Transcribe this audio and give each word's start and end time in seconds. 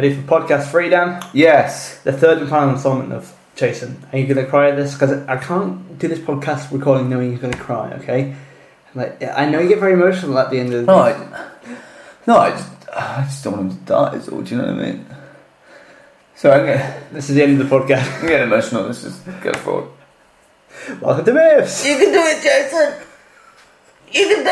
Ready 0.00 0.14
for 0.14 0.22
podcast 0.22 0.70
three, 0.70 0.88
Dan? 0.88 1.22
Yes. 1.34 1.98
The 2.04 2.12
third 2.14 2.38
and 2.38 2.48
final 2.48 2.70
installment 2.70 3.12
of 3.12 3.36
Jason. 3.54 4.02
Are 4.10 4.18
you 4.18 4.26
going 4.26 4.42
to 4.42 4.50
cry 4.50 4.70
at 4.70 4.76
this? 4.76 4.94
Because 4.94 5.10
I 5.28 5.36
can't 5.36 5.98
do 5.98 6.08
this 6.08 6.18
podcast 6.18 6.72
recording 6.72 7.10
knowing 7.10 7.32
you're 7.32 7.38
going 7.38 7.52
to 7.52 7.58
cry, 7.58 7.92
okay? 7.96 8.34
Like, 8.94 9.22
I 9.22 9.44
know 9.44 9.60
you 9.60 9.68
get 9.68 9.78
very 9.78 9.92
emotional 9.92 10.38
at 10.38 10.48
the 10.48 10.58
end 10.58 10.72
of 10.72 10.86
the. 10.86 10.90
No, 10.90 11.00
I, 11.00 11.50
no, 12.26 12.38
I 12.38 12.50
just, 12.52 12.70
I 12.96 13.24
just 13.24 13.44
don't 13.44 13.58
want 13.58 13.72
him 13.72 13.78
to 13.78 13.84
die. 13.84 14.14
Is 14.14 14.30
all. 14.30 14.40
Do 14.40 14.54
you 14.54 14.62
know 14.62 14.72
what 14.72 14.82
I 14.82 14.86
mean? 14.90 15.04
So 16.34 16.50
I'm 16.50 16.64
getting, 16.64 17.02
This 17.12 17.28
is 17.28 17.36
the 17.36 17.42
end 17.42 17.60
of 17.60 17.68
the 17.68 17.78
podcast. 17.78 18.20
I'm 18.22 18.26
getting 18.26 18.46
emotional. 18.46 18.84
Let's 18.84 19.02
just 19.02 19.22
go 19.42 19.52
for 19.52 19.82
it. 19.82 19.88
Welcome 21.02 21.26
to 21.26 21.34
Myths! 21.34 21.84
You 21.86 21.98
can 21.98 22.10
do 22.10 22.22
it, 22.22 22.42
Jason. 22.42 22.94
You 24.12 24.28
can 24.34 24.44
do 24.46 24.50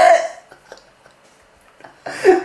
it. 2.34 2.44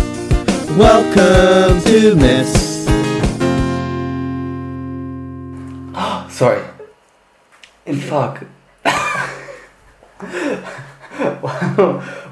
Welcome 0.77 1.81
to 1.83 2.15
Myths. 2.15 2.85
Sorry. 6.33 6.63
In 7.85 7.97
fuck. 7.97 8.43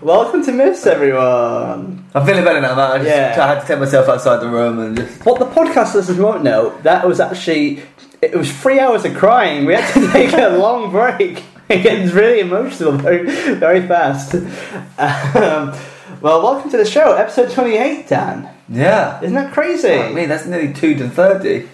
Welcome 0.02 0.44
to 0.46 0.52
Myths, 0.54 0.86
everyone! 0.88 2.06
I'm 2.16 2.26
feeling 2.26 2.44
better 2.46 2.62
now, 2.62 2.76
man. 2.76 2.92
I, 2.92 2.98
just, 2.98 3.10
Yeah. 3.10 3.36
I 3.38 3.48
had 3.48 3.60
to 3.62 3.68
take 3.68 3.80
myself 3.80 4.08
outside 4.08 4.38
the 4.38 4.48
room 4.50 4.80
and 4.80 4.96
just. 4.96 5.26
What 5.26 5.40
the 5.40 5.46
podcast 5.46 5.94
listeners 5.96 6.18
won't 6.18 6.44
know, 6.44 6.78
that 6.84 7.06
was 7.08 7.20
actually. 7.20 7.84
It 8.22 8.36
was 8.36 8.52
three 8.52 8.80
hours 8.80 9.04
of 9.06 9.16
crying. 9.16 9.66
We 9.66 9.74
had 9.74 9.94
to 9.94 10.08
take 10.14 10.34
a 10.34 10.58
long 10.58 10.92
break. 10.92 11.44
It 11.70 11.84
gets 11.84 12.12
really 12.14 12.40
emotional 12.40 12.94
very, 12.94 13.30
very 13.54 13.88
fast. 13.88 14.34
Um, 14.34 15.76
well, 16.22 16.42
welcome 16.42 16.70
to 16.72 16.78
the 16.78 16.86
show, 16.86 17.14
episode 17.14 17.52
28, 17.52 18.08
Dan. 18.08 18.50
Yeah. 18.68 19.22
Isn't 19.22 19.36
that 19.36 19.54
crazy? 19.54 19.94
I 19.94 20.12
mean, 20.12 20.30
that's 20.30 20.46
nearly 20.46 20.74
two 20.74 20.96
to 20.96 21.10
thirty. 21.10 21.70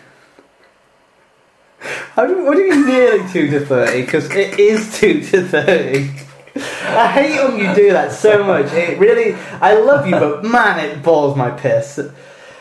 How 2.14 2.26
do, 2.26 2.46
what 2.46 2.56
do 2.56 2.62
you 2.62 2.76
mean 2.76 2.86
nearly 2.88 3.30
2 3.30 3.50
to 3.52 3.66
30? 3.66 4.02
Because 4.06 4.32
it 4.32 4.58
is 4.58 5.00
2 5.00 5.22
to 5.22 5.44
30. 5.44 6.10
I 6.56 7.08
hate 7.12 7.44
when 7.44 7.60
you 7.60 7.76
do 7.76 7.92
that 7.92 8.14
so 8.14 8.44
much. 8.44 8.72
It 8.72 8.98
really, 8.98 9.34
I 9.62 9.74
love 9.74 10.08
you, 10.08 10.14
but 10.14 10.44
man, 10.44 10.80
it 10.80 11.04
balls 11.04 11.36
my 11.36 11.52
piss. 11.52 12.00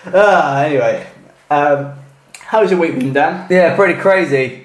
Ah, 0.06 0.62
anyway, 0.62 1.06
um, 1.50 1.94
how's 2.40 2.70
your 2.70 2.80
week 2.80 2.98
been, 2.98 3.12
Dan? 3.12 3.46
Yeah, 3.48 3.76
pretty 3.76 3.98
crazy. 4.00 4.64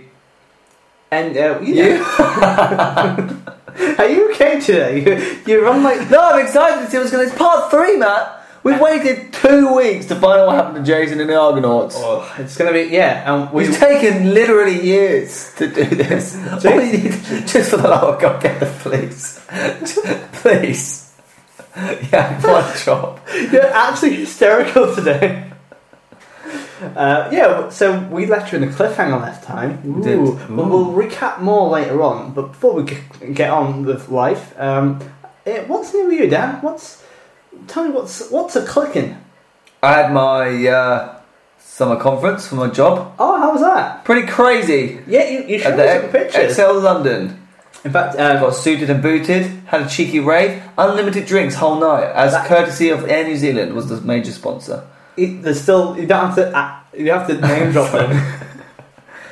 And 1.11 1.37
uh, 1.37 1.59
you, 1.61 1.75
know, 1.75 3.43
are 3.97 4.09
you 4.09 4.31
okay 4.33 4.59
today? 4.59 5.39
You're 5.47 5.63
run 5.63 5.83
like 5.83 6.09
No, 6.09 6.31
I'm 6.31 6.43
excited 6.43 6.85
to 6.85 6.91
see 6.91 6.97
what's 6.97 7.11
going 7.11 7.25
to. 7.25 7.31
It's 7.31 7.37
part 7.37 7.71
three, 7.71 7.97
Matt. 7.97 8.35
We've 8.61 8.75
uh, 8.75 8.83
waited 8.83 9.31
two 9.31 9.73
weeks 9.73 10.07
to 10.07 10.15
find 10.15 10.41
out 10.41 10.47
what 10.47 10.55
happened 10.55 10.85
to 10.85 10.91
Jason 10.91 11.21
and 11.21 11.29
the 11.29 11.39
Argonauts. 11.39 11.95
oh, 11.97 12.35
it's 12.37 12.57
gonna 12.57 12.73
be 12.73 12.89
yeah. 12.91 13.33
And 13.33 13.51
we 13.53 13.67
We've 13.67 13.77
taken 13.77 14.33
literally 14.33 14.85
years 14.85 15.53
to 15.55 15.67
do 15.67 15.85
this. 15.85 16.35
All 16.65 16.81
you 16.81 16.91
need, 16.97 17.11
just 17.47 17.69
for 17.69 17.77
the 17.77 17.87
love 17.87 18.15
of 18.15 18.21
God, 18.21 18.41
get 18.43 18.59
the 18.59 18.65
police. 18.81 19.39
Please. 20.41 21.13
Yeah, 22.11 22.41
one 22.45 22.77
job. 22.77 23.21
you're 23.33 23.65
absolutely 23.65 24.25
hysterical 24.25 24.93
today. 24.93 25.48
Uh, 26.81 27.29
yeah, 27.31 27.69
so 27.69 27.99
we 28.11 28.25
left 28.25 28.51
you 28.51 28.57
in 28.57 28.63
a 28.63 28.71
cliffhanger 28.71 29.19
last 29.21 29.43
time. 29.43 29.81
Ooh. 29.85 30.03
did. 30.03 30.19
Well, 30.55 30.67
we'll 30.69 30.93
recap 30.93 31.39
more 31.41 31.69
later 31.69 32.01
on. 32.01 32.33
But 32.33 32.47
before 32.53 32.73
we 32.73 32.83
g- 32.85 32.97
get 33.33 33.49
on 33.49 33.83
with 33.85 34.09
life, 34.09 34.53
um, 34.59 34.99
eh, 35.45 35.63
what's 35.67 35.93
new 35.93 36.07
with 36.07 36.19
you, 36.19 36.29
Dan? 36.29 36.61
What's 36.61 37.03
tell 37.67 37.83
me 37.85 37.91
what's 37.91 38.29
what's 38.29 38.55
a 38.55 38.65
clicking? 38.65 39.17
I 39.83 39.93
had 39.93 40.11
my 40.13 40.67
uh, 40.67 41.21
summer 41.57 41.97
conference 41.97 42.47
for 42.47 42.55
my 42.55 42.67
job. 42.69 43.13
Oh, 43.19 43.37
how 43.39 43.51
was 43.53 43.61
that? 43.61 44.03
Pretty 44.05 44.27
crazy. 44.27 44.99
Yeah, 45.07 45.29
you, 45.29 45.43
you 45.43 45.59
showed 45.59 45.73
At 45.73 45.77
me 45.77 45.83
the 45.83 46.01
some 46.01 46.11
pictures. 46.11 46.43
Excel 46.51 46.79
London. 46.79 47.47
In 47.85 47.91
fact, 47.93 48.17
I 48.19 48.31
um, 48.35 48.41
got 48.41 48.55
suited 48.55 48.89
and 48.89 49.01
booted, 49.01 49.45
had 49.67 49.81
a 49.81 49.87
cheeky 49.87 50.19
rave, 50.19 50.61
unlimited 50.77 51.25
drinks 51.25 51.55
whole 51.55 51.79
night, 51.79 52.11
as 52.13 52.33
That- 52.33 52.45
courtesy 52.47 52.89
of 52.89 53.07
Air 53.09 53.23
New 53.23 53.37
Zealand 53.37 53.73
was 53.73 53.87
the 53.87 54.01
major 54.01 54.31
sponsor. 54.33 54.85
It, 55.19 55.41
there's 55.43 55.61
still 55.61 55.97
you 55.97 56.07
don't 56.07 56.27
have 56.27 56.35
to 56.35 56.57
uh, 56.57 56.79
you 56.97 57.11
have 57.11 57.27
to 57.27 57.39
name 57.39 57.71
drop 57.71 57.91
them. 57.91 58.35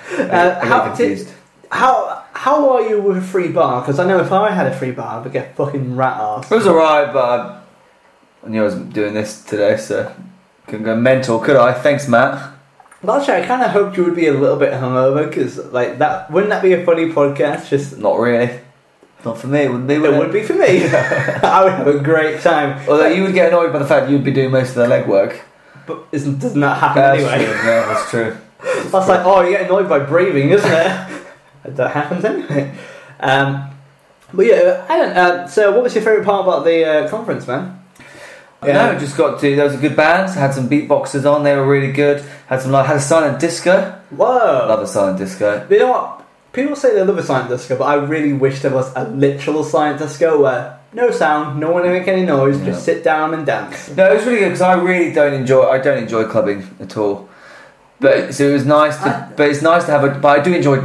Uh, 0.10 0.66
how, 0.66 0.96
did, 0.96 1.28
how 1.70 2.24
how 2.34 2.70
are 2.72 2.82
you 2.82 3.02
with 3.02 3.18
a 3.18 3.22
free 3.22 3.50
bar? 3.50 3.82
Because 3.82 4.00
I 4.00 4.08
know 4.08 4.20
if 4.20 4.32
I 4.32 4.52
had 4.52 4.68
a 4.72 4.76
free 4.76 4.92
bar, 4.92 5.24
I'd 5.24 5.32
get 5.32 5.56
fucking 5.56 5.96
rat 5.96 6.18
ass. 6.18 6.52
It 6.52 6.56
was 6.56 6.66
alright, 6.66 7.12
but 7.12 7.64
I, 8.44 8.50
knew 8.50 8.62
I 8.62 8.66
was 8.66 8.76
doing 8.76 9.14
this 9.14 9.44
today, 9.44 9.76
so 9.78 10.12
couldn't 10.66 10.86
go 10.86 10.96
mental, 10.96 11.40
could 11.40 11.58
I? 11.58 11.74
Thanks, 11.74 12.08
Matt. 12.08 12.54
Well, 13.04 13.20
actually, 13.20 13.44
I 13.44 13.46
kind 13.46 13.62
of 13.64 13.72
hoped 13.72 13.98
you 13.98 14.06
would 14.06 14.16
be 14.16 14.28
a 14.28 14.34
little 14.34 14.58
bit 14.58 14.72
hungover 14.74 15.28
because, 15.28 15.58
like, 15.72 15.98
that 16.00 16.32
wouldn't 16.32 16.50
that 16.52 16.64
be 16.64 16.74
a 16.74 16.86
funny 16.86 17.12
podcast? 17.12 17.70
Just 17.70 17.98
Not 17.98 18.18
really. 18.18 18.60
Not 19.26 19.38
for 19.40 19.48
me, 19.48 19.62
it 19.64 19.70
wouldn't 19.70 19.88
be. 19.88 19.96
it 19.96 20.02
Would 20.02 20.18
would 20.18 20.32
be 20.32 20.44
for 20.44 20.54
me. 20.54 20.86
I 20.90 21.64
would 21.64 21.74
have 21.74 21.88
a 21.88 22.00
great 22.00 22.40
time. 22.42 22.88
Although 22.88 23.08
you 23.08 23.24
would 23.24 23.34
get 23.34 23.50
annoyed 23.50 23.74
by 23.74 23.80
the 23.80 23.86
fact 23.86 24.10
you'd 24.10 24.24
be 24.24 24.32
doing 24.32 24.52
most 24.52 24.70
of 24.70 24.76
the 24.76 24.86
legwork. 24.86 25.42
But 25.88 26.06
isn't 26.12 26.40
doesn't 26.40 26.60
that 26.60 26.78
happen 26.78 27.02
That's 27.02 27.24
anyway? 27.24 27.46
true. 27.46 27.56
Yeah, 27.56 27.86
that's 27.88 28.10
true. 28.10 28.38
That's 28.92 29.08
like, 29.08 29.24
oh, 29.24 29.42
you 29.42 29.52
get 29.52 29.66
annoyed 29.66 29.88
by 29.88 30.00
breathing, 30.00 30.50
isn't 30.50 30.72
it? 30.72 31.26
that 31.64 31.92
happens 31.92 32.26
anyway. 32.26 32.76
Um, 33.20 33.70
but 34.34 34.46
yeah, 34.48 34.86
Alan. 34.90 35.16
Uh, 35.16 35.48
so, 35.48 35.72
what 35.72 35.84
was 35.84 35.94
your 35.94 36.04
favourite 36.04 36.26
part 36.26 36.44
about 36.48 36.66
the 36.66 36.84
uh, 36.84 37.10
conference, 37.10 37.46
man? 37.46 37.80
Yeah, 38.66 38.94
no, 38.94 39.00
just 39.00 39.16
got 39.16 39.40
to. 39.40 39.56
There 39.56 39.64
was 39.64 39.76
a 39.76 39.78
good 39.78 39.96
band. 39.96 40.32
Had 40.32 40.54
some 40.54 40.68
beatboxers 40.68 41.32
on. 41.32 41.44
They 41.44 41.56
were 41.56 41.68
really 41.68 41.92
good. 41.92 42.26
Had 42.48 42.62
some. 42.62 42.72
Like, 42.72 42.88
had 42.88 42.98
a 42.98 43.02
silent 43.02 43.40
disco. 43.40 43.92
Whoa! 44.10 44.66
Love 44.68 44.82
a 44.82 44.88
silent 44.88 45.20
disco. 45.20 45.68
You 45.70 45.80
know 45.80 45.92
what? 45.92 46.26
People 46.52 46.76
say 46.76 46.96
they 46.96 47.04
love 47.04 47.18
a 47.18 47.24
silent 47.24 47.50
disco, 47.50 47.78
but 47.78 47.86
I 47.86 47.94
really 47.94 48.34
wish 48.34 48.62
there 48.62 48.74
was 48.74 48.92
a 48.96 49.08
literal 49.08 49.64
silent 49.64 50.00
disco 50.00 50.42
where 50.42 50.77
no 50.94 51.12
sound, 51.12 51.60
no 51.60 51.72
one 51.72 51.84
to 51.84 51.90
make 51.90 52.08
any 52.08 52.24
noise, 52.24 52.58
just 52.62 52.84
sit 52.86 53.04
down 53.04 53.34
and 53.34 53.46
dance. 53.46 53.90
No, 53.96 54.12
it 54.12 54.16
was 54.16 54.26
really 54.26 54.40
good 54.40 54.46
because 54.50 54.62
I 54.62 54.74
really 54.74 55.14
don't 55.14 55.34
enjoy. 55.34 55.64
I 55.68 55.78
don't 55.80 55.98
enjoy 55.98 56.26
clubbing 56.26 56.68
at 56.80 56.96
all. 56.98 57.30
But 58.00 58.34
so 58.34 58.48
it 58.50 58.54
was 58.54 58.66
nice 58.66 58.98
to. 58.98 59.10
I- 59.10 59.30
but 59.36 59.50
it's 59.50 59.62
nice 59.62 59.86
to 59.86 59.92
have 59.92 60.04
a. 60.04 60.10
But 60.10 60.40
I 60.40 60.44
do 60.44 60.54
enjoy 60.54 60.80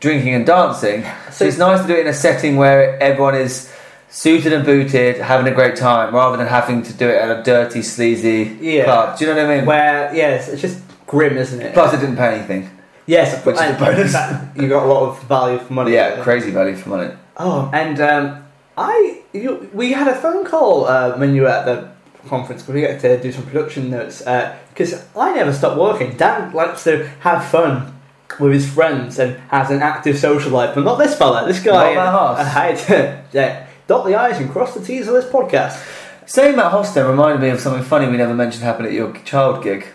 drinking 0.00 0.34
and 0.34 0.46
dancing. 0.46 1.04
So 1.32 1.44
it's 1.44 1.58
nice 1.58 1.80
to 1.82 1.86
do 1.88 1.94
it 1.94 2.00
in 2.00 2.06
a 2.06 2.12
setting 2.14 2.56
where 2.56 3.00
everyone 3.02 3.34
is 3.34 3.72
suited 4.10 4.52
and 4.52 4.64
booted, 4.64 5.16
having 5.18 5.46
a 5.52 5.54
great 5.54 5.76
time, 5.76 6.14
rather 6.14 6.36
than 6.36 6.46
having 6.46 6.82
to 6.82 6.92
do 6.94 7.08
it 7.08 7.16
at 7.20 7.40
a 7.40 7.42
dirty, 7.42 7.82
sleazy 7.82 8.56
Yeah. 8.60 8.84
club. 8.84 9.18
Do 9.18 9.24
you 9.26 9.34
know 9.34 9.42
what 9.42 9.50
I 9.50 9.56
mean? 9.56 9.66
Where, 9.66 10.14
yes, 10.14 10.48
it's 10.48 10.62
just 10.62 10.78
grim, 11.06 11.36
isn't 11.36 11.60
it? 11.60 11.74
Plus, 11.74 11.92
it 11.92 11.98
didn't 12.00 12.16
pay 12.16 12.36
anything. 12.36 12.70
yes, 13.06 13.44
which 13.44 13.56
is 13.56 13.60
and 13.60 13.76
a 13.76 13.78
bonus. 13.78 14.12
that- 14.18 14.40
You 14.56 14.68
got 14.68 14.84
a 14.84 14.86
lot 14.86 15.08
of 15.08 15.22
value 15.24 15.58
for 15.58 15.72
money. 15.74 15.92
Yeah, 15.92 16.22
crazy 16.22 16.50
value 16.52 16.76
for 16.76 16.88
money. 16.90 17.10
Oh, 17.36 17.68
and 17.74 18.00
um, 18.00 18.44
I, 18.78 19.22
you, 19.32 19.68
we 19.74 19.92
had 19.92 20.08
a 20.08 20.14
phone 20.14 20.46
call 20.46 20.86
uh, 20.86 21.18
when 21.18 21.34
you 21.34 21.42
were 21.42 21.48
at 21.48 21.66
the 21.66 21.90
conference. 22.28 22.62
Because 22.62 22.74
we 22.74 22.82
got 22.82 23.00
to 23.00 23.20
do 23.20 23.32
some 23.32 23.44
production 23.44 23.90
notes 23.90 24.18
because 24.18 25.04
I 25.16 25.34
never 25.34 25.52
stop 25.52 25.76
working. 25.76 26.16
Dan 26.16 26.52
likes 26.52 26.84
to 26.84 27.08
have 27.20 27.44
fun 27.46 27.94
with 28.38 28.52
his 28.52 28.70
friends 28.70 29.18
and 29.18 29.36
has 29.50 29.70
an 29.70 29.82
active 29.82 30.18
social 30.18 30.50
life, 30.50 30.74
but 30.74 30.84
not 30.84 30.96
this 30.96 31.16
fella. 31.16 31.46
This 31.46 31.62
guy. 31.62 31.94
Not. 31.94 32.38
I 32.38 32.44
had 32.44 33.24
yeah, 33.32 33.66
dot 33.86 34.06
the 34.06 34.14
i's 34.14 34.38
and 34.38 34.50
cross 34.50 34.74
the 34.74 34.84
t's 34.84 35.08
of 35.08 35.14
this 35.14 35.30
podcast. 35.30 35.84
Saying 36.26 36.56
Matt 36.56 36.72
Hostel 36.72 37.08
reminded 37.08 37.40
me 37.40 37.48
of 37.48 37.58
something 37.58 37.82
funny 37.82 38.06
we 38.06 38.18
never 38.18 38.34
mentioned 38.34 38.62
happened 38.62 38.86
at 38.86 38.92
your 38.92 39.14
child 39.20 39.64
gig. 39.64 39.86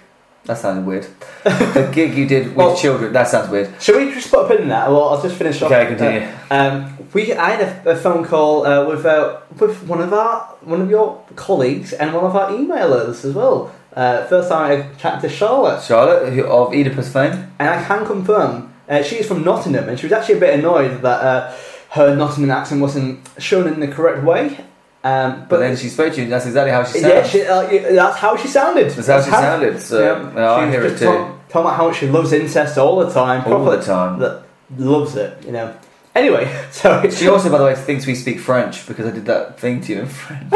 That 0.46 0.58
sounded 0.58 0.86
weird. 0.86 1.08
the 1.44 1.90
gig 1.94 2.16
you 2.16 2.28
did 2.28 2.48
with 2.48 2.56
Well- 2.58 2.76
children. 2.76 3.14
That 3.14 3.28
sounds 3.30 3.50
weird. 3.50 3.74
Shall 3.82 3.98
we 3.98 4.14
just 4.14 4.30
put 4.30 4.46
a 4.46 4.48
pin 4.50 4.64
in 4.64 4.68
that? 4.70 4.90
Well, 4.90 5.10
I'll 5.10 5.22
just 5.22 5.36
finish 5.38 5.62
off. 5.62 5.72
Okay, 5.72 5.88
continue. 5.88 6.28
Uh, 6.52 6.56
um, 6.56 6.98
we 7.14 7.34
I 7.34 7.52
had 7.52 7.86
a, 7.86 7.92
a 7.92 7.96
phone 7.96 8.26
call 8.26 8.66
uh, 8.66 8.86
with 8.86 9.06
uh, 9.06 9.40
with 9.60 9.84
one 9.88 10.02
of 10.02 10.12
our 10.14 10.42
one 10.62 10.82
of 10.82 10.90
your 10.90 11.24
colleagues 11.36 11.94
and 11.94 12.14
one 12.14 12.26
of 12.26 12.36
our 12.36 12.52
emailers 12.52 13.24
as 13.24 13.34
well. 13.34 13.74
Uh, 13.96 14.26
first 14.26 14.50
time 14.50 14.72
I 14.72 14.96
chatted 15.00 15.22
to 15.22 15.30
Charlotte, 15.36 15.82
Charlotte 15.84 16.34
who- 16.34 16.46
of 16.46 16.74
Oedipus 16.74 17.14
fame. 17.14 17.54
and 17.60 17.70
I 17.70 17.84
can 17.86 18.06
confirm 18.06 18.74
uh, 18.90 19.02
she's 19.02 19.26
from 19.28 19.44
Nottingham, 19.46 19.88
and 19.88 19.98
she 20.00 20.08
was 20.08 20.14
actually 20.14 20.36
a 20.36 20.40
bit 20.40 20.60
annoyed 20.60 21.02
that 21.04 21.22
uh, 21.22 21.56
her 21.92 22.16
Nottingham 22.16 22.52
accent 22.52 22.82
wasn't 22.82 23.20
shown 23.38 23.68
in 23.72 23.80
the 23.80 23.88
correct 23.88 24.24
way. 24.24 24.58
Um, 25.04 25.46
But 25.50 25.60
then 25.60 25.76
she 25.76 25.90
spoke 25.90 26.14
to 26.14 26.18
you, 26.18 26.24
and 26.24 26.32
that's 26.32 26.46
exactly 26.46 26.72
how 26.72 26.84
she 26.86 27.02
yeah, 27.02 27.24
she, 27.24 27.42
uh, 27.42 27.70
yeah, 27.70 27.92
that's 27.92 28.18
how 28.18 28.38
she 28.38 28.48
sounded. 28.48 28.90
That's 28.92 29.08
how 29.08 29.22
she 29.22 29.32
sounded, 29.32 29.82
so, 29.82 30.32
yeah, 30.34 30.52
I 30.54 30.70
hear 30.70 30.86
it 30.86 30.98
too. 30.98 31.06
Talking, 31.06 31.40
talking 31.50 31.62
about 31.62 31.76
how 31.76 31.88
much 31.88 31.98
she 31.98 32.08
loves 32.08 32.32
incest 32.32 32.78
all 32.78 33.00
the 33.04 33.12
time. 33.12 33.44
All 33.52 33.66
the 33.66 33.82
time. 33.82 34.20
That 34.20 34.44
loves 34.78 35.16
it, 35.18 35.44
you 35.46 35.52
know. 35.52 35.76
Anyway, 36.16 36.46
so 36.72 37.10
She 37.10 37.28
also, 37.28 37.50
by 37.52 37.58
the 37.58 37.66
way, 37.66 37.76
thinks 37.76 38.06
we 38.06 38.16
speak 38.16 38.40
French 38.40 38.88
because 38.88 39.06
I 39.06 39.12
did 39.12 39.26
that 39.26 39.60
thing 39.60 39.82
to 39.82 39.94
you 39.94 40.02
in 40.02 40.08
French. 40.08 40.44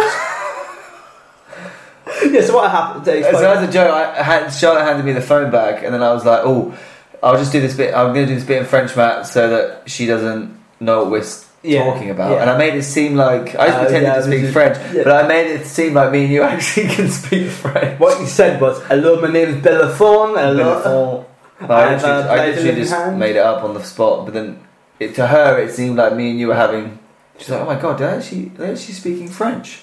yeah. 2.31 2.41
So 2.41 2.55
what 2.55 2.71
happened? 2.71 3.05
so 3.05 3.11
as 3.11 3.67
a 3.67 3.71
joke, 3.71 3.91
I 3.91 4.23
had, 4.23 4.49
Charlotte 4.49 4.83
handed 4.85 5.05
me 5.05 5.11
the 5.13 5.21
phone 5.21 5.51
back, 5.51 5.83
and 5.83 5.93
then 5.93 6.01
I 6.01 6.13
was 6.13 6.23
like, 6.25 6.41
"Oh, 6.45 6.77
I'll 7.21 7.37
just 7.37 7.51
do 7.51 7.59
this 7.59 7.75
bit. 7.75 7.93
I'm 7.93 8.13
going 8.13 8.27
to 8.27 8.31
do 8.33 8.35
this 8.35 8.45
bit 8.47 8.59
in 8.59 8.65
French, 8.65 8.95
Matt, 8.95 9.27
so 9.27 9.49
that 9.49 9.89
she 9.89 10.05
doesn't 10.05 10.57
know 10.79 11.03
what 11.03 11.11
we're 11.11 11.23
Yeah, 11.63 11.83
talking 11.91 12.09
about." 12.09 12.31
yeah. 12.31 12.41
And 12.41 12.49
I 12.49 12.57
made 12.57 12.75
it 12.75 12.83
seem 12.83 13.15
like 13.15 13.55
I 13.55 13.67
just 13.67 13.77
Oh, 13.77 13.81
pretended 13.83 14.07
yeah, 14.07 14.15
to 14.15 14.23
speak 14.23 14.43
is- 14.43 14.53
French, 14.53 14.77
but 15.03 15.11
I 15.11 15.27
made 15.27 15.47
it 15.47 15.65
seem 15.65 15.93
like 15.93 16.11
me 16.11 16.23
and 16.25 16.31
you 16.33 16.43
actually 16.53 16.87
can 16.87 17.09
speak 17.09 17.49
French. 17.49 17.99
what 17.99 18.19
you 18.19 18.27
said 18.27 18.61
was, 18.61 18.81
"Hello, 18.83 19.19
my 19.21 19.29
name 19.31 19.49
is 19.49 19.55
Bellafon." 19.63 20.37
Hello. 20.37 21.25
Bellafont. 21.61 21.69
I 21.69 21.73
I 21.73 21.93
literally, 21.95 22.13
uh, 22.13 22.27
I 22.33 22.45
literally 22.47 22.75
just 22.81 22.93
hand. 22.93 23.19
made 23.19 23.35
it 23.35 23.39
up 23.45 23.63
on 23.63 23.73
the 23.73 23.83
spot, 23.83 24.25
but 24.25 24.33
then 24.35 24.59
it, 24.99 25.15
to 25.15 25.25
her 25.27 25.57
it 25.59 25.71
seemed 25.73 25.95
like 25.97 26.13
me 26.15 26.29
and 26.31 26.39
you 26.39 26.47
were 26.47 26.55
having. 26.55 26.99
She's 27.39 27.49
like, 27.49 27.61
"Oh 27.61 27.65
my 27.65 27.79
god, 27.79 28.01
I 28.01 28.15
actually, 28.17 28.51
actually 28.59 28.93
speaking 28.93 29.27
French?" 29.27 29.81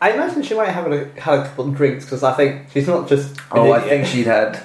I 0.00 0.10
imagine 0.12 0.42
she 0.42 0.54
might 0.54 0.68
have 0.68 0.92
a, 0.92 1.08
had 1.18 1.38
a 1.38 1.44
couple 1.44 1.68
of 1.68 1.74
drinks 1.76 2.04
because 2.04 2.22
I 2.22 2.32
think 2.34 2.66
she's 2.72 2.86
not 2.86 3.08
just. 3.08 3.34
Oh, 3.50 3.72
I 3.72 3.80
think 3.80 4.06
she'd 4.06 4.26
had, 4.26 4.60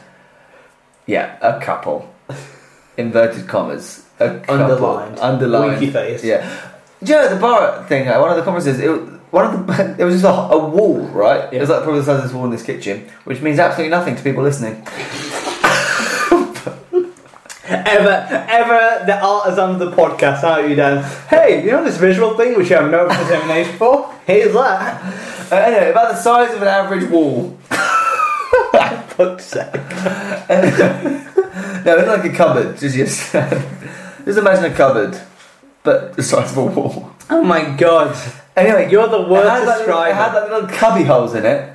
yeah, 1.05 1.37
a 1.41 1.61
couple, 1.61 2.13
inverted 2.97 3.47
commas, 3.47 4.05
a 4.21 4.39
couple, 4.39 4.55
Underlined. 4.65 5.19
underlined, 5.19 5.71
Winky 5.79 5.91
face. 5.91 6.23
Yeah, 6.23 6.47
Do 7.03 7.11
you 7.11 7.17
know 7.19 7.29
the 7.33 7.39
bar 7.39 7.83
thing? 7.87 8.07
uh, 8.07 8.19
One 8.19 8.29
of 8.31 8.37
the 8.37 8.43
conferences, 8.43 8.79
it, 8.79 8.87
was- 8.89 9.09
one 9.31 9.45
of 9.45 9.67
the, 9.67 9.95
it 9.99 10.03
was 10.03 10.15
just 10.21 10.25
a, 10.25 10.29
a 10.29 10.57
wall, 10.67 10.99
right? 11.07 11.51
It 11.53 11.59
was 11.61 11.69
like 11.69 11.83
probably 11.83 11.99
the 12.01 12.05
size 12.05 12.17
of 12.17 12.23
this 12.23 12.33
wall 12.33 12.45
in 12.45 12.51
this 12.51 12.63
kitchen, 12.63 13.09
which 13.23 13.41
means 13.41 13.59
absolutely 13.59 13.91
nothing 13.91 14.15
to 14.15 14.23
people 14.23 14.43
listening. 14.43 14.85
Ever, 17.73 18.27
ever 18.49 19.05
the 19.05 19.17
artisan 19.23 19.69
of 19.71 19.79
the 19.79 19.91
podcast, 19.91 20.43
aren't 20.43 20.67
you, 20.69 20.75
Dan? 20.75 21.03
Hey, 21.29 21.63
you 21.63 21.71
know 21.71 21.83
this 21.83 21.95
visual 21.97 22.35
thing 22.35 22.57
which 22.57 22.69
you 22.69 22.75
have 22.75 22.89
no 22.91 23.07
determination 23.23 23.77
for? 23.77 24.13
Here's 24.25 24.51
that. 24.53 25.01
Uh, 25.51 25.55
anyway, 25.55 25.91
about 25.91 26.09
the 26.11 26.15
size 26.21 26.53
of 26.53 26.61
an 26.61 26.67
average 26.67 27.09
wall. 27.09 27.51
Fuck's 29.11 29.45
sake. 29.45 29.73
No, 31.85 31.97
it's 31.97 32.07
like 32.07 32.25
a 32.25 32.29
cupboard. 32.35 32.77
Just. 32.77 33.33
Just 34.25 34.37
imagine 34.39 34.65
a 34.65 34.75
cupboard, 34.75 35.19
but 35.83 36.13
the 36.15 36.23
size 36.23 36.51
of 36.51 36.57
a 36.57 36.65
wall. 36.65 37.11
Oh 37.29 37.43
my 37.43 37.63
god. 37.75 38.15
Anyway, 38.55 38.91
You're 38.91 39.07
the 39.07 39.21
it 39.21 39.29
worst 39.29 39.49
had, 39.49 39.65
like, 39.65 39.87
little- 39.87 40.03
it 40.03 40.13
had 40.13 40.33
like 40.33 40.49
little 40.51 40.67
cubby 40.69 41.03
holes 41.03 41.33
in 41.35 41.45
it, 41.45 41.73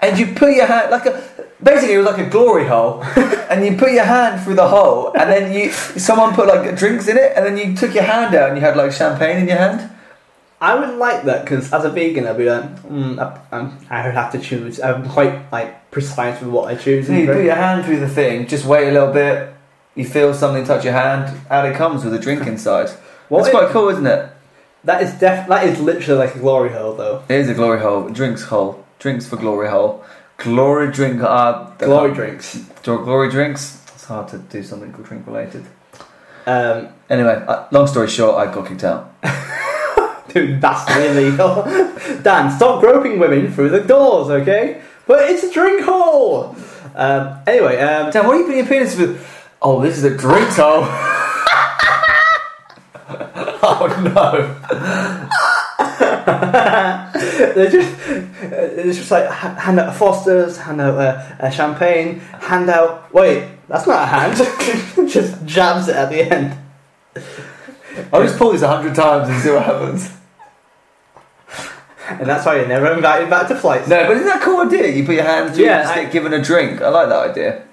and 0.00 0.18
you 0.18 0.34
put 0.34 0.54
your 0.54 0.66
hand 0.66 0.90
like 0.90 1.06
a. 1.06 1.22
Basically, 1.62 1.94
it 1.94 1.98
was 1.98 2.06
like 2.06 2.24
a 2.24 2.28
glory 2.30 2.66
hole, 2.66 3.02
and 3.50 3.64
you 3.64 3.76
put 3.76 3.90
your 3.92 4.04
hand 4.04 4.40
through 4.42 4.54
the 4.54 4.68
hole, 4.68 5.12
and 5.16 5.28
then 5.30 5.52
you 5.52 5.70
someone 5.72 6.34
put 6.34 6.46
like 6.46 6.76
drinks 6.76 7.08
in 7.08 7.16
it, 7.16 7.32
and 7.36 7.44
then 7.46 7.56
you 7.56 7.76
took 7.76 7.94
your 7.94 8.04
hand 8.04 8.34
out, 8.34 8.48
and 8.50 8.58
you 8.58 8.64
had 8.64 8.76
like 8.76 8.92
champagne 8.92 9.38
in 9.38 9.48
your 9.48 9.56
hand. 9.58 9.90
I 10.60 10.74
wouldn't 10.74 10.98
like 10.98 11.22
that 11.24 11.44
because 11.44 11.72
as 11.72 11.84
a 11.84 11.90
vegan, 11.90 12.26
I'd 12.26 12.36
be 12.36 12.50
like, 12.50 12.64
mm, 12.82 13.16
I, 13.20 13.70
I 13.90 14.06
would 14.06 14.14
have 14.16 14.32
to 14.32 14.40
choose. 14.40 14.80
I'm 14.80 15.08
quite 15.08 15.50
like 15.52 15.88
precise 15.92 16.40
with 16.40 16.50
what 16.50 16.66
I 16.68 16.74
choose. 16.74 17.06
So 17.06 17.12
and 17.12 17.20
you 17.20 17.26
put 17.26 17.34
drink. 17.34 17.46
your 17.46 17.54
hand 17.54 17.84
through 17.84 18.00
the 18.00 18.08
thing, 18.08 18.46
just 18.48 18.64
wait 18.64 18.88
a 18.88 18.92
little 18.92 19.12
bit. 19.12 19.54
You 19.98 20.04
feel 20.04 20.32
something 20.32 20.64
touch 20.64 20.84
your 20.84 20.92
hand, 20.94 21.36
out 21.50 21.66
it 21.66 21.74
comes 21.76 22.04
with 22.04 22.14
a 22.14 22.18
drink 22.18 22.46
inside. 22.52 22.88
What 23.28 23.38
That's 23.44 23.48
if- 23.48 23.54
quite 23.60 23.68
cool, 23.70 23.88
isn't 23.90 24.06
it? 24.06 24.30
That 24.84 25.02
is 25.02 25.10
def- 25.14 25.48
That 25.48 25.66
is 25.66 25.80
literally 25.80 26.18
like 26.24 26.36
a 26.36 26.38
glory 26.38 26.70
hole, 26.70 26.94
though. 26.94 27.24
It 27.28 27.34
is 27.34 27.48
a 27.48 27.54
glory 27.54 27.80
hole, 27.80 28.08
drinks 28.08 28.44
hole, 28.44 28.84
drinks 29.00 29.26
for 29.26 29.36
glory 29.36 29.68
hole, 29.68 30.04
glory 30.36 30.92
drink. 30.92 31.20
Uh, 31.20 31.64
Glory 31.78 32.14
drinks. 32.14 32.56
glory 32.84 33.28
drinks. 33.28 33.82
It's 33.94 34.04
hard 34.04 34.28
to 34.28 34.38
do 34.38 34.62
something 34.62 34.92
drink 34.92 35.26
related. 35.26 35.64
Um, 36.46 36.88
Anyway, 37.10 37.42
uh, 37.48 37.66
long 37.72 37.86
story 37.88 38.06
short, 38.08 38.36
I 38.36 38.52
got 38.54 38.68
kicked 38.68 38.84
out. 38.84 39.12
dude, 40.32 40.60
that's 40.60 40.88
illegal. 40.96 41.64
Dan, 42.22 42.50
stop 42.56 42.80
groping 42.80 43.18
women 43.18 43.50
through 43.52 43.70
the 43.70 43.80
doors, 43.80 44.28
okay? 44.30 44.80
But 45.06 45.28
it's 45.30 45.42
a 45.42 45.52
drink 45.52 45.82
hole. 45.84 46.54
Um, 46.94 47.38
anyway, 47.46 47.78
um, 47.80 48.10
Dan, 48.12 48.26
what 48.26 48.36
are 48.36 48.40
you 48.40 48.44
putting 48.44 48.58
your 48.58 48.66
penis 48.66 48.96
with? 48.96 49.24
Oh, 49.60 49.80
this 49.82 49.98
is 49.98 50.04
a 50.04 50.16
drink 50.16 50.48
hole. 50.50 50.84
oh 53.60 53.88
no! 54.14 54.54
they're 57.54 57.70
just 57.70 57.96
it's 58.40 58.98
just 58.98 59.10
like 59.10 59.28
hand 59.30 59.80
out 59.80 59.96
Foster's, 59.96 60.58
hand 60.58 60.80
out 60.80 60.96
uh, 60.98 61.20
uh, 61.40 61.50
champagne, 61.50 62.20
hand 62.20 62.70
out. 62.70 63.12
Wait, 63.12 63.48
that's 63.68 63.86
not 63.86 64.02
a 64.04 64.06
hand. 64.06 64.36
just 65.10 65.44
jabs 65.44 65.88
it 65.88 65.96
at 65.96 66.10
the 66.10 66.22
end. 66.22 66.56
I'll 68.12 68.22
just 68.22 68.38
pull 68.38 68.52
this 68.52 68.62
a 68.62 68.68
hundred 68.68 68.94
times 68.94 69.28
and 69.28 69.40
see 69.42 69.50
what 69.50 69.64
happens. 69.64 70.10
And 72.10 72.26
that's 72.26 72.46
why 72.46 72.56
you're 72.56 72.68
never 72.68 72.90
invited 72.92 73.28
back 73.28 73.48
to 73.48 73.54
flights. 73.56 73.86
No, 73.88 74.06
but 74.06 74.12
isn't 74.16 74.26
that 74.26 74.40
a 74.40 74.44
cool 74.44 74.60
idea? 74.60 74.88
You 74.88 75.04
put 75.04 75.16
your 75.16 75.24
hand 75.24 75.54
through, 75.54 75.64
Yeah, 75.64 75.80
and 75.80 75.82
just 75.88 75.98
I- 75.98 76.02
get 76.04 76.12
given 76.12 76.32
a 76.32 76.42
drink. 76.42 76.80
I 76.80 76.88
like 76.88 77.08
that 77.08 77.30
idea. 77.30 77.67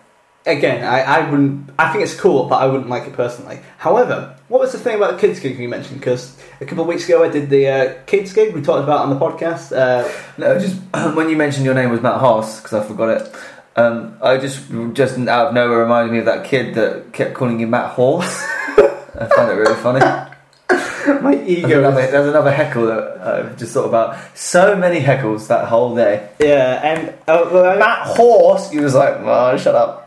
Again, 0.47 0.83
I, 0.83 1.01
I 1.01 1.29
wouldn't. 1.29 1.71
I 1.79 1.91
think 1.91 2.03
it's 2.03 2.19
cool, 2.19 2.45
but 2.47 2.57
I 2.57 2.67
wouldn't 2.67 2.87
like 2.89 3.07
it 3.07 3.13
personally. 3.13 3.59
However, 3.79 4.37
what 4.47 4.61
was 4.61 4.71
the 4.73 4.77
thing 4.77 4.95
about 4.95 5.13
the 5.13 5.17
kids 5.19 5.39
gig 5.39 5.57
you 5.57 5.67
mentioned? 5.67 5.99
Because 5.99 6.37
a 6.61 6.65
couple 6.65 6.83
of 6.83 6.87
weeks 6.87 7.05
ago 7.05 7.23
I 7.23 7.29
did 7.29 7.49
the 7.49 7.67
uh, 7.67 7.93
kids 8.05 8.31
gig 8.31 8.53
we 8.53 8.61
talked 8.61 8.83
about 8.83 8.99
on 8.99 9.09
the 9.09 9.15
podcast. 9.19 9.75
Uh, 9.75 10.07
No, 10.37 10.59
just 10.59 10.79
when 11.15 11.29
you 11.29 11.35
mentioned 11.35 11.65
your 11.65 11.73
name 11.73 11.89
was 11.89 12.01
Matt 12.01 12.19
Hoss, 12.19 12.61
because 12.61 12.73
I 12.73 12.87
forgot 12.87 13.21
it. 13.21 13.35
Um, 13.75 14.17
I 14.21 14.37
just 14.37 14.69
just 14.93 15.17
out 15.27 15.47
of 15.47 15.53
nowhere 15.55 15.79
reminded 15.79 16.11
me 16.13 16.19
of 16.19 16.25
that 16.25 16.45
kid 16.45 16.75
that 16.75 17.11
kept 17.11 17.33
calling 17.33 17.59
you 17.59 17.65
Matt 17.67 17.91
Horse. 17.93 18.43
I 18.77 19.27
found 19.35 19.51
it 19.51 19.55
really 19.55 19.75
funny. 19.75 19.99
my 21.21 21.35
There's 21.35 21.49
ego. 21.49 21.79
another, 21.79 22.07
there's 22.07 22.27
another 22.27 22.51
heckle 22.51 22.85
that 22.87 23.17
I've 23.21 23.57
just 23.57 23.73
thought 23.73 23.85
about. 23.87 24.17
So 24.37 24.75
many 24.75 24.99
heckles 25.01 25.47
that 25.47 25.67
whole 25.67 25.95
day. 25.95 26.29
Yeah, 26.39 26.79
and 26.83 27.09
uh, 27.27 27.49
well, 27.51 27.77
Matt 27.77 28.07
Horse, 28.07 28.71
you 28.73 28.81
was 28.81 28.95
like, 28.95 29.15
oh, 29.17 29.57
shut 29.57 29.75
up. 29.75 30.04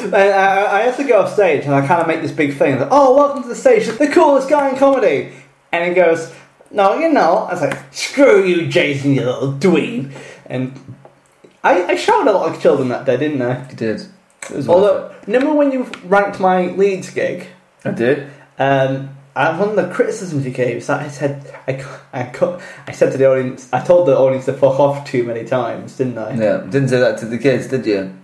And 0.00 0.14
I, 0.14 0.78
I 0.78 0.80
had 0.82 0.96
to 0.96 1.04
go 1.04 1.22
off 1.22 1.32
stage 1.32 1.64
and 1.64 1.74
I 1.74 1.86
kind 1.86 2.00
of 2.00 2.06
make 2.06 2.22
this 2.22 2.32
big 2.32 2.54
thing. 2.56 2.78
Like, 2.78 2.88
oh, 2.90 3.16
welcome 3.16 3.42
to 3.42 3.48
the 3.48 3.54
stage, 3.54 3.86
the 3.86 4.08
coolest 4.08 4.48
guy 4.48 4.70
in 4.70 4.76
comedy. 4.76 5.32
And 5.72 5.88
he 5.88 5.94
goes, 5.94 6.32
no, 6.70 6.98
you're 6.98 7.12
not. 7.12 7.50
I 7.50 7.54
was 7.54 7.62
like, 7.62 7.92
screw 7.92 8.44
you, 8.44 8.68
Jason, 8.68 9.14
you 9.14 9.24
little 9.24 9.52
dweeb. 9.52 10.12
And 10.46 10.96
I, 11.64 11.84
I 11.84 11.96
shouted 11.96 12.30
a 12.30 12.32
lot 12.32 12.54
of 12.54 12.60
children 12.60 12.88
that 12.88 13.04
day, 13.04 13.16
didn't 13.16 13.42
I? 13.42 13.68
You 13.70 13.76
did. 13.76 14.00
It 14.50 14.56
was 14.56 14.68
Although, 14.68 15.14
remember 15.26 15.52
when 15.52 15.72
you 15.72 15.84
ranked 16.04 16.40
my 16.40 16.68
Leeds 16.68 17.10
gig? 17.10 17.46
I 17.84 17.90
did. 17.90 18.30
Um, 18.58 19.10
and 19.36 19.58
one 19.60 19.68
of 19.68 19.76
the 19.76 19.88
criticisms 19.94 20.44
you 20.44 20.50
gave 20.50 20.78
is 20.78 20.88
that 20.88 21.00
I 21.00 21.08
said 21.08 21.54
I, 21.68 21.84
I, 22.12 22.60
I 22.88 22.92
said 22.92 23.12
to 23.12 23.18
the 23.18 23.30
audience, 23.30 23.72
I 23.72 23.84
told 23.84 24.08
the 24.08 24.18
audience 24.18 24.46
to 24.46 24.52
fuck 24.52 24.80
off 24.80 25.08
too 25.08 25.22
many 25.22 25.44
times, 25.44 25.96
didn't 25.96 26.18
I? 26.18 26.34
Yeah, 26.34 26.58
didn't 26.62 26.88
say 26.88 26.98
that 26.98 27.18
to 27.18 27.26
the 27.26 27.38
kids, 27.38 27.68
did 27.68 27.86
you? 27.86 28.14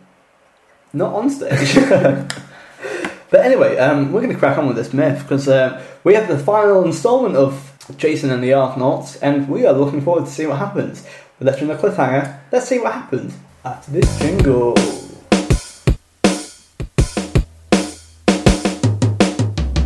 Not 0.94 1.12
on 1.12 1.28
stage. 1.28 1.74
but 3.30 3.40
anyway, 3.40 3.76
um, 3.78 4.12
we're 4.12 4.20
going 4.20 4.32
to 4.32 4.38
crack 4.38 4.56
on 4.56 4.68
with 4.68 4.76
this 4.76 4.92
myth 4.92 5.22
because 5.22 5.48
um, 5.48 5.82
we 6.04 6.14
have 6.14 6.28
the 6.28 6.38
final 6.38 6.84
instalment 6.84 7.34
of 7.34 7.72
Jason 7.96 8.30
and 8.30 8.44
the 8.44 8.52
Argonauts, 8.52 9.16
and 9.16 9.48
we 9.48 9.66
are 9.66 9.72
looking 9.72 10.00
forward 10.00 10.26
to 10.26 10.30
see 10.30 10.46
what 10.46 10.58
happens. 10.58 11.04
We're 11.40 11.48
left 11.48 11.60
in 11.60 11.70
a 11.70 11.74
cliffhanger. 11.74 12.38
Let's 12.52 12.68
see 12.68 12.78
what 12.78 12.92
happens 12.92 13.34
after 13.64 13.90
this 13.90 14.18
jingle. 14.20 14.74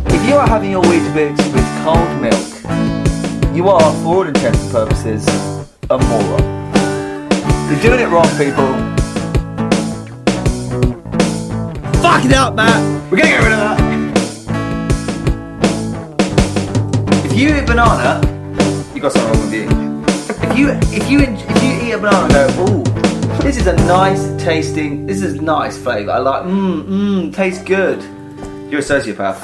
If 0.05 0.27
you 0.27 0.35
are 0.35 0.47
having 0.47 0.69
your 0.69 0.83
Weetabix 0.83 1.37
with 1.51 1.65
cold 1.83 2.21
milk, 2.21 3.55
you 3.55 3.67
are, 3.67 3.93
for 4.03 4.15
all 4.15 4.27
intents 4.27 4.61
and 4.61 4.71
purposes, 4.71 5.27
a 5.89 5.97
moron. 5.97 6.59
You're 7.71 7.81
doing 7.81 7.99
it 7.99 8.09
wrong, 8.09 8.29
people. 8.37 8.98
Fuck 12.19 12.31
it 12.31 12.35
up, 12.35 12.53
Matt. 12.53 13.09
We're 13.09 13.17
gonna 13.19 13.29
get 13.29 13.43
rid 13.43 13.53
of 13.53 13.59
that. 13.59 13.79
If 17.25 17.33
you 17.39 17.55
eat 17.55 17.65
banana, 17.65 18.19
you 18.93 18.99
got 18.99 19.13
something 19.13 19.31
wrong 19.31 19.41
with 19.49 19.53
you. 19.53 19.69
If 20.49 20.57
you 20.57 20.69
if 20.91 21.09
you 21.09 21.19
if 21.21 21.63
you 21.63 21.87
eat 21.87 21.93
a 21.93 21.97
banana 21.97 22.25
and 22.25 22.33
go, 22.33 22.65
ooh, 22.65 22.83
this 23.41 23.55
is 23.55 23.67
a 23.67 23.73
nice 23.87 24.35
tasting, 24.43 25.05
this 25.05 25.21
is 25.21 25.39
nice 25.39 25.77
flavour. 25.77 26.11
I 26.11 26.17
like, 26.17 26.43
mmm, 26.43 26.83
mmm, 26.83 27.33
tastes 27.33 27.63
good. 27.63 28.03
You're 28.69 28.81
a 28.81 28.83
sociopath. 28.83 29.41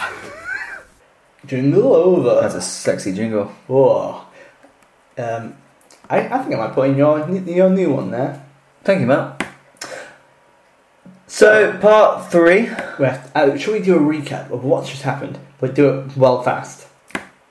Jingle 1.46 1.96
over. 1.96 2.42
That's 2.42 2.56
a 2.56 2.62
sexy 2.62 3.14
jingle. 3.14 3.46
Whoa. 3.68 4.26
Um, 5.18 5.56
I, 6.10 6.28
I 6.28 6.40
think 6.40 6.56
I 6.56 6.58
might 6.58 6.74
put 6.74 6.90
in 6.90 6.98
your 6.98 7.26
your 7.30 7.70
new 7.70 7.94
one 7.94 8.12
there. 8.12 8.46
Thank 8.84 9.00
you, 9.00 9.08
Matt. 9.08 9.35
So, 11.28 11.78
part 11.80 12.32
three. 12.32 12.70
We 13.00 13.06
have 13.06 13.32
uh, 13.36 13.58
should 13.58 13.74
we 13.74 13.80
do 13.80 13.96
a 13.96 14.00
recap 14.00 14.52
of 14.52 14.64
what's 14.64 14.90
just 14.90 15.02
happened? 15.02 15.40
But 15.60 15.74
do 15.74 15.90
it 15.90 16.18
well 16.18 16.44
fast. 16.44 16.88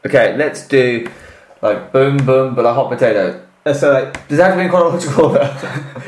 Okay, 0.07 0.37
let's 0.37 0.69
do 0.69 1.11
Like 1.61 1.93
boom, 1.93 2.19
boom, 2.19 2.55
but 2.55 2.65
a 2.65 2.73
hot 2.73 2.91
potato. 2.91 3.41
Uh, 3.67 3.73
so 3.73 3.93
like, 3.93 4.29
Does 4.29 4.39
that 4.39 4.45
have 4.45 4.55
to 4.55 4.59
be 4.59 4.65
in 4.65 4.71
chronological 4.71 5.25
order? 5.27 5.41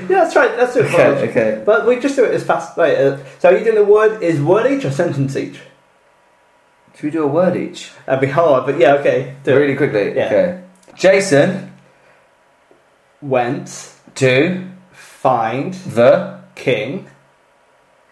yeah, 0.03 0.07
that's 0.07 0.37
right. 0.37 0.55
That's 0.57 0.77
it. 0.77 0.85
okay, 0.85 1.29
okay. 1.31 1.63
But 1.65 1.87
we 1.87 1.99
just 1.99 2.15
do 2.15 2.25
it 2.25 2.35
as 2.35 2.45
fast. 2.45 2.77
Right, 2.77 2.97
uh, 2.99 3.25
so 3.39 3.49
are 3.49 3.57
you 3.57 3.65
doing 3.65 3.79
a 3.79 3.85
word 3.85 4.23
is 4.23 4.41
word 4.41 4.71
each 4.71 4.85
or 4.85 4.91
sentence 4.91 5.35
each? 5.37 5.59
Should 6.95 7.05
we 7.05 7.11
do 7.11 7.25
a 7.25 7.27
word 7.27 7.57
each? 7.57 7.91
That'd 8.07 8.21
be 8.21 8.29
hard, 8.29 8.65
but 8.67 8.79
yeah, 8.79 8.95
okay. 8.95 9.37
Do 9.43 9.53
it. 9.53 9.59
Really 9.59 9.77
quickly. 9.77 10.15
Yeah. 10.15 10.27
Okay. 10.27 10.63
Jason 10.95 11.73
Went 13.23 13.95
to 14.17 14.71
find 14.93 15.73
the 15.75 16.41
king 16.55 17.09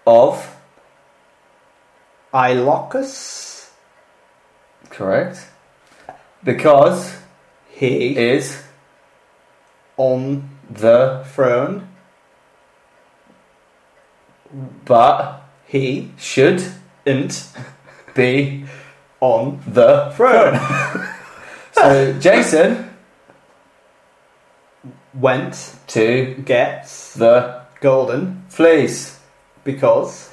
of 0.07 0.57
Iolcus. 2.33 3.71
correct 4.91 5.49
because 6.43 7.17
He 7.71 8.17
is 8.17 8.63
on 9.97 10.49
the 10.71 11.25
throne. 11.33 11.89
but 14.85 15.43
He 15.67 16.11
should 16.19 16.63
int 17.07 17.49
be 18.15 18.65
on 19.21 19.61
the 19.67 20.13
throne. 20.15 20.59
so 21.73 22.13
Jason 22.21 22.91
Went 25.15 25.77
to 25.89 26.35
get 26.45 26.87
the 27.17 27.63
golden 27.81 28.45
fleece 28.49 29.14
because 29.65 30.31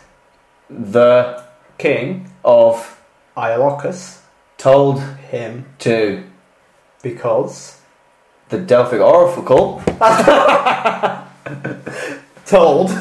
the 0.69 1.43
king 1.77 2.31
of 2.43 3.01
Iolcus 3.35 4.19
told 4.57 5.01
him 5.01 5.65
to 5.79 6.23
because 7.01 7.79
the 8.50 8.59
Delphic 8.59 9.01
oracle 9.01 9.81
told 12.45 12.91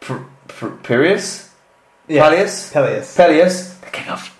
Pr- 0.00 0.22
Pr- 0.46 0.68
Pyrrhus 0.82 1.50
yeah, 2.06 2.22
Peleus? 2.22 2.72
Peleus. 2.72 3.16
Peleus? 3.16 3.74
The 3.80 3.90
king 3.90 4.08
of 4.08 4.34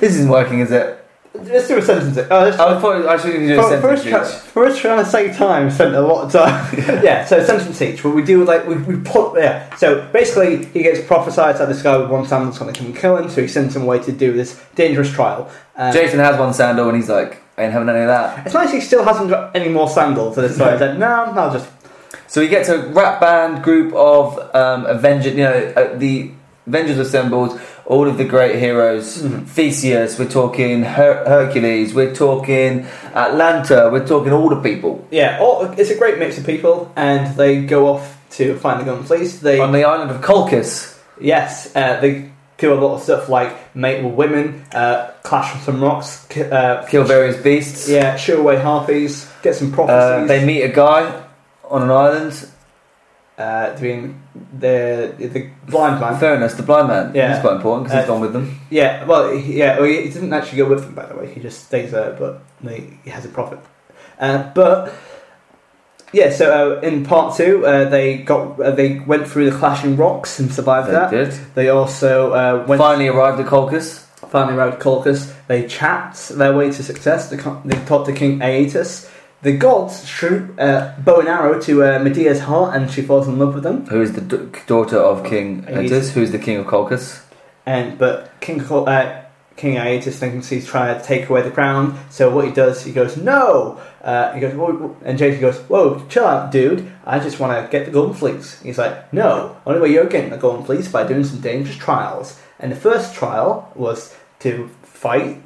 this 0.00 0.14
isn't 0.14 0.28
working 0.28 0.60
is 0.60 0.70
it 0.70 0.95
Let's 1.46 1.68
do 1.68 1.78
a 1.78 1.82
sentence. 1.82 2.18
Oh, 2.30 2.40
let's, 2.40 2.58
I 2.58 2.80
thought 2.80 3.06
I 3.06 3.16
should 3.16 3.32
do 3.32 3.58
a 3.58 3.62
for, 3.62 3.68
sentence 3.68 3.82
first, 3.82 4.08
try, 4.08 4.22
each. 4.22 4.34
first 4.50 4.80
trying 4.80 5.04
to 5.04 5.10
save 5.10 5.36
time, 5.36 5.70
spent 5.70 5.94
a 5.94 6.00
lot 6.00 6.24
of 6.24 6.32
time. 6.32 6.74
yeah, 7.04 7.24
so 7.24 7.42
sentence 7.44 7.80
each. 7.80 8.02
But 8.02 8.10
we 8.10 8.22
do 8.22 8.44
like 8.44 8.66
we, 8.66 8.76
we 8.76 8.96
put 8.96 9.38
yeah. 9.38 9.74
So 9.76 10.06
basically, 10.12 10.66
he 10.66 10.82
gets 10.82 11.06
prophesied 11.06 11.56
that 11.58 11.68
this 11.68 11.82
guy 11.82 11.96
with 11.96 12.10
one 12.10 12.26
sandal's 12.26 12.58
going 12.58 12.72
to 12.72 12.78
come 12.78 12.88
and 12.88 12.96
kill 12.96 13.16
him. 13.16 13.28
So 13.28 13.42
he 13.42 13.48
sends 13.48 13.76
him 13.76 13.82
away 13.82 14.00
to 14.00 14.12
do 14.12 14.32
this 14.32 14.60
dangerous 14.74 15.12
trial. 15.12 15.50
Um, 15.76 15.92
Jason 15.92 16.18
has 16.18 16.38
one 16.38 16.54
sandal 16.54 16.88
and 16.88 16.96
he's 16.96 17.10
like 17.10 17.42
I 17.58 17.64
ain't 17.64 17.72
having 17.72 17.88
any 17.88 18.00
of 18.00 18.06
that 18.06 18.46
it's 18.46 18.54
nice 18.54 18.72
he 18.72 18.80
still 18.80 19.04
hasn't 19.04 19.28
got 19.28 19.54
any 19.54 19.68
more 19.68 19.88
sandals. 19.88 20.34
So 20.34 20.42
this 20.42 20.56
guy 20.56 20.78
said, 20.78 20.98
"No, 20.98 21.06
I'll 21.06 21.52
just 21.52 21.68
So 22.26 22.40
he 22.40 22.48
gets 22.48 22.68
a 22.68 22.88
rap 22.88 23.20
band 23.20 23.62
group 23.62 23.92
of 23.94 24.38
um, 24.54 24.86
Avengers, 24.86 25.34
you 25.34 25.44
know, 25.44 25.72
uh, 25.76 25.96
the 25.96 26.30
Avengers 26.66 26.98
assembled, 26.98 27.60
all 27.86 28.08
of 28.08 28.18
the 28.18 28.24
great 28.24 28.56
heroes. 28.56 29.22
Mhm. 29.22 29.46
Theseus, 29.46 30.18
we're 30.18 30.26
talking 30.42 30.82
Her- 30.82 31.24
Hercules, 31.26 31.94
we're 31.94 32.14
talking 32.14 32.86
Atalanta, 33.14 33.88
we're 33.92 34.06
talking 34.06 34.32
all 34.32 34.48
the 34.48 34.56
people. 34.56 35.04
yeah." 35.10 35.38
Oh, 35.40 35.72
it's 35.76 35.90
a 35.90 35.94
great 35.94 36.18
mix 36.18 36.36
of 36.38 36.44
people, 36.46 36.90
and 36.96 37.36
they 37.36 37.56
go 37.62 37.86
off 37.88 38.16
to 38.36 38.54
find 38.56 38.80
the 38.80 38.84
gun 38.84 39.04
police. 39.04 39.38
They 39.38 39.60
On 39.60 39.72
the 39.72 39.84
island 39.84 40.10
of 40.10 40.20
Colchis. 40.20 40.94
Yes, 41.20 41.70
uh, 41.74 41.98
they 42.00 42.24
do 42.58 42.72
a 42.72 42.78
lot 42.82 42.94
of 42.96 43.02
stuff 43.02 43.28
like 43.28 43.50
mate 43.74 44.02
with 44.02 44.14
women, 44.14 44.62
uh, 44.74 45.06
clash 45.22 45.54
with 45.54 45.62
some 45.64 45.82
rocks, 45.82 46.26
uh, 46.36 46.84
Kill 46.88 47.04
various 47.04 47.36
beasts. 47.36 47.88
yeah, 47.88 48.16
shoo 48.16 48.38
away 48.38 48.56
harpies, 48.56 49.26
get 49.42 49.54
some 49.54 49.72
Uh, 49.72 49.76
prophecies. 49.76 50.28
they 50.28 50.44
meet 50.44 50.62
a 50.62 50.68
guy 50.68 51.06
on 51.70 51.82
an 51.82 51.90
island. 51.90 52.34
Uh, 53.38 53.70
doing 53.76 54.20
the 54.58 55.12
the 55.18 55.50
blind 55.68 56.00
man. 56.00 56.18
Fairness, 56.18 56.54
the 56.54 56.62
blind 56.62 56.88
man. 56.88 57.12
Yeah. 57.14 57.32
He's 57.32 57.40
quite 57.40 57.56
important 57.56 57.84
because 57.84 58.00
he's 58.00 58.08
Uh, 58.08 58.12
gone 58.12 58.20
with 58.22 58.32
them. 58.32 58.58
Yeah, 58.70 59.04
well, 59.04 59.30
he, 59.36 59.58
yeah, 59.58 59.76
well, 59.78 59.84
he 59.88 60.02
he 60.02 60.08
didn't 60.10 60.32
actually 60.32 60.58
go 60.58 60.68
with 60.68 60.82
them, 60.84 60.94
by 60.94 61.06
the 61.06 61.14
way. 61.16 61.26
He 61.34 61.40
just 61.40 61.64
stays 61.66 61.90
there, 61.90 62.12
but 62.18 62.40
they, 62.62 62.98
he 63.04 63.10
has 63.10 63.24
a 63.24 63.28
profit. 63.28 63.58
Uh, 64.18 64.44
but 64.54 64.92
yeah, 66.12 66.30
so 66.30 66.78
uh, 66.78 66.80
in 66.80 67.04
part 67.04 67.36
two, 67.36 67.66
uh, 67.66 67.88
they 67.90 68.18
got 68.18 68.58
uh, 68.60 68.70
they 68.70 69.00
went 69.00 69.28
through 69.28 69.50
the 69.50 69.56
clashing 69.58 69.96
rocks 69.96 70.38
and 70.40 70.50
survived 70.52 70.88
They 70.88 70.92
that. 70.92 71.10
did. 71.10 71.32
They 71.54 71.68
also 71.68 72.32
uh, 72.32 72.64
went 72.66 72.80
Finally 72.80 73.08
arrived 73.08 73.40
at 73.40 73.46
Colchis. 73.46 74.04
finally 74.30 74.56
arrived 74.56 74.74
at 74.76 74.80
Colchis. 74.80 75.32
They 75.48 75.66
chapped 75.66 76.28
their 76.30 76.56
way 76.56 76.70
to 76.70 76.82
success. 76.82 77.28
They, 77.28 77.36
they 77.36 77.76
talked 77.84 78.06
to 78.06 78.12
King 78.14 78.40
Aetus. 78.40 79.10
The 79.46 79.56
gods 79.56 80.04
shoot 80.08 80.58
uh, 80.58 80.92
bow 81.04 81.20
and 81.20 81.28
arrow 81.28 81.60
to 81.60 81.84
uh, 81.84 82.00
Medea's 82.00 82.40
heart, 82.40 82.74
and 82.74 82.90
she 82.90 83.00
falls 83.00 83.28
in 83.28 83.38
love 83.38 83.54
with 83.54 83.62
them. 83.62 83.86
Who 83.86 84.02
is 84.02 84.14
the 84.14 84.20
d- 84.20 84.58
daughter 84.66 84.98
of 84.98 85.24
King 85.24 85.64
Aegeus. 85.68 85.92
Aetus, 85.92 86.12
who 86.14 86.22
is 86.22 86.32
the 86.32 86.40
king 86.40 86.56
of 86.56 86.66
Colchis. 86.66 87.22
And 87.64 87.96
but 87.96 88.40
King 88.40 88.58
Col- 88.58 88.88
uh, 88.88 89.22
King 89.54 89.76
Aetus 89.76 90.18
thinks 90.18 90.48
he's 90.48 90.66
trying 90.66 90.98
to 90.98 91.06
take 91.06 91.28
away 91.28 91.42
the 91.42 91.52
crown. 91.52 91.96
So 92.10 92.28
what 92.28 92.44
he 92.44 92.50
does, 92.50 92.82
he 92.82 92.90
goes, 92.90 93.16
"No!" 93.16 93.80
Uh, 94.02 94.32
he 94.32 94.40
goes, 94.40 94.52
"Whoa," 94.52 94.96
and 95.04 95.16
Jason 95.16 95.40
goes, 95.40 95.58
"Whoa, 95.68 96.04
chill 96.08 96.26
out, 96.26 96.50
dude! 96.50 96.90
I 97.04 97.20
just 97.20 97.38
want 97.38 97.52
to 97.52 97.70
get 97.70 97.84
the 97.86 97.92
golden 97.92 98.14
fleece." 98.16 98.60
He's 98.62 98.78
like, 98.78 99.12
"No, 99.12 99.58
only 99.64 99.80
way 99.80 99.92
you're 99.92 100.06
getting 100.06 100.30
the 100.30 100.38
golden 100.38 100.64
fleece 100.64 100.88
by 100.88 101.06
doing 101.06 101.22
some 101.22 101.38
dangerous 101.40 101.76
trials." 101.76 102.40
And 102.58 102.72
the 102.72 102.76
first 102.76 103.14
trial 103.14 103.70
was 103.76 104.12
to 104.40 104.68
fight 104.82 105.40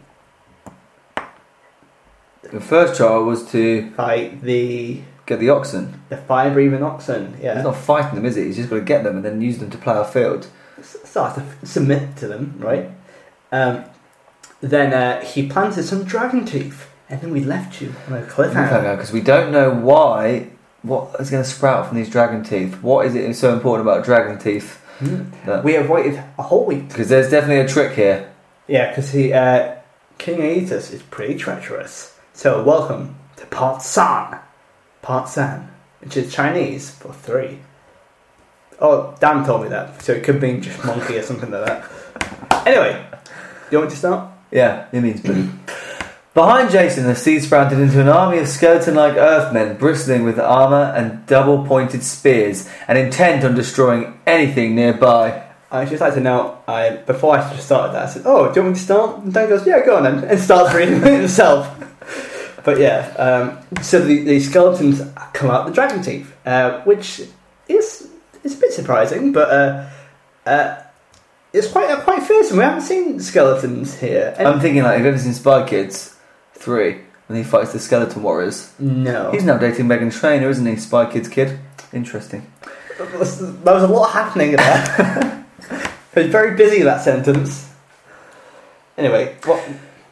The 2.52 2.60
first 2.60 2.96
trial 2.96 3.24
was 3.24 3.48
to 3.52 3.90
fight 3.92 4.42
the 4.42 5.00
get 5.26 5.38
the 5.40 5.50
oxen. 5.50 6.00
the 6.08 6.16
fire 6.16 6.50
breathing 6.52 6.82
oxen. 6.82 7.36
Yeah, 7.40 7.54
He's 7.54 7.64
not 7.64 7.76
fighting 7.76 8.16
them, 8.16 8.26
is 8.26 8.34
he? 8.36 8.44
He's 8.44 8.56
just 8.56 8.70
got 8.70 8.76
to 8.76 8.82
get 8.82 9.04
them 9.04 9.16
and 9.16 9.24
then 9.24 9.40
use 9.40 9.58
them 9.58 9.70
to 9.70 9.78
plough 9.78 10.00
a 10.00 10.04
field. 10.04 10.48
so 10.82 11.24
I 11.24 11.32
to 11.34 11.66
submit 11.66 12.16
to 12.16 12.26
them, 12.26 12.54
right? 12.58 12.90
Um, 13.52 13.84
then 14.60 14.92
uh, 14.92 15.24
he 15.24 15.46
planted 15.48 15.84
some 15.84 16.04
dragon 16.04 16.44
teeth, 16.44 16.88
and 17.08 17.20
then 17.20 17.32
we 17.32 17.40
left 17.40 17.80
you 17.80 17.94
on 18.08 18.14
a 18.14 18.22
cliffhanger. 18.22 18.96
Because 18.96 19.12
we 19.12 19.20
don't 19.20 19.52
know 19.52 19.70
why, 19.72 20.48
what 20.82 21.14
is 21.20 21.30
going 21.30 21.44
to 21.44 21.48
sprout 21.48 21.86
from 21.86 21.96
these 21.96 22.10
dragon 22.10 22.42
teeth. 22.42 22.82
What 22.82 23.06
is 23.06 23.14
it 23.14 23.32
so 23.34 23.52
important 23.54 23.88
about 23.88 24.04
dragon 24.04 24.38
teeth? 24.38 24.78
That- 25.46 25.64
We 25.64 25.74
have 25.74 25.88
waited 25.88 26.22
a 26.38 26.42
whole 26.42 26.66
week. 26.66 26.88
Because 26.88 27.08
there's 27.08 27.30
definitely 27.30 27.60
a 27.60 27.68
trick 27.68 27.92
here. 27.94 28.30
Yeah, 28.68 28.88
because 28.90 29.10
he 29.12 29.32
uh, 29.32 29.76
King 30.18 30.40
Aetus 30.42 30.92
is 30.92 31.02
pretty 31.02 31.36
treacherous. 31.36 32.16
So 32.40 32.62
welcome 32.62 33.16
to 33.36 33.44
Part 33.44 33.82
San, 33.82 34.38
Part 35.02 35.28
San, 35.28 35.70
which 36.00 36.16
is 36.16 36.32
Chinese 36.32 36.88
for 36.88 37.12
three. 37.12 37.58
Oh, 38.80 39.14
Dan 39.20 39.44
told 39.44 39.64
me 39.64 39.68
that, 39.68 40.00
so 40.00 40.12
it 40.12 40.24
could 40.24 40.40
mean 40.40 40.62
just 40.62 40.82
monkey 40.82 41.18
or 41.18 41.22
something 41.22 41.50
like 41.50 41.66
that. 41.66 42.66
Anyway, 42.66 43.06
do 43.12 43.28
you 43.70 43.78
want 43.80 43.90
me 43.90 43.94
to 43.94 43.96
start? 43.98 44.30
Yeah, 44.50 44.86
it 44.90 45.02
means 45.02 45.20
blue. 45.20 45.50
Behind 46.32 46.70
Jason, 46.70 47.04
the 47.04 47.14
seed 47.14 47.42
sprouted 47.42 47.78
into 47.78 48.00
an 48.00 48.08
army 48.08 48.38
of 48.38 48.48
skeleton-like 48.48 49.18
earthmen, 49.18 49.76
bristling 49.76 50.24
with 50.24 50.38
armor 50.38 50.94
and 50.96 51.26
double-pointed 51.26 52.02
spears, 52.02 52.66
and 52.88 52.96
intent 52.96 53.44
on 53.44 53.54
destroying 53.54 54.18
anything 54.26 54.74
nearby. 54.74 55.46
I 55.70 55.84
just 55.84 56.00
like 56.00 56.14
to 56.14 56.20
know, 56.20 56.56
I 56.66 56.96
before 57.04 57.36
I 57.36 57.56
started 57.58 57.92
that, 57.92 58.04
I 58.04 58.10
said, 58.10 58.22
"Oh, 58.24 58.50
do 58.50 58.60
you 58.60 58.64
want 58.64 58.76
me 58.76 58.78
to 58.78 58.82
start?" 58.82 59.18
And 59.18 59.34
Dan 59.34 59.50
goes, 59.50 59.66
"Yeah, 59.66 59.84
go 59.84 59.98
on," 59.98 60.04
then," 60.04 60.24
and 60.24 60.40
starts 60.40 60.74
reading 60.74 61.02
it 61.02 61.20
himself. 61.20 61.68
But 62.64 62.78
yeah, 62.78 63.12
um, 63.16 63.82
so 63.82 64.00
the, 64.00 64.24
the 64.24 64.40
skeletons 64.40 65.02
come 65.32 65.50
out 65.50 65.66
the 65.66 65.72
dragon 65.72 66.02
teeth, 66.02 66.34
uh, 66.46 66.80
which 66.82 67.22
is 67.68 68.10
is 68.42 68.56
a 68.56 68.60
bit 68.60 68.72
surprising, 68.72 69.32
but 69.32 69.50
uh, 69.50 69.88
uh, 70.46 70.82
it's 71.52 71.70
quite 71.70 71.90
uh, 71.90 72.00
quite 72.02 72.22
fearsome. 72.22 72.58
We 72.58 72.64
haven't 72.64 72.82
seen 72.82 73.20
skeletons 73.20 73.98
here. 73.98 74.34
And 74.38 74.48
I'm 74.48 74.60
thinking 74.60 74.82
like, 74.82 74.96
have 74.96 75.02
you 75.02 75.08
ever 75.08 75.18
seen 75.18 75.34
Spy 75.34 75.66
Kids 75.66 76.16
3? 76.54 77.00
When 77.26 77.36
he 77.36 77.44
fights 77.44 77.72
the 77.72 77.78
skeleton 77.78 78.24
warriors. 78.24 78.72
no, 78.80 79.30
He's 79.30 79.44
now 79.44 79.56
dating 79.56 79.86
Meghan 79.86 80.12
Trainor, 80.12 80.48
isn't 80.48 80.66
he? 80.66 80.74
Spy 80.74 81.08
Kids 81.10 81.28
kid. 81.28 81.60
Interesting. 81.92 82.50
there 82.98 83.18
was 83.18 83.38
there 83.62 83.74
was 83.74 83.84
a 83.84 83.88
lot 83.88 84.10
happening 84.10 84.52
there. 84.52 85.46
I 85.70 86.22
was 86.22 86.26
very 86.26 86.56
busy 86.56 86.82
that 86.82 87.02
sentence. 87.02 87.72
Anyway, 88.98 89.36
what? 89.44 89.64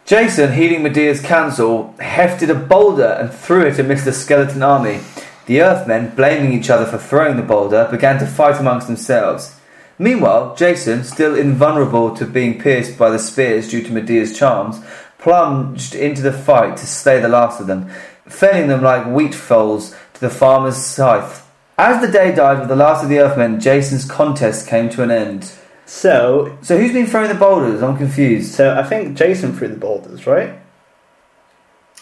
Jason, 0.08 0.54
heeding 0.54 0.82
Medea's 0.82 1.20
counsel, 1.20 1.94
hefted 2.00 2.48
a 2.48 2.54
boulder 2.54 3.18
and 3.20 3.30
threw 3.30 3.66
it 3.66 3.78
amidst 3.78 4.06
the 4.06 4.12
skeleton 4.14 4.62
army. 4.62 5.00
The 5.44 5.60
Earthmen, 5.60 6.14
blaming 6.16 6.54
each 6.54 6.70
other 6.70 6.86
for 6.86 6.96
throwing 6.96 7.36
the 7.36 7.42
boulder, 7.42 7.86
began 7.90 8.18
to 8.20 8.26
fight 8.26 8.58
amongst 8.58 8.86
themselves. 8.86 9.54
Meanwhile, 9.98 10.56
Jason, 10.56 11.04
still 11.04 11.34
invulnerable 11.34 12.16
to 12.16 12.24
being 12.24 12.58
pierced 12.58 12.96
by 12.96 13.10
the 13.10 13.18
spears 13.18 13.68
due 13.68 13.82
to 13.82 13.92
Medea's 13.92 14.34
charms, 14.34 14.80
plunged 15.18 15.94
into 15.94 16.22
the 16.22 16.32
fight 16.32 16.78
to 16.78 16.86
slay 16.86 17.20
the 17.20 17.28
last 17.28 17.60
of 17.60 17.66
them, 17.66 17.90
felling 18.24 18.68
them 18.68 18.82
like 18.82 19.04
wheat 19.04 19.34
foals 19.34 19.94
to 20.14 20.20
the 20.22 20.30
farmer's 20.30 20.78
scythe. 20.78 21.46
As 21.76 22.00
the 22.00 22.10
day 22.10 22.34
died 22.34 22.60
with 22.60 22.68
the 22.68 22.76
last 22.76 23.02
of 23.02 23.10
the 23.10 23.18
Earthmen, 23.18 23.60
Jason's 23.60 24.06
contest 24.06 24.68
came 24.68 24.88
to 24.88 25.02
an 25.02 25.10
end. 25.10 25.52
So, 25.88 26.58
So 26.60 26.76
who's 26.76 26.92
been 26.92 27.06
throwing 27.06 27.28
the 27.28 27.34
boulders? 27.34 27.82
I'm 27.82 27.96
confused. 27.96 28.54
so 28.54 28.76
I 28.78 28.82
think 28.82 29.16
Jason 29.16 29.56
threw 29.56 29.68
the 29.68 29.76
boulders, 29.76 30.26
right? 30.26 30.58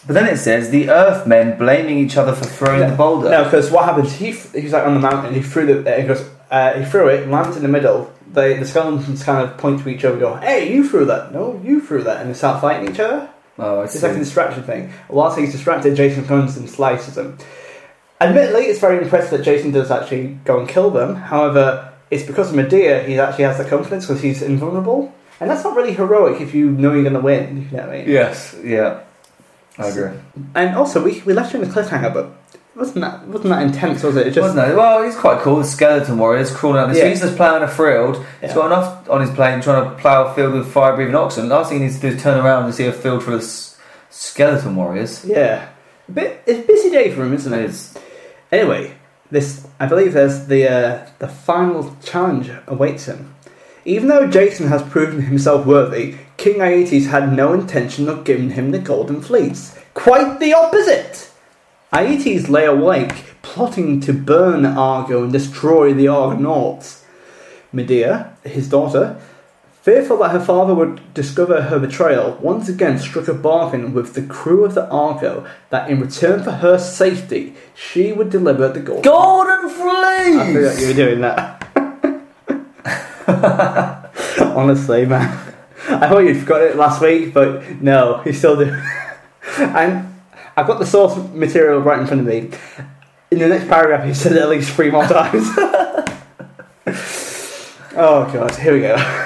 But 0.05 0.13
then 0.13 0.27
it 0.27 0.37
says 0.37 0.69
the 0.71 0.89
Earthmen 0.89 1.57
blaming 1.57 1.97
each 1.97 2.17
other 2.17 2.33
for 2.35 2.43
throwing 2.45 2.89
the 2.89 2.95
boulder. 2.95 3.29
No, 3.29 3.45
because 3.45 3.71
what 3.71 3.85
happens? 3.85 4.11
He 4.13 4.31
he's 4.31 4.73
like 4.73 4.85
on 4.85 4.93
the 4.93 4.99
mountain. 4.99 5.33
He 5.33 5.41
threw 5.41 5.65
the. 5.65 5.95
Uh, 5.95 6.01
he 6.01 6.07
goes. 6.07 6.29
Uh, 6.51 6.73
he 6.79 6.85
threw 6.85 7.07
it. 7.07 7.27
Lands 7.29 7.55
in 7.57 7.63
the 7.63 7.69
middle. 7.69 8.13
They, 8.31 8.57
the 8.57 8.65
skeletons 8.65 9.23
kind 9.23 9.49
of 9.49 9.57
point 9.57 9.81
to 9.83 9.89
each 9.89 10.03
other. 10.03 10.13
and 10.15 10.21
Go, 10.21 10.35
hey, 10.35 10.71
you 10.73 10.87
threw 10.87 11.05
that. 11.05 11.33
No, 11.33 11.59
you 11.63 11.79
threw 11.81 12.03
that, 12.03 12.21
and 12.21 12.29
they 12.29 12.33
start 12.33 12.59
fighting 12.61 12.91
each 12.93 12.99
other. 12.99 13.29
Oh, 13.57 13.79
I 13.79 13.83
It's 13.85 13.93
see. 13.99 14.05
like 14.05 14.15
a 14.15 14.19
distraction 14.19 14.63
thing. 14.63 14.93
Whilst 15.09 15.39
he's 15.39 15.51
distracted, 15.53 15.95
Jason 15.95 16.25
comes 16.25 16.55
and 16.57 16.69
slices 16.69 17.17
him. 17.17 17.37
Admittedly, 18.21 18.63
it's 18.65 18.79
very 18.79 19.01
impressive 19.01 19.31
that 19.39 19.43
Jason 19.43 19.71
does 19.71 19.91
actually 19.91 20.39
go 20.45 20.59
and 20.59 20.67
kill 20.69 20.89
them. 20.91 21.15
However, 21.15 21.93
it's 22.11 22.23
because 22.23 22.49
of 22.49 22.55
Medea 22.55 23.03
he 23.03 23.19
actually 23.19 23.43
has 23.45 23.57
the 23.57 23.65
confidence 23.65 24.05
because 24.05 24.21
he's 24.21 24.41
invulnerable. 24.41 25.13
And 25.39 25.49
that's 25.49 25.63
not 25.63 25.75
really 25.75 25.93
heroic 25.93 26.41
if 26.41 26.55
you 26.55 26.71
know 26.71 26.93
you're 26.93 27.03
going 27.03 27.13
to 27.13 27.19
win. 27.19 27.67
You 27.71 27.77
know 27.77 27.83
what 27.85 27.95
I 27.95 27.97
mean? 27.99 28.09
Yes, 28.09 28.55
yeah. 28.63 29.01
I 29.77 29.87
agree. 29.87 30.09
And 30.55 30.75
also, 30.75 31.03
we, 31.03 31.21
we 31.21 31.33
left 31.33 31.53
you 31.53 31.61
in 31.61 31.69
the 31.69 31.73
cliffhanger, 31.73 32.11
but 32.11 32.31
wasn't 32.75 33.01
that 33.01 33.27
wasn't 33.27 33.49
that 33.51 33.61
intense, 33.61 34.01
was 34.01 34.15
it? 34.15 34.25
It 34.27 34.31
just 34.31 34.55
Wasn't 34.55 34.71
it? 34.71 34.75
Well, 34.75 35.03
he's 35.03 35.15
quite 35.15 35.39
cool. 35.41 35.57
The 35.57 35.63
skeleton 35.65 36.17
warriors 36.17 36.49
crawling 36.55 36.79
out. 36.79 36.91
The 36.91 36.97
Yeah. 36.97 37.09
He's 37.09 37.21
just 37.21 37.35
ploughing 37.35 37.61
a 37.61 37.67
field. 37.67 38.17
He's 38.41 38.49
Yeah. 38.49 38.55
got 38.55 38.65
enough 38.67 39.09
on 39.09 39.21
his 39.21 39.29
plane 39.29 39.61
trying 39.61 39.83
to 39.87 39.95
plough 40.01 40.25
a 40.27 40.33
field 40.33 40.53
with 40.53 40.71
fire 40.71 40.95
breathing 40.95 41.13
oxen. 41.15 41.49
Last 41.49 41.69
thing 41.69 41.79
he 41.79 41.85
needs 41.85 41.99
to 41.99 42.09
do 42.09 42.15
is 42.15 42.21
turn 42.23 42.43
around 42.43 42.65
and 42.65 42.73
see 42.73 42.85
a 42.87 42.91
field 42.91 43.23
full 43.23 43.35
of 43.35 43.41
s- 43.41 43.77
skeleton 44.09 44.75
warriors. 44.75 45.23
yeah, 45.25 45.69
a 46.09 46.11
bit 46.11 46.41
it's 46.47 46.59
a 46.59 46.63
busy 46.63 46.89
day 46.89 47.11
for 47.11 47.23
him, 47.23 47.33
isn't 47.35 47.53
It 47.53 47.61
it? 47.61 47.65
is. 47.69 47.93
Anyway, 48.51 48.93
this 49.31 49.67
I 49.79 49.85
believe 49.85 50.13
there's 50.13 50.47
the 50.47 50.69
uh, 50.69 51.09
the 51.19 51.27
final 51.27 51.95
challenge 52.03 52.51
awaits 52.67 53.05
him. 53.05 53.33
Even 53.85 54.09
though 54.09 54.27
Jason 54.27 54.67
has 54.67 54.83
proven 54.83 55.21
himself 55.21 55.65
worthy, 55.65 56.17
King 56.35 56.61
Aetes 56.61 57.07
had 57.07 57.33
no 57.33 57.53
intention 57.53 58.09
of 58.09 58.25
giving 58.25 58.51
him 58.51 58.71
the 58.71 58.79
Golden 58.79 59.21
Fleece. 59.21 59.77
Quite 59.93 60.39
the 60.39 60.53
opposite! 60.53 61.31
Aetes 61.93 62.49
lay 62.49 62.65
awake, 62.65 63.23
plotting 63.41 64.01
to 64.01 64.11
burn 64.11 64.65
Argo 64.65 65.23
and 65.23 65.31
destroy 65.31 65.93
the 65.93 66.09
Argonauts. 66.09 67.05
Medea, 67.71 68.35
his 68.43 68.69
daughter, 68.69 69.19
fearful 69.87 70.17
that 70.17 70.31
her 70.31 70.39
father 70.43 70.75
would 70.75 70.99
discover 71.13 71.61
her 71.61 71.79
betrayal, 71.79 72.37
once 72.41 72.67
again 72.67 72.99
struck 72.99 73.29
a 73.29 73.33
bargain 73.33 73.93
with 73.93 74.15
the 74.15 74.21
crew 74.21 74.65
of 74.65 74.75
the 74.75 74.85
Argo 74.89 75.47
that 75.69 75.89
in 75.89 76.01
return 76.01 76.43
for 76.43 76.51
her 76.51 76.77
safety, 76.77 77.55
she 77.73 78.11
would 78.11 78.29
deliver 78.29 78.67
the 78.67 78.81
Golden 78.81 79.01
Golden 79.03 79.69
I 79.69 80.51
forgot 80.51 80.73
fleece. 80.73 80.81
you 80.81 80.87
were 80.89 80.93
doing 80.93 81.21
that. 81.21 81.63
Honestly, 84.57 85.05
man. 85.05 85.53
I 85.87 86.09
thought 86.09 86.19
you'd 86.19 86.41
forgot 86.41 86.63
it 86.63 86.75
last 86.75 87.01
week, 87.01 87.33
but 87.33 87.81
no, 87.81 88.21
you 88.25 88.33
still 88.33 88.57
do. 88.57 88.65
and 89.57 90.13
I've 90.57 90.67
got 90.67 90.79
the 90.79 90.85
source 90.85 91.15
material 91.31 91.79
right 91.79 91.97
in 91.97 92.07
front 92.07 92.19
of 92.19 92.27
me. 92.27 92.51
In 93.31 93.39
the 93.39 93.47
next 93.47 93.69
paragraph, 93.69 94.05
he 94.05 94.13
said 94.13 94.33
it 94.33 94.41
at 94.41 94.49
least 94.49 94.69
three 94.73 94.91
more 94.91 95.05
times. 95.05 95.47
oh, 97.95 98.29
God, 98.33 98.53
here 98.57 98.73
we 98.73 98.81
go. 98.81 99.23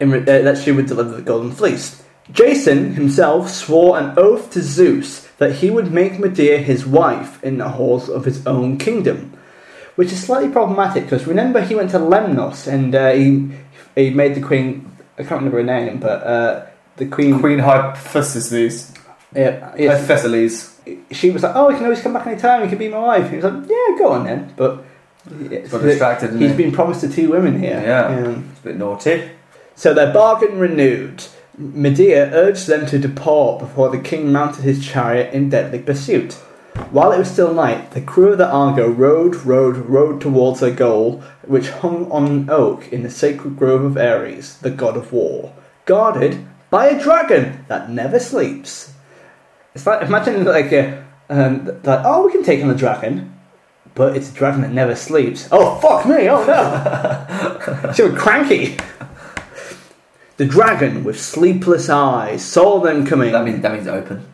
In 0.00 0.12
uh, 0.14 0.18
that 0.24 0.58
she 0.58 0.72
would 0.72 0.86
deliver 0.86 1.16
the 1.16 1.22
Golden 1.22 1.52
Fleece. 1.52 2.02
Jason 2.32 2.94
himself 2.94 3.50
swore 3.50 3.98
an 3.98 4.14
oath 4.16 4.50
to 4.52 4.62
Zeus 4.62 5.26
that 5.38 5.56
he 5.56 5.68
would 5.70 5.92
make 5.92 6.18
Medea 6.18 6.58
his 6.58 6.86
wife 6.86 7.42
in 7.42 7.58
the 7.58 7.68
halls 7.70 8.08
of 8.08 8.24
his 8.24 8.46
own 8.46 8.78
kingdom 8.78 9.32
which 10.00 10.12
is 10.12 10.22
slightly 10.22 10.48
problematic 10.48 11.04
because 11.04 11.26
remember 11.26 11.60
he 11.60 11.74
went 11.74 11.90
to 11.90 11.98
Lemnos 11.98 12.66
and 12.66 12.94
uh, 12.94 13.12
he 13.12 13.50
he 13.94 14.08
made 14.08 14.34
the 14.34 14.40
queen. 14.40 14.86
I 15.18 15.22
can't 15.24 15.42
remember 15.42 15.58
her 15.58 15.62
name, 15.62 15.98
but 15.98 16.22
uh, 16.22 16.66
the 16.96 17.04
queen. 17.06 17.38
Queen 17.38 17.58
Hypothesis. 17.58 18.92
Yeah, 19.34 19.74
yeah, 19.76 19.98
Hypothesis. 19.98 20.80
she 21.10 21.30
was 21.30 21.42
like, 21.42 21.54
"Oh, 21.54 21.68
he 21.68 21.76
can 21.76 21.84
always 21.84 22.00
come 22.00 22.14
back 22.14 22.26
anytime. 22.26 22.62
He 22.62 22.68
can 22.68 22.78
be 22.78 22.88
my 22.88 22.98
wife." 22.98 23.28
He 23.28 23.36
was 23.36 23.44
like, 23.44 23.68
"Yeah, 23.68 23.98
go 23.98 24.12
on 24.12 24.24
then." 24.24 24.54
But 24.56 24.84
Got 25.70 25.82
distracted. 25.82 26.28
didn't 26.28 26.40
he's 26.40 26.52
he? 26.52 26.56
been 26.56 26.72
promised 26.72 27.02
to 27.02 27.08
two 27.12 27.30
women 27.30 27.60
here. 27.60 27.82
Yeah. 27.84 28.06
Um, 28.06 28.48
It's 28.52 28.60
a 28.60 28.62
bit 28.62 28.76
naughty. 28.78 29.30
So 29.80 29.94
their 29.94 30.12
bargain 30.12 30.58
renewed. 30.58 31.24
Medea 31.56 32.30
urged 32.34 32.66
them 32.66 32.84
to 32.84 32.98
depart 32.98 33.60
before 33.60 33.88
the 33.88 33.98
king 33.98 34.30
mounted 34.30 34.62
his 34.62 34.86
chariot 34.86 35.32
in 35.32 35.48
deadly 35.48 35.78
pursuit. 35.78 36.34
While 36.90 37.12
it 37.12 37.18
was 37.18 37.30
still 37.30 37.54
night, 37.54 37.92
the 37.92 38.02
crew 38.02 38.32
of 38.32 38.36
the 38.36 38.46
Argo 38.46 38.90
rode, 38.90 39.36
rode, 39.36 39.78
rode 39.78 40.20
towards 40.20 40.60
their 40.60 40.70
goal, 40.70 41.22
which 41.46 41.70
hung 41.70 42.12
on 42.12 42.26
an 42.26 42.50
oak 42.50 42.92
in 42.92 43.02
the 43.02 43.08
sacred 43.08 43.56
grove 43.56 43.82
of 43.82 43.96
Ares, 43.96 44.58
the 44.58 44.68
god 44.68 44.98
of 44.98 45.14
war, 45.14 45.54
guarded 45.86 46.46
by 46.68 46.88
a 46.88 47.02
dragon 47.02 47.64
that 47.68 47.88
never 47.88 48.18
sleeps. 48.18 48.92
It's 49.74 49.86
like 49.86 50.02
imagine 50.02 50.44
like 50.44 50.72
a 50.72 51.02
um, 51.30 51.64
like 51.84 52.04
oh 52.04 52.26
we 52.26 52.32
can 52.32 52.44
take 52.44 52.60
on 52.60 52.68
the 52.68 52.74
dragon, 52.74 53.34
but 53.94 54.14
it's 54.14 54.30
a 54.30 54.34
dragon 54.34 54.60
that 54.60 54.72
never 54.72 54.94
sleeps. 54.94 55.48
Oh 55.50 55.80
fuck 55.80 56.04
me! 56.04 56.28
Oh 56.28 56.44
no! 56.44 57.92
so 57.94 58.14
cranky. 58.14 58.76
The 60.40 60.46
dragon 60.46 61.04
with 61.04 61.20
sleepless 61.20 61.90
eyes 61.90 62.42
saw 62.42 62.80
them 62.80 63.06
coming. 63.06 63.32
That 63.32 63.44
means 63.44 63.60
that 63.60 63.74
means 63.74 63.86
open. 63.86 64.26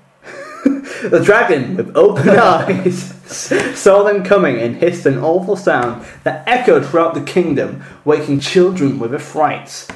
The 1.02 1.18
dragon 1.18 1.76
with 1.76 1.96
open 1.96 2.28
eyes 2.38 3.12
saw 3.26 4.04
them 4.04 4.22
coming 4.22 4.60
and 4.60 4.76
hissed 4.76 5.04
an 5.04 5.18
awful 5.18 5.56
sound 5.56 6.06
that 6.22 6.46
echoed 6.46 6.86
throughout 6.86 7.14
the 7.14 7.22
kingdom, 7.22 7.82
waking 8.04 8.38
children 8.38 9.00
with 9.00 9.12
affright. 9.12 9.88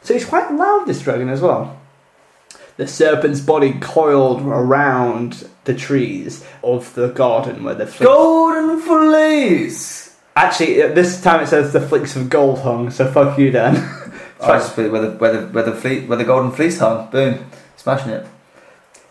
So 0.00 0.14
he's 0.14 0.24
quite 0.24 0.50
loud, 0.50 0.86
this 0.86 1.02
dragon, 1.02 1.28
as 1.28 1.42
well. 1.42 1.78
The 2.78 2.88
serpent's 2.88 3.40
body 3.40 3.74
coiled 3.80 4.40
around 4.40 5.46
the 5.64 5.74
trees 5.74 6.42
of 6.64 6.94
the 6.94 7.08
garden 7.08 7.64
where 7.64 7.74
the 7.74 7.86
flicks. 7.86 8.06
Golden 8.06 8.80
fleece. 8.80 10.16
Actually, 10.34 10.82
uh, 10.82 10.94
this 10.94 11.20
time 11.20 11.42
it 11.42 11.48
says 11.48 11.74
the 11.74 11.86
flicks 11.86 12.16
of 12.16 12.30
gold 12.30 12.60
hung, 12.60 12.90
so 12.90 13.12
fuck 13.12 13.38
you, 13.38 13.50
Dan. 13.50 13.98
Just 14.40 14.76
where 14.76 14.88
the 14.88 15.10
where 15.12 15.32
the 15.32 15.46
where 15.48 15.64
the 15.64 15.74
fleet 15.74 16.08
where 16.08 16.18
the 16.18 16.24
golden 16.24 16.50
fleece 16.50 16.78
hung. 16.78 17.10
Boom, 17.10 17.44
smashing 17.76 18.12
it. 18.12 18.26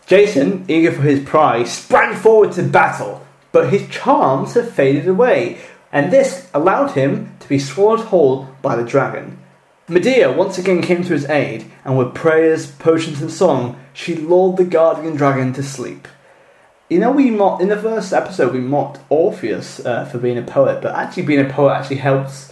Jason, 0.07 0.65
eager 0.67 0.91
for 0.91 1.03
his 1.03 1.23
prize, 1.23 1.71
sprang 1.71 2.15
forward 2.15 2.51
to 2.53 2.63
battle, 2.63 3.25
but 3.51 3.69
his 3.69 3.87
charms 3.89 4.55
had 4.55 4.67
faded 4.67 5.07
away, 5.07 5.59
and 5.91 6.11
this 6.11 6.49
allowed 6.53 6.91
him 6.91 7.35
to 7.39 7.47
be 7.47 7.59
swallowed 7.59 8.05
whole 8.07 8.47
by 8.63 8.75
the 8.75 8.83
dragon. 8.83 9.37
Medea 9.87 10.31
once 10.31 10.57
again 10.57 10.81
came 10.81 11.03
to 11.03 11.13
his 11.13 11.29
aid, 11.29 11.71
and 11.83 11.97
with 11.97 12.15
prayers, 12.15 12.71
potions, 12.71 13.21
and 13.21 13.31
song, 13.31 13.79
she 13.93 14.15
lulled 14.15 14.57
the 14.57 14.63
guardian 14.63 15.15
dragon 15.15 15.53
to 15.53 15.63
sleep. 15.63 16.07
You 16.89 16.99
know, 16.99 17.11
we 17.11 17.29
mocked, 17.29 17.61
in 17.61 17.69
the 17.69 17.77
first 17.77 18.13
episode, 18.13 18.53
we 18.53 18.61
mocked 18.61 18.99
Orpheus 19.09 19.79
uh, 19.85 20.05
for 20.05 20.17
being 20.17 20.39
a 20.39 20.43
poet, 20.43 20.81
but 20.81 20.95
actually 20.95 21.23
being 21.23 21.45
a 21.45 21.49
poet 21.49 21.73
actually 21.73 21.97
helps 21.97 22.51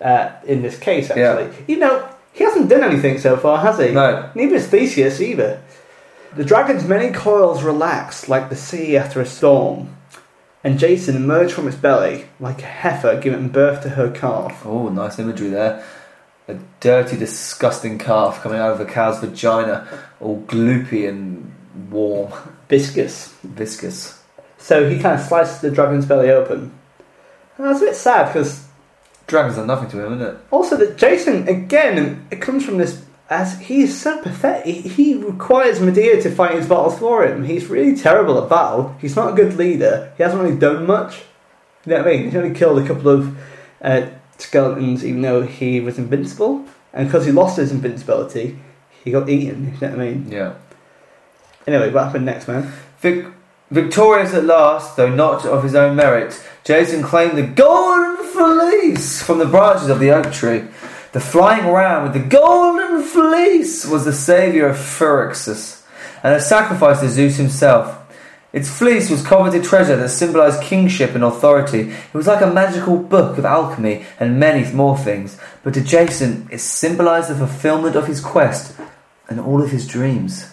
uh, 0.00 0.32
in 0.46 0.62
this 0.62 0.78
case, 0.78 1.10
actually. 1.10 1.50
You 1.66 1.78
know, 1.78 2.08
he 2.32 2.44
hasn't 2.44 2.68
done 2.68 2.82
anything 2.82 3.18
so 3.18 3.36
far, 3.36 3.58
has 3.58 3.78
he? 3.78 3.92
No. 3.92 4.30
Neither 4.34 4.56
is 4.56 4.66
Theseus 4.66 5.20
either. 5.20 5.62
The 6.34 6.44
dragon's 6.44 6.84
many 6.84 7.12
coils 7.12 7.62
relaxed 7.62 8.28
like 8.28 8.48
the 8.48 8.56
sea 8.56 8.96
after 8.96 9.20
a 9.20 9.26
storm, 9.26 9.94
and 10.64 10.78
Jason 10.78 11.14
emerged 11.16 11.52
from 11.52 11.68
its 11.68 11.76
belly 11.76 12.26
like 12.40 12.62
a 12.62 12.66
heifer 12.66 13.20
giving 13.20 13.48
birth 13.48 13.82
to 13.82 13.90
her 13.90 14.10
calf. 14.10 14.64
Oh, 14.64 14.88
nice 14.88 15.18
imagery 15.18 15.50
there. 15.50 15.84
A 16.48 16.56
dirty, 16.80 17.16
disgusting 17.18 17.98
calf 17.98 18.42
coming 18.42 18.58
out 18.58 18.72
of 18.72 18.80
a 18.80 18.84
cow's 18.86 19.20
vagina, 19.20 19.86
all 20.20 20.42
gloopy 20.46 21.08
and 21.08 21.52
warm, 21.90 22.32
Viscous. 22.68 23.34
viscous. 23.42 24.22
So 24.58 24.88
he 24.88 24.98
kind 24.98 25.20
of 25.20 25.26
slices 25.26 25.60
the 25.60 25.70
dragon's 25.70 26.06
belly 26.06 26.30
open. 26.30 26.72
And 27.58 27.66
that's 27.66 27.82
a 27.82 27.86
bit 27.86 27.96
sad 27.96 28.28
because 28.32 28.66
Dragons 29.32 29.58
are 29.58 29.66
nothing 29.66 29.90
to 29.90 30.04
him, 30.04 30.12
isn't 30.14 30.28
it? 30.28 30.38
also 30.52 30.76
that 30.76 30.96
Jason 30.96 31.48
again 31.48 32.26
it 32.30 32.40
comes 32.40 32.64
from 32.64 32.78
this 32.78 33.04
as 33.32 33.58
he 33.60 33.82
is 33.82 33.98
so 33.98 34.20
pathetic. 34.20 34.84
He, 34.84 35.14
requires 35.14 35.80
Medea 35.80 36.20
to 36.22 36.30
fight 36.30 36.54
his 36.54 36.68
battles 36.68 36.98
for 36.98 37.26
him. 37.26 37.44
He's 37.44 37.66
really 37.66 37.96
terrible 37.96 38.42
at 38.42 38.50
battle. 38.50 38.94
He's 39.00 39.16
not 39.16 39.32
a 39.32 39.36
good 39.36 39.54
leader. 39.56 40.12
He 40.18 40.22
hasn't 40.22 40.42
really 40.42 40.58
done 40.58 40.86
much. 40.86 41.22
You 41.86 41.92
know 41.92 41.98
what 41.98 42.08
I 42.08 42.10
mean? 42.10 42.24
He's 42.24 42.36
only 42.36 42.54
killed 42.54 42.82
a 42.82 42.86
couple 42.86 43.08
of 43.08 43.36
uh, 43.80 44.08
skeletons, 44.36 45.04
even 45.04 45.22
though 45.22 45.42
he 45.42 45.80
was 45.80 45.98
invincible. 45.98 46.66
And 46.92 47.08
because 47.08 47.24
he 47.24 47.32
lost 47.32 47.56
his 47.56 47.72
invincibility, 47.72 48.58
he 49.02 49.10
got 49.10 49.28
eaten. 49.30 49.64
You 49.64 49.80
know 49.80 49.96
what 49.96 50.00
I 50.00 50.10
mean? 50.10 50.30
Yeah. 50.30 50.54
Anyway, 51.66 51.90
what 51.90 52.04
happened 52.04 52.26
next, 52.26 52.48
man? 52.48 52.70
Vic- 53.00 53.26
victorious 53.70 54.34
at 54.34 54.44
last, 54.44 54.96
though 54.96 55.12
not 55.12 55.46
of 55.46 55.62
his 55.62 55.74
own 55.74 55.96
merit, 55.96 56.38
Jason 56.64 57.02
claimed 57.02 57.38
the 57.38 57.46
golden 57.46 58.11
fleece 58.82 59.22
from 59.22 59.38
the 59.38 59.46
branches 59.46 59.88
of 59.88 60.00
the 60.00 60.10
oak 60.10 60.32
tree. 60.32 60.64
The 61.12 61.20
flying 61.20 61.70
ram 61.72 62.04
with 62.04 62.14
the 62.14 62.28
golden 62.28 63.02
fleece 63.02 63.86
was 63.86 64.04
the 64.04 64.12
saviour 64.12 64.68
of 64.68 64.76
Phrixus, 64.76 65.84
and 66.22 66.34
a 66.34 66.40
sacrifice 66.40 67.00
to 67.00 67.08
Zeus 67.08 67.36
himself. 67.36 67.98
Its 68.52 68.68
fleece 68.68 69.08
was 69.08 69.24
coveted 69.24 69.64
treasure 69.64 69.96
that 69.96 70.08
symbolized 70.10 70.62
kingship 70.62 71.14
and 71.14 71.24
authority. 71.24 71.90
It 71.90 72.14
was 72.14 72.26
like 72.26 72.42
a 72.42 72.52
magical 72.52 72.98
book 72.98 73.38
of 73.38 73.44
alchemy 73.46 74.04
and 74.20 74.38
many 74.38 74.70
more 74.72 74.98
things. 74.98 75.38
But 75.62 75.74
to 75.74 75.80
Jason, 75.80 76.48
it 76.50 76.58
symbolized 76.58 77.30
the 77.30 77.34
fulfillment 77.34 77.96
of 77.96 78.08
his 78.08 78.20
quest 78.20 78.78
and 79.28 79.40
all 79.40 79.62
of 79.62 79.70
his 79.70 79.86
dreams. 79.86 80.50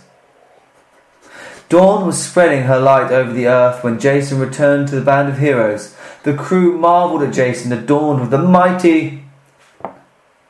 Dawn 1.67 2.05
was 2.05 2.23
spreading 2.23 2.63
her 2.63 2.79
light 2.79 3.11
over 3.11 3.33
the 3.33 3.47
earth 3.47 3.83
when 3.83 3.99
Jason 3.99 4.39
returned 4.39 4.87
to 4.87 4.95
the 4.95 5.05
band 5.05 5.27
of 5.27 5.39
heroes. 5.39 5.93
The 6.29 6.37
crew 6.37 6.77
marveled 6.77 7.23
at 7.23 7.33
Jason, 7.33 7.73
adorned 7.73 8.21
with 8.21 8.29
the 8.29 8.37
mighty 8.37 9.23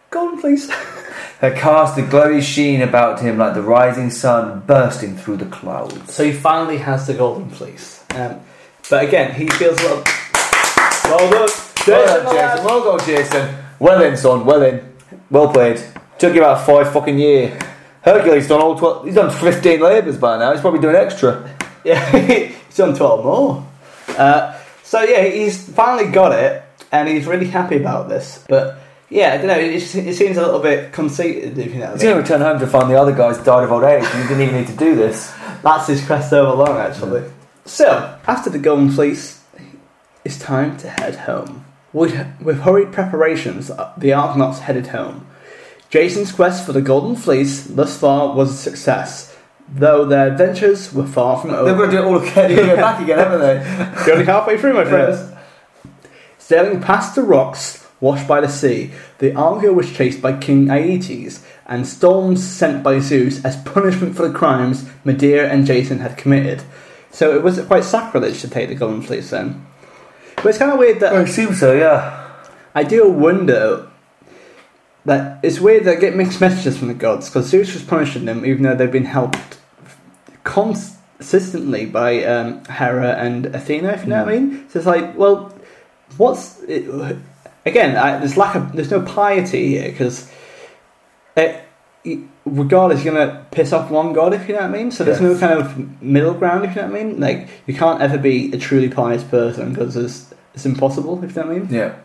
Golden 0.10 0.38
Fleece. 0.38 0.70
Her 1.40 1.52
cast 1.56 1.98
a 1.98 2.02
glowy 2.02 2.42
sheen 2.42 2.82
about 2.82 3.22
him 3.22 3.38
like 3.38 3.54
the 3.54 3.62
rising 3.62 4.10
sun 4.10 4.60
bursting 4.68 5.16
through 5.16 5.38
the 5.38 5.46
clouds. 5.46 6.14
So 6.14 6.26
he 6.26 6.34
finally 6.34 6.80
has 6.80 7.08
the 7.08 7.14
Golden 7.14 7.50
Fleece. 7.50 8.04
Um, 8.14 8.42
but 8.90 9.06
again, 9.06 9.34
he 9.36 9.48
feels 9.48 9.80
a 9.80 9.84
little. 9.84 10.04
Well 11.06 11.32
done, 11.32 11.50
Well 11.88 12.24
done, 12.24 12.36
Jason. 12.36 12.66
Well 12.66 12.98
done, 12.98 13.06
Jason. 13.06 13.56
Well 13.80 14.04
in, 14.04 14.18
son. 14.18 14.46
Well 14.46 14.62
in. 14.64 14.96
Well 15.30 15.48
played. 15.48 15.82
Took 16.18 16.36
you 16.36 16.42
about 16.42 16.66
five 16.66 16.92
fucking 16.92 17.18
year. 17.18 17.58
Hercules 18.02 18.50
done 18.50 18.60
all 18.60 18.78
twelve. 18.78 19.06
He's 19.06 19.16
done 19.16 19.32
fifteen 19.32 19.80
labours 19.80 20.18
by 20.18 20.40
now. 20.40 20.52
He's 20.52 20.60
probably 20.60 20.82
doing 20.82 20.98
extra. 20.98 21.56
Yeah, 21.86 22.18
he's 22.68 22.76
done 22.76 22.94
12 22.94 23.24
more. 23.24 23.66
Uh, 24.10 24.59
so 24.90 25.04
yeah, 25.04 25.24
he's 25.24 25.70
finally 25.70 26.10
got 26.12 26.32
it, 26.32 26.64
and 26.92 27.08
he's 27.08 27.28
really 27.28 27.46
happy 27.46 27.78
about 27.78 28.10
this. 28.10 28.44
But 28.50 28.80
yeah, 29.08 29.34
I 29.34 29.38
don't 29.38 29.46
know, 29.46 29.60
it, 29.60 29.76
it 29.76 30.16
seems 30.16 30.36
a 30.36 30.42
little 30.42 30.60
bit 30.60 30.92
conceited, 30.92 31.60
if 31.60 31.72
you 31.76 31.80
know 31.80 31.92
He's 31.92 32.02
going 32.02 32.16
to 32.16 32.22
return 32.24 32.42
home 32.42 32.58
to 32.60 32.66
find 32.66 32.90
the 32.90 33.00
other 33.00 33.12
guys 33.16 33.38
died 33.38 33.66
of 33.66 33.72
old 33.72 33.84
age, 33.84 34.04
and 34.04 34.24
he 34.24 34.28
didn't 34.28 34.42
even 34.42 34.56
need 34.56 34.68
to 34.68 34.76
do 34.76 34.96
this. 34.96 35.32
That's 35.62 35.86
his 35.86 36.04
quest 36.04 36.34
over 36.34 36.58
long, 36.58 36.76
actually. 36.80 37.30
So, 37.66 38.18
after 38.26 38.50
the 38.50 38.58
Golden 38.58 38.90
Fleece, 38.90 39.44
it's 40.26 40.40
time 40.40 40.76
to 40.78 40.90
head 40.90 41.18
home. 41.18 41.66
With, 41.94 42.42
with 42.42 42.62
hurried 42.62 42.92
preparations, 42.92 43.70
uh, 43.70 43.94
the 43.96 44.14
Argonauts 44.14 44.62
headed 44.62 44.88
home. 44.88 45.28
Jason's 45.92 46.32
quest 46.32 46.66
for 46.66 46.74
the 46.74 46.82
Golden 46.82 47.16
Fleece 47.16 47.68
thus 47.68 47.96
far 47.96 48.34
was 48.34 48.50
a 48.50 48.58
success, 48.58 49.29
though 49.72 50.06
their 50.06 50.32
adventures 50.32 50.94
were 50.94 51.06
far 51.06 51.40
from 51.40 51.52
over. 51.52 51.66
They've 51.66 51.74
over. 51.74 51.86
got 51.86 51.92
to 51.92 51.98
do 51.98 52.04
it 52.04 52.06
all 52.06 52.22
again. 52.22 52.56
Go 52.56 52.76
back 52.76 53.02
again, 53.02 53.18
haven't 53.20 53.40
they? 53.42 54.04
You're 54.06 54.14
only 54.14 54.26
halfway 54.26 54.58
through, 54.58 54.74
my 54.74 54.86
friends. 54.86 55.32
Sailing 56.38 56.82
past 56.82 57.16
the 57.16 57.24
rocks 57.24 57.88
washed 58.00 58.28
by 58.28 58.42
the 58.42 58.48
sea, 58.48 58.92
the 59.20 59.36
Argo 59.36 59.74
was 59.74 59.92
chased 59.92 60.22
by 60.22 60.38
King 60.38 60.68
Aeetes, 60.68 61.44
and 61.66 61.86
storms 61.86 62.44
sent 62.44 62.82
by 62.82 63.00
Zeus 63.00 63.44
as 63.46 63.62
punishment 63.64 64.16
for 64.16 64.28
the 64.28 64.34
crimes 64.34 64.90
Medea 65.04 65.52
and 65.52 65.66
Jason 65.66 66.00
had 66.00 66.18
committed. 66.18 66.64
So 67.12 67.36
it 67.36 67.44
was 67.44 67.60
quite 67.66 67.84
sacrilege 67.84 68.42
to 68.42 68.48
take 68.48 68.70
the 68.70 68.76
Golden 68.76 69.02
Fleece 69.02 69.30
then. 69.30 69.66
But 70.38 70.48
it's 70.48 70.58
kind 70.58 70.72
of 70.72 70.80
weird 70.80 71.00
that 71.02 71.14
Well, 71.14 71.24
it 71.24 71.28
seems 71.28 71.60
so, 71.60 71.74
yeah. 71.74 72.28
I 72.74 72.84
do 72.84 73.10
wonder 73.10 73.88
that 75.06 75.40
it's 75.44 75.60
weird 75.60 75.86
that 75.86 75.98
I 75.98 76.00
get 76.00 76.16
mixed 76.16 76.42
messages 76.42 76.78
from 76.78 76.90
the 76.90 76.94
gods 76.94 77.30
because 77.30 77.48
Zeus 77.48 77.74
was 77.74 77.84
punishing 77.84 78.26
them 78.26 78.46
even 78.46 78.64
though 78.64 78.76
they've 78.76 78.92
been 78.92 79.06
helped 79.06 79.58
consistently 80.44 81.86
by 81.86 82.24
um, 82.24 82.64
Hera 82.66 83.16
and 83.16 83.48
Athena. 83.48 83.90
If 83.90 84.04
you 84.04 84.10
know 84.10 84.24
what 84.24 84.34
I 84.34 84.40
mean. 84.40 84.70
So 84.70 84.80
it's 84.80 84.86
like, 84.86 85.18
well, 85.18 85.54
what's 86.18 86.62
it, 86.64 87.18
again? 87.66 87.96
I, 87.96 88.18
there's 88.18 88.38
lack 88.38 88.56
of 88.56 88.74
there's 88.74 88.92
no 88.92 89.02
piety 89.02 89.70
here 89.70 89.92
because. 89.92 90.30
Regardless, 92.46 93.04
you're 93.04 93.14
gonna 93.14 93.46
piss 93.52 93.72
off 93.74 93.92
one 93.92 94.14
god 94.14 94.34
if 94.34 94.48
you 94.48 94.56
know 94.56 94.62
what 94.62 94.72
I 94.72 94.74
mean. 94.74 94.90
So 94.92 95.04
there's 95.04 95.22
no 95.22 95.38
kind 95.38 95.60
of 95.60 96.02
middle 96.02 96.34
ground 96.34 96.66
if 96.66 96.76
you 96.76 96.82
know 96.82 96.88
what 96.88 97.00
I 97.00 97.04
mean. 97.04 97.20
Like 97.20 97.48
you 97.68 97.76
can't 97.76 98.02
ever 98.02 98.18
be 98.18 98.52
a 98.52 98.58
truly 98.58 98.90
pious 98.90 99.24
person 99.24 99.70
because 99.74 99.96
it's, 99.96 100.34
it's 100.56 100.66
impossible 100.66 101.24
if 101.24 101.36
you 101.36 101.42
know 101.42 101.48
what 101.48 101.56
I 101.56 101.60
mean. 101.60 101.68
Yeah. 101.70 101.96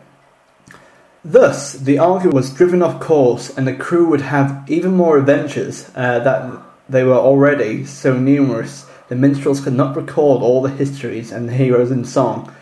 Thus, 1.27 1.73
the 1.73 1.97
Argo 1.97 2.29
was 2.29 2.53
driven 2.53 2.83
off 2.83 2.99
course, 2.99 3.49
and 3.57 3.67
the 3.67 3.73
crew 3.73 4.07
would 4.09 4.21
have 4.21 4.63
even 4.67 4.93
more 4.93 5.17
adventures. 5.17 5.89
Uh, 5.95 6.19
that 6.19 6.61
they 6.87 7.03
were 7.03 7.15
already 7.15 7.83
so 7.83 8.15
numerous, 8.15 8.85
the 9.09 9.15
minstrels 9.15 9.59
could 9.59 9.73
not 9.73 9.95
record 9.95 10.43
all 10.43 10.61
the 10.61 10.69
histories 10.69 11.31
and 11.31 11.49
the 11.49 11.53
heroes 11.53 11.89
in 11.89 12.05
song. 12.05 12.53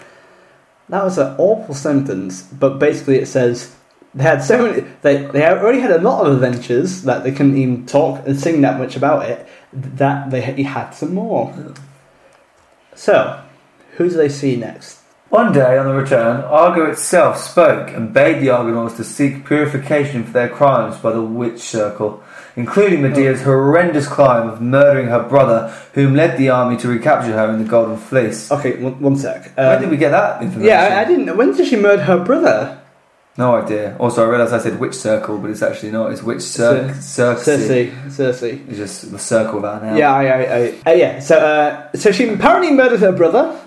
That 0.87 1.03
was 1.03 1.17
an 1.17 1.35
awful 1.37 1.75
sentence, 1.75 2.41
but 2.41 2.79
basically 2.79 3.17
it 3.17 3.27
says 3.27 3.75
they 4.15 4.23
had 4.23 4.41
so 4.41 4.63
many. 4.63 4.87
They 5.01 5.25
they 5.25 5.45
already 5.45 5.81
had 5.81 5.91
a 5.91 6.01
lot 6.01 6.25
of 6.25 6.33
adventures 6.33 7.01
that 7.01 7.25
they 7.25 7.31
couldn't 7.31 7.57
even 7.57 7.85
talk 7.85 8.25
and 8.25 8.39
sing 8.39 8.61
that 8.61 8.79
much 8.79 8.95
about 8.95 9.25
it. 9.29 9.45
That 9.73 10.31
they 10.31 10.39
had- 10.39 10.59
had 10.59 10.91
some 10.91 11.15
more. 11.15 11.53
So, 12.95 13.41
who 13.97 14.09
do 14.09 14.15
they 14.15 14.29
see 14.29 14.55
next? 14.55 15.02
One 15.33 15.51
day 15.51 15.79
on 15.79 15.87
the 15.87 15.95
return, 15.95 16.41
Argo 16.41 16.85
itself 16.85 17.39
spoke 17.39 17.89
and 17.89 18.13
bade 18.13 18.39
the 18.39 18.51
Argonauts 18.51 18.97
to 18.97 19.03
seek 19.03 19.47
purification 19.47 20.23
for 20.23 20.31
their 20.31 20.47
crimes 20.47 20.95
by 20.97 21.11
the 21.11 21.23
witch 21.23 21.59
circle, 21.59 22.21
including 22.55 23.01
Medea's 23.01 23.41
horrendous 23.41 24.07
crime 24.07 24.47
of 24.47 24.61
murdering 24.61 25.07
her 25.07 25.23
brother, 25.27 25.75
whom 25.93 26.13
led 26.13 26.37
the 26.37 26.49
army 26.49 26.77
to 26.77 26.87
recapture 26.87 27.33
her 27.33 27.49
in 27.49 27.63
the 27.63 27.67
Golden 27.67 27.97
Fleece. 27.97 28.51
Okay, 28.51 28.79
one, 28.79 29.01
one 29.01 29.15
sec. 29.15 29.51
Um, 29.57 29.81
did 29.81 29.89
we 29.89 29.97
get 29.97 30.11
that 30.11 30.43
information? 30.43 30.69
Yeah, 30.69 30.97
I, 30.97 31.01
I 31.01 31.05
didn't. 31.05 31.35
When 31.35 31.57
did 31.57 31.67
she 31.67 31.77
murder 31.77 32.03
her 32.03 32.23
brother? 32.23 32.79
No 33.35 33.55
idea. 33.55 33.97
Also, 33.99 34.23
I 34.23 34.29
realised 34.29 34.53
I 34.53 34.59
said 34.59 34.79
witch 34.79 34.93
circle, 34.93 35.39
but 35.39 35.49
it's 35.49 35.63
actually 35.63 35.89
not. 35.89 36.11
It's 36.11 36.21
witch 36.21 36.41
cir- 36.41 36.93
circle. 37.01 37.41
Circe. 37.41 37.47
Cersei. 38.07 38.69
It's 38.69 38.77
just 38.77 39.11
the 39.11 39.17
circle 39.17 39.65
an 39.65 39.83
L. 39.83 39.97
Yeah, 39.97 40.13
I, 40.13 40.23
I, 40.25 40.39
I, 40.85 40.91
uh, 40.91 40.93
yeah. 40.93 41.19
So, 41.19 41.39
uh, 41.39 41.97
so 41.97 42.11
she 42.11 42.29
apparently 42.29 42.69
murdered 42.69 42.99
her 42.99 43.11
brother. 43.11 43.59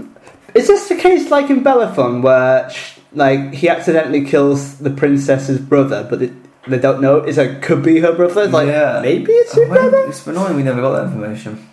Is 0.56 0.66
this 0.68 0.88
the 0.88 0.96
case 0.96 1.30
like 1.30 1.50
in 1.50 1.62
Bellerophon, 1.62 2.22
where 2.22 2.70
sh 2.70 2.92
like 3.12 3.52
he 3.54 3.68
accidentally 3.68 4.24
kills 4.24 4.78
the 4.78 4.90
princess's 4.90 5.58
brother, 5.58 6.06
but 6.08 6.22
it, 6.22 6.32
they 6.66 6.78
don't 6.78 7.00
know? 7.00 7.20
Is 7.20 7.38
it 7.38 7.62
could 7.62 7.82
be 7.82 8.00
her 8.00 8.12
brother? 8.12 8.42
It's 8.44 8.52
like 8.52 8.68
Yeah. 8.68 9.00
maybe 9.02 9.32
it's 9.32 9.56
Oh, 9.56 9.62
her 9.64 9.70
when- 9.70 9.80
brother. 9.90 10.06
It's 10.08 10.26
annoying 10.26 10.56
we 10.56 10.62
never 10.62 10.80
got 10.80 10.92
that 10.96 11.04
information. 11.06 11.68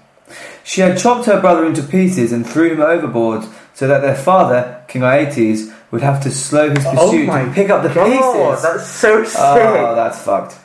She 0.63 0.81
had 0.81 0.97
chopped 0.97 1.25
her 1.25 1.39
brother 1.41 1.65
into 1.65 1.83
pieces 1.83 2.31
and 2.31 2.47
threw 2.47 2.71
him 2.71 2.81
overboard 2.81 3.43
so 3.73 3.87
that 3.87 4.01
their 4.01 4.15
father, 4.15 4.77
King 4.87 5.03
Aeetes, 5.03 5.69
would 5.91 6.01
have 6.01 6.21
to 6.23 6.31
slow 6.31 6.69
his 6.69 6.85
oh 6.85 6.91
pursuit 6.91 7.29
and 7.29 7.53
pick 7.53 7.69
up 7.69 7.83
the 7.83 7.89
pieces. 7.89 8.19
Oh 8.21 8.59
that's 8.61 8.87
so 8.87 9.21
ah, 9.21 9.25
sick. 9.25 9.63
Oh, 9.79 9.95
that's 9.95 10.19
fucked. 10.21 10.55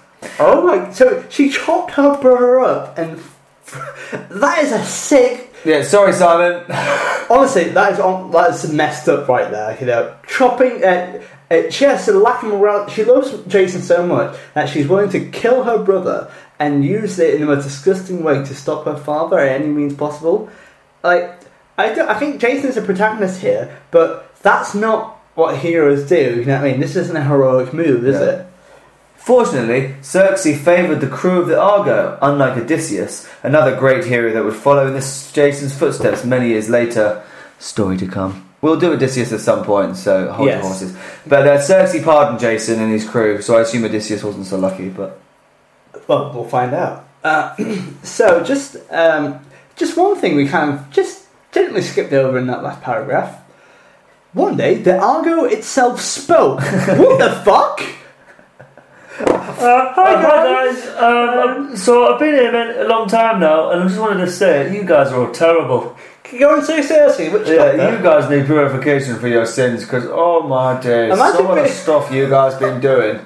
Oh 0.41 0.67
my! 0.67 0.91
So 0.93 1.25
she 1.29 1.49
chopped 1.51 1.93
her 1.93 2.17
brother 2.21 2.61
up, 2.61 2.97
and 2.99 3.21
that 4.31 4.59
is 4.65 4.73
a 4.73 4.85
sick 4.85 5.48
Yeah, 5.65 5.83
sorry, 5.83 6.13
Simon. 6.13 6.65
Honestly, 7.31 7.65
that 7.71 7.93
is 7.93 8.01
on, 8.01 8.31
that 8.31 8.51
is 8.51 8.73
messed 8.73 9.09
up 9.09 9.29
right 9.29 9.51
there. 9.51 9.77
You 9.81 9.87
know, 9.87 10.17
chopping. 10.27 10.83
Uh, 10.85 11.23
uh, 11.51 11.71
she 11.71 11.85
has 11.85 12.07
a 12.09 12.13
lack 12.13 12.43
of 12.43 12.51
morality. 12.51 12.93
She 12.93 13.05
loves 13.05 13.33
Jason 13.47 13.81
so 13.83 14.07
much 14.07 14.37
that 14.55 14.69
she's 14.69 14.87
willing 14.87 15.11
to 15.11 15.29
kill 15.31 15.65
her 15.65 15.79
brother 15.83 16.31
and 16.59 16.85
use 16.85 17.19
it 17.19 17.35
in 17.35 17.41
the 17.41 17.47
most 17.47 17.65
disgusting 17.65 18.23
way 18.23 18.35
to 18.45 18.55
stop 18.55 18.85
her 18.85 18.97
father 18.97 19.39
at 19.39 19.61
any 19.61 19.69
means 19.69 19.95
possible. 19.95 20.51
Like, 21.03 21.41
I 21.79 21.95
don't, 21.95 22.09
I 22.09 22.19
think 22.19 22.41
Jason's 22.41 22.77
a 22.77 22.83
protagonist 22.83 23.41
here, 23.41 23.79
but 23.91 24.35
that's 24.43 24.75
not 24.75 25.17
what 25.37 25.57
heroes 25.59 26.07
do. 26.09 26.41
You 26.41 26.45
know 26.45 26.57
what 26.61 26.65
I 26.67 26.73
mean? 26.73 26.81
This 26.81 26.97
isn't 26.97 27.17
a 27.17 27.23
heroic 27.25 27.73
move, 27.73 28.07
is 28.07 28.21
Yeah. 28.21 28.27
it? 28.27 28.47
Fortunately, 29.29 29.95
Circe 30.01 30.45
favoured 30.59 31.03
the 31.03 31.07
crew 31.07 31.43
of 31.43 31.49
the 31.49 31.61
Argo, 31.61 32.19
unlike 32.23 32.57
Odysseus, 32.57 33.29
another 33.43 33.77
great 33.77 34.07
hero 34.07 34.33
that 34.33 34.43
would 34.43 34.57
follow 34.57 34.87
in 34.87 34.95
this 34.95 35.31
Jason's 35.33 35.77
footsteps 35.77 36.25
many 36.25 36.49
years 36.49 36.71
later. 36.71 37.23
Story 37.59 37.99
to 37.99 38.07
come. 38.07 38.49
We'll 38.63 38.81
do 38.81 38.95
Odysseus 38.95 39.31
at 39.33 39.41
some 39.41 39.65
point, 39.67 39.99
so 39.99 40.33
hold 40.33 40.49
Yes. 40.49 40.63
your 40.63 40.71
horses. 40.73 40.97
But 41.27 41.47
uh, 41.47 41.61
Circe 41.61 42.03
pardoned 42.03 42.41
Jason 42.41 42.81
and 42.81 42.91
his 42.91 43.07
crew, 43.07 43.43
so 43.43 43.59
I 43.59 43.61
assume 43.61 43.85
Odysseus 43.85 44.25
wasn't 44.25 44.47
so 44.47 44.57
lucky. 44.57 44.89
But 44.89 45.21
Well, 46.07 46.33
we'll 46.33 46.45
find 46.49 46.73
out. 46.73 47.07
Uh, 47.23 47.55
so, 48.03 48.43
just 48.43 48.79
um, 48.91 49.41
just 49.77 49.95
one 49.99 50.17
thing 50.17 50.37
we 50.37 50.49
kind 50.49 50.73
of 50.73 50.91
just 50.91 51.27
gently 51.53 51.83
skipped 51.83 52.15
over 52.15 52.39
in 52.39 52.47
that 52.47 52.63
last 52.63 52.81
paragraph. 52.81 53.39
One 54.33 54.57
day, 54.57 54.77
the 54.77 54.99
Argo 54.99 55.45
itself 55.45 56.01
spoke. 56.01 56.61
what 56.63 57.19
the 57.19 57.43
fuck? 57.45 57.83
Uh, 59.21 59.93
hi 59.95 60.23
guys. 60.23 60.87
Um, 60.97 61.77
so 61.77 62.13
I've 62.13 62.21
been 62.21 62.35
here 62.35 62.83
a 62.83 62.89
long 62.89 63.09
time 63.09 63.41
now, 63.41 63.71
and 63.71 63.83
I 63.83 63.89
just 63.89 63.99
wanted 63.99 64.25
to 64.25 64.31
say 64.31 64.73
you 64.75 64.85
guys 64.85 65.11
are 65.11 65.27
all 65.27 65.33
terrible. 65.33 65.97
Go 66.39 66.57
and 66.57 66.65
say 66.65 66.83
seriously. 66.83 67.29
Which 67.29 67.49
yeah, 67.49 67.97
you 67.97 68.03
guys 68.03 68.31
need 68.31 68.47
purification 68.47 69.19
for 69.19 69.27
your 69.27 69.45
sins, 69.45 69.83
because 69.83 70.05
oh 70.07 70.47
my 70.47 70.81
days, 70.81 71.13
Imagine 71.13 71.37
some 71.37 71.47
of 71.47 71.57
the 71.57 71.69
stuff 71.69 72.13
you 72.13 72.29
guys 72.29 72.55
been 72.61 72.81
doing 72.81 73.21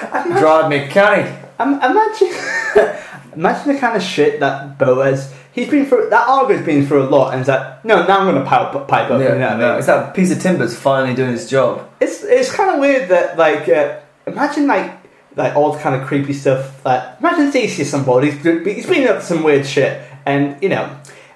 drive 0.00 0.68
me 0.68 0.88
canny. 0.88 1.30
Um, 1.60 1.74
imagine, 1.74 2.34
imagine 3.34 3.74
the 3.74 3.78
kind 3.78 3.96
of 3.96 4.02
shit 4.02 4.40
that 4.40 4.78
Boaz. 4.78 5.32
He's 5.52 5.68
been 5.68 5.86
through. 5.86 6.10
That 6.10 6.26
Argo's 6.28 6.64
been 6.64 6.86
through 6.86 7.04
a 7.04 7.10
lot, 7.10 7.32
and 7.32 7.40
he's 7.40 7.48
like, 7.48 7.84
no, 7.84 8.04
now 8.06 8.18
I'm 8.18 8.26
going 8.26 8.42
to 8.42 8.48
pipe, 8.48 8.88
pipe 8.88 9.10
up. 9.10 9.20
Yeah, 9.20 9.34
you 9.34 9.38
know 9.38 9.46
what 9.46 9.52
I 9.52 9.58
no, 9.58 9.68
mean? 9.68 9.78
it's 9.78 9.86
that 9.86 10.14
piece 10.14 10.32
of 10.32 10.40
timber's 10.40 10.76
finally 10.76 11.14
doing 11.14 11.34
its 11.34 11.48
job. 11.48 11.88
It's 12.00 12.24
it's 12.24 12.52
kind 12.52 12.70
of 12.70 12.80
weird 12.80 13.08
that 13.10 13.36
like 13.36 13.68
uh, 13.68 14.00
imagine 14.26 14.66
like 14.66 14.99
like 15.36 15.54
all 15.56 15.72
the 15.72 15.78
kind 15.78 16.00
of 16.00 16.06
creepy 16.06 16.32
stuff. 16.32 16.84
Like 16.84 17.02
imagine 17.20 17.50
Theseus 17.52 17.92
on 17.94 18.04
board. 18.04 18.24
He's 18.24 18.42
been- 18.42 18.64
he's 18.64 18.86
been 18.86 19.08
up 19.08 19.22
some 19.22 19.42
weird 19.42 19.66
shit, 19.66 20.00
and 20.26 20.60
you 20.62 20.68
know, 20.68 20.88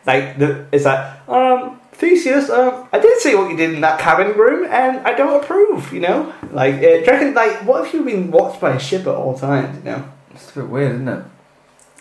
like 0.07 0.39
the 0.39 0.67
it's 0.73 0.85
like 0.85 1.29
um, 1.29 1.81
Theseus, 1.93 2.51
um, 2.51 2.89
I 2.93 2.99
did 2.99 3.19
see 3.21 3.35
what 3.35 3.51
you 3.51 3.57
did 3.57 3.73
in 3.75 3.81
that 3.83 4.01
cabin 4.01 4.37
room, 4.37 4.67
and 4.71 4.99
I 5.07 5.15
don't 5.15 5.43
approve. 5.43 5.93
You 5.93 6.01
know, 6.01 6.33
like, 6.53 6.75
uh, 6.75 7.03
reckon, 7.07 7.35
like, 7.35 7.65
what 7.65 7.87
if 7.87 7.95
you've 7.95 8.05
been 8.05 8.31
watched 8.33 8.61
by 8.61 8.75
a 8.75 8.81
ship 8.81 9.03
at 9.03 9.09
all 9.15 9.39
times? 9.39 9.79
You 9.79 9.85
know, 9.93 10.05
It's 10.35 10.51
a 10.57 10.61
bit 10.61 10.69
weird, 10.69 10.93
isn't 10.97 11.09
it? 11.09 11.25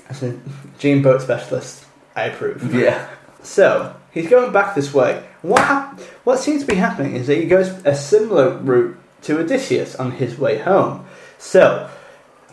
as 0.10 0.22
a 0.24 0.38
gene 0.80 1.02
boat 1.02 1.22
specialist, 1.22 1.86
I 2.16 2.24
approve. 2.26 2.74
Yeah. 2.76 3.08
So 3.44 3.96
he's 4.12 4.28
going 4.30 4.52
back 4.52 4.76
this 4.76 4.94
way. 4.94 5.24
What 5.44 5.62
hap- 5.62 6.00
what 6.24 6.40
seems 6.40 6.62
to 6.62 6.68
be 6.68 6.76
happening 6.76 7.16
is 7.16 7.28
that 7.28 7.38
he 7.38 7.46
goes 7.46 7.70
a 7.86 7.96
similar 7.96 8.58
route 8.58 8.98
to 9.24 9.40
Odysseus 9.40 9.96
on 9.96 10.12
his 10.12 10.38
way 10.38 10.58
home. 10.58 11.06
So 11.44 11.90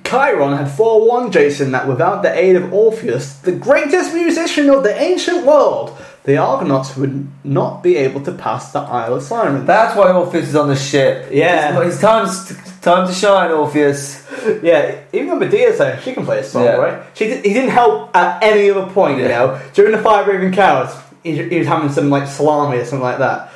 Chiron 0.05 0.57
had 0.57 0.71
forewarned 0.71 1.33
Jason 1.33 1.71
that 1.73 1.87
without 1.87 2.23
the 2.23 2.37
aid 2.37 2.57
of 2.57 2.73
Orpheus, 2.73 3.35
the 3.37 3.53
greatest 3.53 4.13
musician 4.15 4.69
of 4.69 4.83
the 4.83 5.01
ancient 5.01 5.47
world, 5.47 5.97
the 6.25 6.37
Argonauts 6.37 6.97
would 6.97 7.29
not 7.45 7.83
be 7.83 7.97
able 7.97 8.21
to 8.23 8.33
pass 8.33 8.73
the 8.73 8.81
Isle 8.81 9.15
of 9.15 9.23
Sirens. 9.23 9.67
That's 9.67 9.97
why 9.97 10.11
Orpheus 10.13 10.49
is 10.49 10.57
on 10.57 10.69
the 10.69 10.77
ship. 10.77 11.29
Yeah. 11.31 11.79
It's, 11.81 11.95
it's 11.95 12.01
time, 12.03 12.27
to, 12.27 12.81
time 12.83 13.07
to 13.07 13.15
shine, 13.15 13.51
Orpheus. 13.53 14.27
Yeah, 14.63 14.99
even 15.13 15.39
Medea 15.39 15.77
saying 15.77 16.01
she 16.03 16.15
can 16.15 16.25
play 16.25 16.39
a 16.39 16.45
song, 16.45 16.65
Yeah. 16.65 16.77
right? 16.77 17.03
She 17.15 17.27
did, 17.27 17.45
he 17.45 17.53
didn't 17.53 17.71
help 17.71 18.17
at 18.17 18.43
any 18.43 18.71
other 18.71 18.91
point, 18.91 19.19
you 19.19 19.29
know. 19.29 19.61
During 19.75 19.93
the 19.93 20.01
Five 20.03 20.27
Raven 20.27 20.51
Cows, 20.51 20.99
he, 21.23 21.43
he 21.47 21.59
was 21.59 21.67
having 21.69 21.91
some 21.91 22.09
like 22.09 22.27
salami 22.27 22.79
or 22.79 22.85
something 22.87 23.03
like 23.03 23.19
that. 23.19 23.53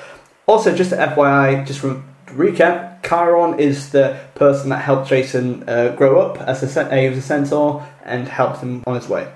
Also, 0.46 0.74
just 0.76 0.90
to 0.90 0.96
FYI, 0.96 1.66
just 1.66 1.80
from 1.80 2.04
recap, 2.26 2.93
Chiron 3.06 3.58
is 3.60 3.90
the 3.90 4.18
person 4.34 4.70
that 4.70 4.82
helped 4.82 5.08
Jason 5.08 5.68
uh, 5.68 5.94
grow 5.96 6.20
up 6.20 6.40
as 6.40 6.62
a 6.76 6.80
uh, 6.80 6.90
he 6.90 7.06
a 7.06 7.20
centaur 7.20 7.86
and 8.04 8.28
helped 8.28 8.60
him 8.60 8.82
on 8.86 8.94
his 8.94 9.08
way. 9.08 9.30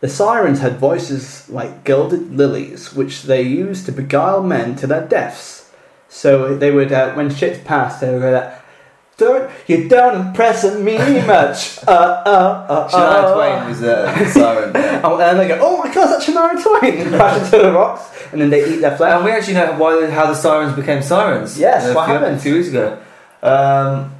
The 0.00 0.08
sirens 0.08 0.60
had 0.60 0.78
voices 0.78 1.48
like 1.50 1.84
gilded 1.84 2.34
lilies, 2.34 2.94
which 2.94 3.24
they 3.24 3.42
used 3.42 3.84
to 3.86 3.92
beguile 3.92 4.42
men 4.42 4.74
to 4.76 4.86
their 4.86 5.06
deaths. 5.06 5.70
So 6.08 6.56
they 6.56 6.70
would, 6.70 6.90
uh, 6.90 7.12
when 7.12 7.32
ships 7.32 7.60
passed, 7.64 8.00
they 8.00 8.10
would 8.10 8.20
go 8.20 8.52
like, 9.20 9.30
"Don't 9.40 9.50
you 9.68 9.88
don't 9.88 10.26
impress 10.26 10.64
me 10.76 10.96
much." 11.26 11.78
Uh, 11.88 11.92
uh, 11.92 12.66
uh, 12.68 12.88
Shania 12.88 13.24
uh. 13.24 13.34
Twain 13.34 13.68
was 13.68 13.82
a 13.82 14.30
siren. 14.30 14.72
yeah. 14.74 15.00
Oh, 15.04 15.18
and 15.20 15.38
they 15.38 15.48
go, 15.48 15.58
"Oh 15.60 15.78
my 15.82 15.92
god, 15.92 16.06
that's 16.08 16.26
Shania 16.26 16.62
Twain!" 16.62 17.00
and 17.06 17.10
crash 17.14 17.36
into 17.44 17.58
the 17.58 17.72
rocks, 17.72 18.02
and 18.32 18.40
then 18.40 18.50
they 18.50 18.62
eat 18.70 18.80
their 18.80 18.96
flesh. 18.96 19.12
And 19.14 19.24
we 19.24 19.30
actually 19.32 19.54
know 19.54 19.72
why 19.78 20.08
how 20.10 20.26
the 20.26 20.34
sirens 20.34 20.74
became 20.76 21.02
sirens. 21.02 21.58
Yes, 21.58 21.86
a 21.86 21.94
what 21.94 22.06
few, 22.06 22.14
happened? 22.14 22.36
A 22.36 22.40
few 22.40 22.54
weeks 22.54 22.68
ago. 22.68 22.98
Um, 23.42 24.12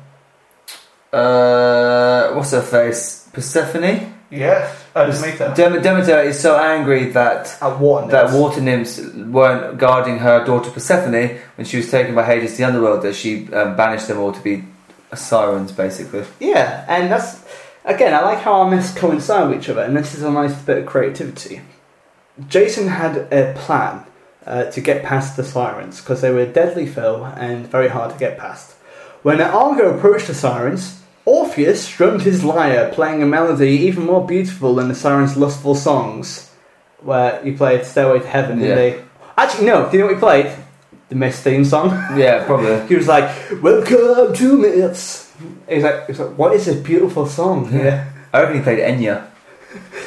uh, 1.12 2.32
what's 2.34 2.50
her 2.52 2.62
face? 2.62 3.28
Persephone. 3.32 4.12
yes, 4.30 4.84
Demeter. 4.94 5.52
Dem- 5.54 5.82
Demeter 5.82 6.20
is 6.22 6.38
so 6.40 6.56
angry 6.58 7.06
that 7.12 7.56
At 7.60 7.78
water. 7.78 8.08
that 8.08 8.32
water 8.32 8.60
nymphs 8.60 9.00
weren't 9.14 9.78
guarding 9.78 10.18
her 10.18 10.44
daughter 10.44 10.70
Persephone 10.70 11.38
when 11.56 11.64
she 11.66 11.76
was 11.76 11.90
taken 11.90 12.14
by 12.14 12.24
Hades 12.24 12.52
to 12.52 12.58
the 12.58 12.64
underworld. 12.64 13.02
That 13.02 13.14
she 13.14 13.52
um, 13.52 13.76
banished 13.76 14.08
them 14.08 14.18
all 14.18 14.32
to 14.32 14.40
be 14.40 14.64
sirens, 15.14 15.72
basically. 15.72 16.24
Yeah, 16.38 16.84
and 16.88 17.10
that's 17.10 17.44
again, 17.84 18.14
I 18.14 18.20
like 18.22 18.40
how 18.40 18.54
our 18.54 18.70
myths 18.70 18.92
coincide 18.94 19.48
with 19.48 19.58
each 19.58 19.68
other, 19.68 19.82
and 19.82 19.96
this 19.96 20.14
is 20.14 20.22
a 20.22 20.30
nice 20.30 20.54
bit 20.62 20.78
of 20.78 20.86
creativity. 20.86 21.62
Jason 22.48 22.88
had 22.88 23.32
a 23.32 23.54
plan 23.56 24.04
uh, 24.46 24.64
to 24.70 24.80
get 24.80 25.04
past 25.04 25.36
the 25.36 25.44
sirens 25.44 26.00
because 26.00 26.20
they 26.20 26.30
were 26.30 26.46
deadly 26.46 26.86
foe 26.86 27.24
and 27.36 27.66
very 27.66 27.88
hard 27.88 28.12
to 28.12 28.18
get 28.18 28.38
past. 28.38 28.72
When 29.22 29.40
Argo 29.40 29.94
approached 29.94 30.28
the 30.28 30.34
sirens, 30.34 31.02
Orpheus 31.26 31.84
strummed 31.84 32.22
his 32.22 32.42
lyre, 32.42 32.90
playing 32.92 33.22
a 33.22 33.26
melody 33.26 33.70
even 33.70 34.06
more 34.06 34.26
beautiful 34.26 34.74
than 34.74 34.88
the 34.88 34.94
sirens' 34.94 35.36
lustful 35.36 35.74
songs, 35.74 36.50
where 37.00 37.42
he 37.44 37.52
played 37.52 37.84
"Stairway 37.84 38.20
to 38.20 38.26
Heaven." 38.26 38.58
Yeah. 38.58 38.74
Didn't 38.74 38.76
they? 38.76 39.04
Actually, 39.36 39.66
no. 39.66 39.90
Do 39.90 39.96
you 39.96 40.02
know 40.02 40.06
what 40.06 40.14
he 40.14 40.20
played? 40.20 40.56
The 41.10 41.16
Myth 41.16 41.36
theme 41.42 41.64
song. 41.64 41.90
Yeah, 42.16 42.44
probably. 42.46 42.86
He 42.88 42.94
was 42.96 43.06
like, 43.08 43.28
"Welcome 43.62 44.32
to 44.34 44.56
Myths." 44.58 45.32
He's 45.68 45.82
like, 45.84 46.06
he's 46.06 46.18
like, 46.20 46.38
"What 46.38 46.54
is 46.54 46.64
this 46.66 46.76
beautiful 46.76 47.26
song?" 47.26 47.68
Yeah. 47.72 48.06
I 48.32 48.40
reckon 48.42 48.56
he 48.56 48.62
played 48.62 48.78
Enya. 48.78 49.26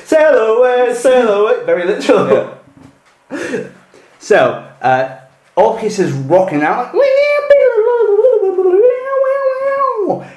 sail 0.05 0.33
away, 0.33 0.93
sail 0.95 1.27
away. 1.43 1.65
Very 1.65 1.85
literal. 1.85 2.57
Yeah. 3.31 3.67
So, 4.19 4.69
uh, 4.81 5.19
Orpheus 5.55 5.99
is 5.99 6.11
rocking 6.13 6.61
out. 6.63 6.95
like, 6.95 7.09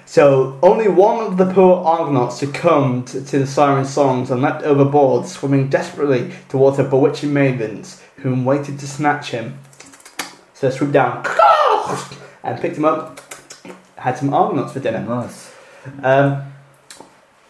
So, 0.07 0.59
only 0.63 0.89
one 0.89 1.19
of 1.27 1.37
the 1.37 1.47
poor 1.53 1.85
Argonauts 1.85 2.39
succumbed 2.39 3.09
to 3.09 3.21
the 3.39 3.47
siren 3.47 3.85
songs 3.85 4.31
and 4.31 4.41
leapt 4.41 4.63
overboard, 4.63 5.27
swimming 5.27 5.69
desperately 5.69 6.33
towards 6.49 6.77
the 6.79 6.85
bewitching 6.85 7.33
maidens, 7.33 8.01
whom 8.23 8.45
waited 8.45 8.79
to 8.79 8.87
snatch 8.87 9.31
him. 9.31 9.59
So, 10.57 10.69
they 10.71 10.75
swooped 10.77 10.93
down 10.95 11.25
and 12.43 12.59
picked 12.61 12.77
him 12.79 12.87
up. 12.87 13.21
Had 13.97 14.17
some 14.19 14.33
Argonauts 14.33 14.73
for 14.73 14.81
dinner. 14.81 15.01
Nice. 15.01 15.53
Um, 16.03 16.53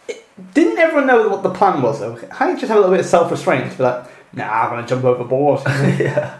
it- 0.07 0.25
didn't 0.53 0.77
everyone 0.77 1.07
know 1.07 1.27
what 1.29 1.41
the 1.43 1.49
plan 1.49 1.81
was 1.81 1.99
though? 1.99 2.19
How 2.31 2.49
you 2.49 2.55
just 2.57 2.67
have 2.67 2.77
a 2.77 2.81
little 2.81 2.91
bit 2.95 2.99
of 3.01 3.05
self 3.05 3.31
restraint 3.31 3.71
to 3.71 3.77
be 3.77 3.83
like, 3.83 4.05
nah, 4.33 4.43
I'm 4.63 4.69
gonna 4.71 4.87
jump 4.87 5.03
overboard. 5.03 5.61
yeah. 5.67 6.39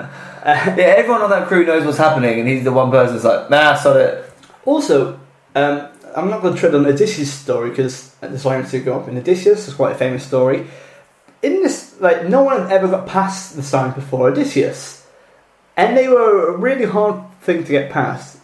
yeah, 0.00 0.74
everyone 0.76 1.22
on 1.22 1.30
that 1.30 1.48
crew 1.48 1.64
knows 1.66 1.84
what's 1.84 1.98
happening, 1.98 2.38
and 2.40 2.48
he's 2.48 2.64
the 2.64 2.72
one 2.72 2.90
person 2.90 3.14
that's 3.14 3.24
like, 3.24 3.50
nah, 3.50 3.74
sod 3.76 3.96
it. 3.96 4.30
also, 4.64 5.18
um, 5.54 5.88
I'm 6.14 6.30
not 6.30 6.42
gonna 6.42 6.56
tread 6.56 6.74
on 6.74 6.86
Odysseus' 6.86 7.32
story 7.32 7.70
because 7.70 8.14
the 8.20 8.38
sirens 8.38 8.70
do 8.70 8.82
go 8.82 8.98
up 8.98 9.08
in 9.08 9.16
Odysseus. 9.18 9.66
It's 9.68 9.76
quite 9.76 9.92
a 9.92 9.98
famous 9.98 10.26
story. 10.26 10.66
In 11.42 11.62
this, 11.62 12.00
like, 12.00 12.26
no 12.26 12.42
one 12.42 12.70
ever 12.72 12.88
got 12.88 13.06
past 13.06 13.54
the 13.56 13.62
sign 13.62 13.92
before 13.92 14.28
Odysseus, 14.30 15.05
and 15.76 15.96
they 15.96 16.08
were 16.08 16.54
a 16.54 16.56
really 16.56 16.84
hard 16.84 17.22
thing 17.40 17.64
to 17.64 17.70
get 17.70 17.90
past. 17.90 18.38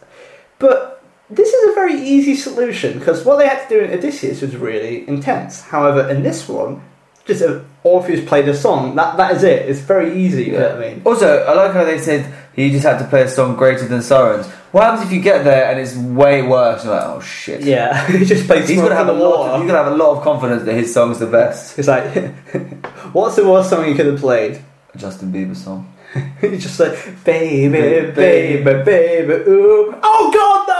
But 0.59 1.03
this 1.31 1.53
is 1.53 1.71
a 1.71 1.75
very 1.75 2.01
easy 2.01 2.37
solution 2.37 2.99
because 2.99 3.25
what 3.25 3.37
they 3.37 3.49
had 3.49 3.67
to 3.67 3.69
do 3.69 3.85
in 3.85 3.99
Odysseus 3.99 4.43
was 4.43 4.55
really 4.57 5.09
intense. 5.09 5.63
However, 5.63 6.09
in 6.09 6.23
this 6.23 6.49
one, 6.49 6.83
just 7.25 7.43
Orpheus 7.85 8.27
played 8.29 8.49
a 8.49 8.55
song. 8.55 8.97
That 8.97 9.17
that 9.17 9.37
is 9.37 9.45
it. 9.45 9.69
It's 9.69 9.81
very 9.81 10.21
easy. 10.21 10.45
You 10.45 10.53
know 10.53 10.77
what 10.77 10.85
I 10.85 10.91
mean? 10.91 11.03
Also, 11.05 11.45
I 11.45 11.55
like 11.55 11.73
how 11.73 11.85
they 11.85 11.99
said 11.99 12.33
he 12.55 12.71
just 12.71 12.85
had 12.85 12.99
to 12.99 13.05
play 13.07 13.23
a 13.23 13.29
song 13.29 13.57
greater 13.57 13.87
than 13.87 14.03
Sirens. 14.03 14.47
What 14.73 14.85
happens 14.85 15.07
if 15.07 15.13
you 15.13 15.21
get 15.21 15.45
there 15.45 15.71
and 15.71 15.79
it's 15.79 15.95
way 15.97 16.43
worse? 16.43 16.85
You're 16.85 16.95
like, 16.95 17.05
oh 17.05 17.21
shit. 17.21 17.63
Yeah, 17.63 18.07
he 18.19 18.25
just 18.25 18.47
played. 18.47 18.69
He's 18.69 18.81
gonna 18.81 18.95
have 18.95 19.09
a 19.09 19.13
lot. 19.13 19.51
Of, 19.51 19.61
he's 19.61 19.71
gonna 19.71 19.85
have 19.85 19.93
a 19.93 19.97
lot 19.97 20.17
of 20.17 20.25
confidence 20.25 20.65
that 20.65 20.75
his 20.75 20.93
song's 20.93 21.19
the 21.19 21.27
best. 21.27 21.79
It's 21.79 21.89
like, 21.89 22.35
what's 23.13 23.37
the 23.37 23.49
worst 23.49 23.71
song 23.71 23.89
you 23.89 23.95
could 23.95 24.07
have 24.07 24.21
played? 24.21 24.63
A 24.95 24.99
Justin 24.99 25.33
Bieber 25.33 25.57
song. 25.57 25.92
you 26.43 26.59
just 26.59 26.79
like, 26.81 27.25
baby, 27.25 27.69
baby, 28.13 28.63
baby, 28.63 29.33
ooh. 29.51 29.95
Oh 30.03 30.31
God, 30.33 30.69
no! 30.69 30.75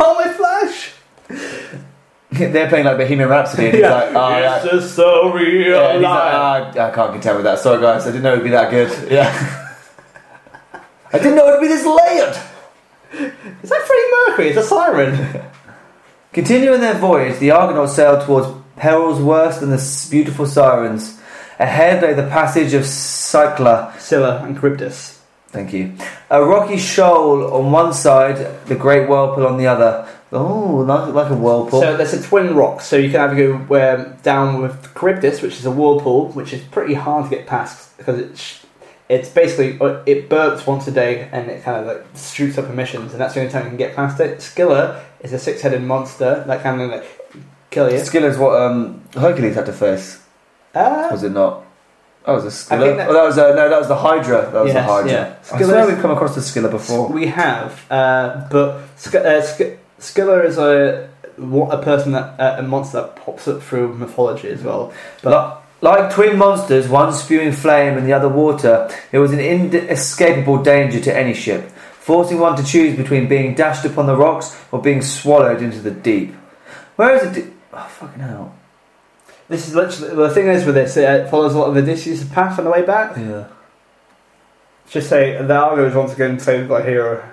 Oh 0.00 0.14
my 0.24 0.32
flesh! 0.32 0.92
They're 2.30 2.68
playing 2.68 2.84
like 2.84 2.98
Bohemian 2.98 3.28
Rhapsody, 3.28 3.66
and 3.66 3.74
he's 3.74 3.82
like, 3.84 4.14
oh, 4.14 4.56
it's 4.62 4.70
just 4.70 4.94
so 4.94 5.32
real. 5.32 5.72
Yeah, 5.72 5.86
and 5.88 5.94
he's 5.98 6.02
life. 6.04 6.74
like, 6.74 6.76
"Ah, 6.76 6.88
I 6.88 6.90
can't 6.94 7.12
contend 7.12 7.36
with 7.36 7.44
that. 7.44 7.58
Sorry, 7.58 7.80
guys, 7.80 8.04
I 8.06 8.10
didn't 8.10 8.22
know 8.22 8.32
it'd 8.32 8.44
be 8.44 8.50
that 8.50 8.70
good. 8.70 8.90
Yeah. 9.10 9.64
I 11.10 11.18
didn't 11.18 11.36
know 11.36 11.48
it'd 11.48 11.60
be 11.62 11.68
this 11.68 11.86
layered. 11.86 12.36
Is 13.62 13.70
that 13.70 13.82
Freddie 13.82 14.10
Mercury? 14.28 14.48
It's 14.50 14.58
a 14.58 14.62
siren. 14.62 15.42
Continuing 16.34 16.80
their 16.82 16.94
voyage, 16.98 17.38
the 17.38 17.50
Argonauts 17.50 17.94
sailed 17.94 18.26
towards 18.26 18.46
perils 18.76 19.18
worse 19.20 19.58
than 19.58 19.70
the 19.70 19.76
s- 19.76 20.08
beautiful 20.10 20.44
sirens. 20.46 21.17
Ahead 21.58 22.02
lay 22.02 22.14
the 22.14 22.28
passage 22.28 22.74
of 22.74 22.84
Cycla. 22.84 23.98
Scylla 23.98 24.42
and 24.44 24.58
Charybdis. 24.58 25.20
Thank 25.48 25.72
you. 25.72 25.94
A 26.30 26.44
rocky 26.44 26.76
shoal 26.76 27.52
on 27.54 27.72
one 27.72 27.92
side, 27.92 28.66
the 28.66 28.74
great 28.74 29.08
whirlpool 29.08 29.46
on 29.46 29.56
the 29.56 29.66
other. 29.66 30.06
Oh, 30.30 30.84
like, 30.86 31.14
like 31.14 31.30
a 31.30 31.34
whirlpool. 31.34 31.80
So 31.80 31.96
there's 31.96 32.12
a 32.12 32.22
twin 32.22 32.54
rock, 32.54 32.82
so 32.82 32.96
you 32.96 33.10
can 33.10 33.20
either 33.20 33.34
go 33.34 33.56
where, 33.64 34.18
down 34.22 34.60
with 34.60 34.94
Charybdis, 34.94 35.40
which 35.40 35.54
is 35.54 35.64
a 35.64 35.70
whirlpool, 35.70 36.28
which 36.32 36.52
is 36.52 36.62
pretty 36.64 36.94
hard 36.94 37.30
to 37.30 37.36
get 37.36 37.46
past 37.46 37.96
because 37.96 38.18
it's 38.18 38.66
it's 39.08 39.30
basically 39.30 39.80
uh, 39.80 40.02
it 40.04 40.28
burps 40.28 40.66
once 40.66 40.86
a 40.86 40.92
day 40.92 41.30
and 41.32 41.50
it 41.50 41.62
kind 41.62 41.78
of 41.80 41.86
like 41.86 42.04
shoots 42.14 42.58
up 42.58 42.68
emissions, 42.68 43.12
and 43.12 43.20
that's 43.20 43.32
the 43.34 43.40
only 43.40 43.50
time 43.50 43.64
you 43.64 43.70
can 43.70 43.78
get 43.78 43.96
past 43.96 44.20
it. 44.20 44.42
Scylla 44.42 45.02
is 45.20 45.32
a 45.32 45.38
six-headed 45.38 45.82
monster 45.82 46.44
that 46.46 46.62
can 46.62 46.90
like 46.90 47.04
kill 47.70 47.90
you. 47.90 47.98
Scylla 47.98 48.28
is 48.28 48.36
what 48.36 48.60
um, 48.60 49.02
Hercules 49.14 49.54
had 49.54 49.64
to 49.64 49.72
face, 49.72 50.22
Uh, 50.74 51.08
was 51.10 51.22
it 51.22 51.32
not? 51.32 51.64
Oh, 52.26 52.34
was 52.34 52.44
a 52.44 52.50
think 52.50 52.96
that- 52.98 53.08
oh, 53.08 53.12
that 53.14 53.22
was 53.24 53.38
uh, 53.38 53.54
no, 53.54 53.68
that 53.70 53.78
was 53.78 53.88
the 53.88 53.96
Hydra. 53.96 54.50
That 54.52 54.64
was 54.64 54.72
the 54.74 54.82
Hydra. 54.82 55.10
yeah. 55.10 55.34
I 55.52 55.62
swear 55.62 55.86
we've 55.86 56.02
come 56.02 56.10
across 56.10 56.34
the 56.34 56.42
Scylla 56.42 56.68
before. 56.68 57.08
We 57.08 57.26
have, 57.28 57.84
uh, 57.90 58.46
but 58.50 58.80
Sc- 58.96 59.14
uh, 59.14 59.40
Scylla 59.98 60.42
is 60.44 60.58
a 60.58 61.08
a 61.38 61.78
person 61.82 62.12
that 62.12 62.38
uh, 62.38 62.56
a 62.58 62.62
monster 62.62 63.00
that 63.00 63.16
pops 63.16 63.46
up 63.48 63.62
through 63.62 63.94
mythology 63.94 64.48
as 64.48 64.62
well. 64.62 64.92
But 65.22 65.62
Like 65.80 66.12
twin 66.12 66.36
monsters, 66.36 66.88
one 66.88 67.12
spewing 67.12 67.52
flame 67.52 67.96
and 67.96 68.04
the 68.06 68.12
other 68.12 68.28
water, 68.28 68.90
it 69.12 69.18
was 69.20 69.32
an 69.32 69.38
inescapable 69.38 70.58
danger 70.62 71.00
to 71.00 71.16
any 71.16 71.32
ship, 71.34 71.70
forcing 72.00 72.40
one 72.40 72.56
to 72.56 72.64
choose 72.64 72.96
between 72.96 73.28
being 73.28 73.54
dashed 73.54 73.84
upon 73.84 74.06
the 74.06 74.16
rocks 74.16 74.54
or 74.72 74.82
being 74.82 75.00
swallowed 75.02 75.62
into 75.62 75.78
the 75.80 75.92
deep. 75.92 76.34
Where 76.96 77.14
is 77.14 77.22
it? 77.22 77.32
Di- 77.34 77.50
oh, 77.72 77.86
fucking 77.88 78.20
hell. 78.20 78.52
This 79.48 79.66
is 79.68 79.74
literally 79.74 80.14
the 80.14 80.30
thing 80.30 80.48
is 80.48 80.64
with 80.66 80.74
this, 80.74 80.96
it 80.96 81.30
follows 81.30 81.54
a 81.54 81.58
lot 81.58 81.70
of 81.70 81.76
Odysseus' 81.76 82.24
path 82.24 82.58
on 82.58 82.64
the 82.66 82.70
way 82.70 82.82
back. 82.84 83.16
Yeah. 83.16 83.46
just 84.90 85.08
say 85.08 85.40
the 85.42 85.54
Argo 85.56 85.86
is 85.86 85.94
once 85.94 86.12
again 86.12 86.38
saved 86.38 86.68
by 86.68 86.82
Hera. 86.82 87.30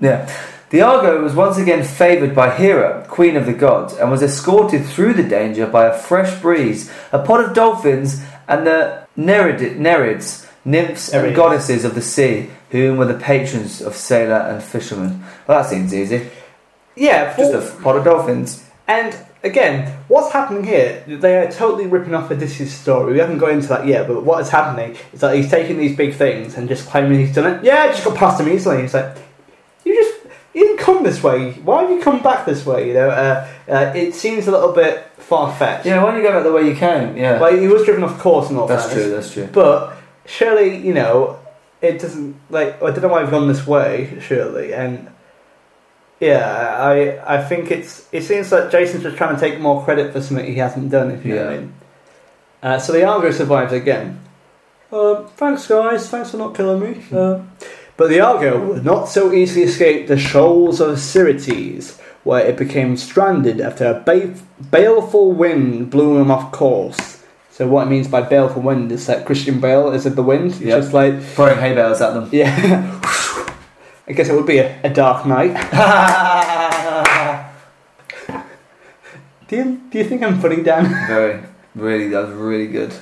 Yeah. 0.00 0.30
The 0.70 0.82
Argo 0.82 1.22
was 1.22 1.34
once 1.34 1.58
again 1.58 1.82
favoured 1.82 2.34
by 2.34 2.50
Hera, 2.50 3.04
queen 3.08 3.36
of 3.36 3.44
the 3.46 3.52
gods, 3.52 3.94
and 3.94 4.10
was 4.10 4.22
escorted 4.22 4.84
through 4.86 5.14
the 5.14 5.22
danger 5.24 5.66
by 5.66 5.86
a 5.86 5.98
fresh 5.98 6.40
breeze, 6.40 6.90
a 7.12 7.18
pod 7.18 7.44
of 7.44 7.54
dolphins, 7.54 8.22
and 8.46 8.66
the 8.66 9.06
Nereid- 9.18 9.76
Nereids, 9.78 10.46
nymphs 10.64 11.08
and 11.12 11.34
goddesses 11.34 11.84
of 11.84 11.94
the 11.94 12.02
sea, 12.02 12.50
whom 12.70 12.98
were 12.98 13.04
the 13.06 13.14
patrons 13.18 13.80
of 13.82 13.96
sailor 13.96 14.36
and 14.36 14.62
fishermen. 14.62 15.24
Well, 15.46 15.60
that 15.62 15.68
seems 15.70 15.92
easy. 15.92 16.30
Yeah, 16.94 17.34
Just 17.36 17.50
for- 17.52 17.58
a 17.58 17.62
f- 17.62 17.82
pod 17.82 17.96
of 17.96 18.04
dolphins. 18.04 18.62
And 18.86 19.16
again, 19.42 19.96
what's 20.08 20.32
happening 20.32 20.64
here? 20.64 21.02
They 21.06 21.38
are 21.38 21.50
totally 21.50 21.86
ripping 21.86 22.14
off 22.14 22.30
Odysseus' 22.30 22.72
story. 22.72 23.12
We 23.12 23.18
haven't 23.18 23.38
got 23.38 23.50
into 23.50 23.68
that 23.68 23.86
yet, 23.86 24.06
but 24.06 24.24
what 24.24 24.40
is 24.40 24.50
happening 24.50 24.96
is 25.12 25.20
that 25.20 25.34
he's 25.34 25.50
taking 25.50 25.78
these 25.78 25.96
big 25.96 26.14
things 26.14 26.56
and 26.56 26.68
just 26.68 26.88
claiming 26.88 27.18
he's 27.18 27.34
done 27.34 27.54
it. 27.54 27.64
Yeah, 27.64 27.82
I 27.82 27.88
just 27.88 28.04
got 28.04 28.16
past 28.16 28.40
him 28.40 28.48
easily. 28.48 28.82
He's 28.82 28.94
like, 28.94 29.16
you 29.84 29.94
just 29.94 30.20
you 30.52 30.66
didn't 30.66 30.78
come 30.78 31.02
this 31.02 31.22
way. 31.22 31.52
Why 31.52 31.82
have 31.82 31.90
you 31.90 32.00
come 32.00 32.22
back 32.22 32.44
this 32.44 32.66
way? 32.66 32.88
You 32.88 32.94
know, 32.94 33.10
uh, 33.10 33.48
uh, 33.68 33.92
it 33.94 34.14
seems 34.14 34.46
a 34.48 34.50
little 34.50 34.72
bit 34.72 35.06
far 35.16 35.54
fetched. 35.54 35.86
Yeah, 35.86 36.02
why 36.02 36.10
don't 36.10 36.20
you 36.20 36.26
go 36.26 36.34
back 36.34 36.42
the 36.42 36.52
way 36.52 36.68
you 36.68 36.74
came? 36.74 37.16
Yeah. 37.16 37.38
Like 37.38 37.58
he 37.58 37.68
was 37.68 37.84
driven 37.84 38.02
off 38.02 38.18
course 38.18 38.50
and 38.50 38.58
all 38.58 38.66
that. 38.66 38.76
that's 38.76 38.88
that. 38.88 38.94
true, 38.94 39.10
that's 39.10 39.32
true. 39.32 39.46
But 39.46 39.96
surely, 40.26 40.76
you 40.76 40.92
know, 40.92 41.38
it 41.80 42.00
doesn't 42.00 42.36
like 42.50 42.82
I 42.82 42.90
don't 42.90 43.02
know 43.02 43.08
why 43.08 43.22
I've 43.22 43.30
gone 43.30 43.48
this 43.48 43.66
way. 43.66 44.18
Surely, 44.20 44.74
and 44.74 45.08
yeah, 46.20 46.76
I 46.78 47.36
I 47.36 47.42
think 47.42 47.70
it's 47.70 48.06
it 48.12 48.22
seems 48.22 48.52
like 48.52 48.70
Jason's 48.70 49.02
just 49.02 49.16
trying 49.16 49.34
to 49.34 49.40
take 49.40 49.58
more 49.60 49.82
credit 49.84 50.12
for 50.12 50.20
something 50.20 50.46
he 50.46 50.54
hasn't 50.56 50.90
done. 50.90 51.10
If 51.10 51.24
you 51.24 51.34
know 51.34 51.44
what 51.46 51.52
I 51.54 51.56
mean. 51.58 51.72
Uh, 52.62 52.78
so 52.78 52.92
the 52.92 53.04
Argo 53.04 53.30
survives 53.30 53.72
again. 53.72 54.20
Um, 54.92 55.28
thanks, 55.36 55.66
guys. 55.66 56.08
Thanks 56.10 56.30
for 56.32 56.36
not 56.36 56.54
killing 56.54 56.80
me. 56.80 57.16
Um, 57.16 57.50
but 57.96 58.08
the 58.10 58.20
Argo 58.20 58.66
would 58.68 58.84
not 58.84 59.08
so 59.08 59.32
easily 59.32 59.64
escape 59.64 60.08
the 60.08 60.18
shoals 60.18 60.80
of 60.80 60.98
Syrtes, 61.00 61.98
where 62.24 62.44
it 62.44 62.56
became 62.58 62.96
stranded 62.98 63.60
after 63.60 63.86
a 63.86 64.00
ba- 64.00 64.34
baleful 64.70 65.32
wind 65.32 65.90
blew 65.90 66.18
him 66.18 66.30
off 66.30 66.52
course. 66.52 67.24
So 67.50 67.66
what 67.68 67.86
it 67.86 67.90
means 67.90 68.08
by 68.08 68.22
baleful 68.22 68.62
wind 68.62 68.90
is 68.92 69.06
that 69.06 69.26
Christian 69.26 69.60
Bale 69.60 69.90
is 69.92 70.06
at 70.06 70.16
the 70.16 70.22
wind. 70.22 70.52
It's 70.52 70.60
Yep. 70.60 70.80
just 70.82 70.92
like, 70.94 71.20
Throwing 71.22 71.58
hay 71.58 71.74
bales 71.74 72.00
at 72.00 72.12
them. 72.14 72.28
yeah. 72.32 72.99
I 74.10 74.12
guess 74.12 74.28
it 74.28 74.34
would 74.34 74.44
be 74.44 74.58
a, 74.58 74.76
a 74.82 74.90
dark 74.90 75.24
night. 75.24 75.54
Do 79.46 79.56
you, 79.56 79.80
do 79.90 79.98
you 79.98 80.04
think 80.04 80.22
I'm 80.22 80.40
funny, 80.40 80.62
Dan? 80.62 80.84
Very, 81.08 81.42
really, 81.74 82.08
that 82.08 82.28
was 82.28 82.36
really 82.36 82.68
good. 82.68 82.94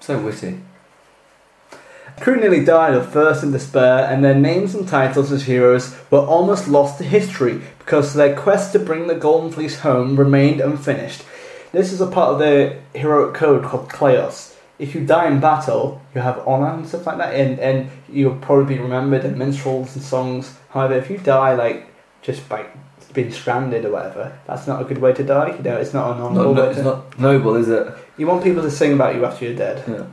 So 0.00 0.18
witty. 0.18 0.60
crew 2.20 2.36
nearly 2.36 2.62
died 2.62 2.92
of 2.92 3.10
thirst 3.10 3.42
and 3.42 3.52
despair, 3.52 4.06
and 4.06 4.22
their 4.22 4.34
names 4.34 4.74
and 4.74 4.86
titles 4.86 5.32
as 5.32 5.44
heroes 5.44 5.96
were 6.10 6.20
almost 6.20 6.68
lost 6.68 6.98
to 6.98 7.04
history 7.04 7.62
because 7.78 8.12
their 8.12 8.36
quest 8.36 8.72
to 8.72 8.78
bring 8.78 9.06
the 9.06 9.14
Golden 9.14 9.50
Fleece 9.50 9.80
home 9.80 10.16
remained 10.16 10.60
unfinished. 10.60 11.24
This 11.72 11.92
is 11.92 12.02
a 12.02 12.06
part 12.06 12.32
of 12.32 12.38
the 12.38 12.76
heroic 12.94 13.34
code 13.34 13.64
called 13.64 13.88
Kleos. 13.88 14.55
If 14.78 14.94
you 14.94 15.06
die 15.06 15.26
in 15.28 15.40
battle, 15.40 16.02
you 16.14 16.20
have 16.20 16.46
honor 16.46 16.74
and 16.74 16.86
stuff 16.86 17.06
like 17.06 17.18
that, 17.18 17.34
and, 17.34 17.58
and 17.58 17.90
you'll 18.08 18.36
probably 18.36 18.76
be 18.76 18.80
remembered 18.80 19.24
in 19.24 19.38
minstrels 19.38 19.96
and 19.96 20.04
songs. 20.04 20.54
However, 20.70 20.94
if 20.94 21.08
you 21.10 21.18
die 21.18 21.54
like 21.54 21.88
just 22.22 22.48
by 22.48 22.66
being 23.14 23.32
stranded 23.32 23.84
or 23.86 23.92
whatever, 23.92 24.38
that's 24.46 24.66
not 24.66 24.82
a 24.82 24.84
good 24.84 24.98
way 24.98 25.14
to 25.14 25.24
die. 25.24 25.56
You 25.56 25.62
know, 25.62 25.76
it's 25.78 25.94
not 25.94 26.16
a 26.16 26.18
Not, 26.18 26.26
honourable 26.26 26.54
no, 26.54 26.62
way 26.62 26.70
it's 26.70 26.80
not 26.80 27.18
noble, 27.18 27.54
is 27.54 27.68
it? 27.68 27.86
You 28.18 28.26
want 28.26 28.44
people 28.44 28.62
to 28.62 28.70
sing 28.70 28.92
about 28.92 29.14
you 29.14 29.24
after 29.24 29.46
you're 29.46 29.54
dead. 29.56 29.82
Yeah. 29.88 30.06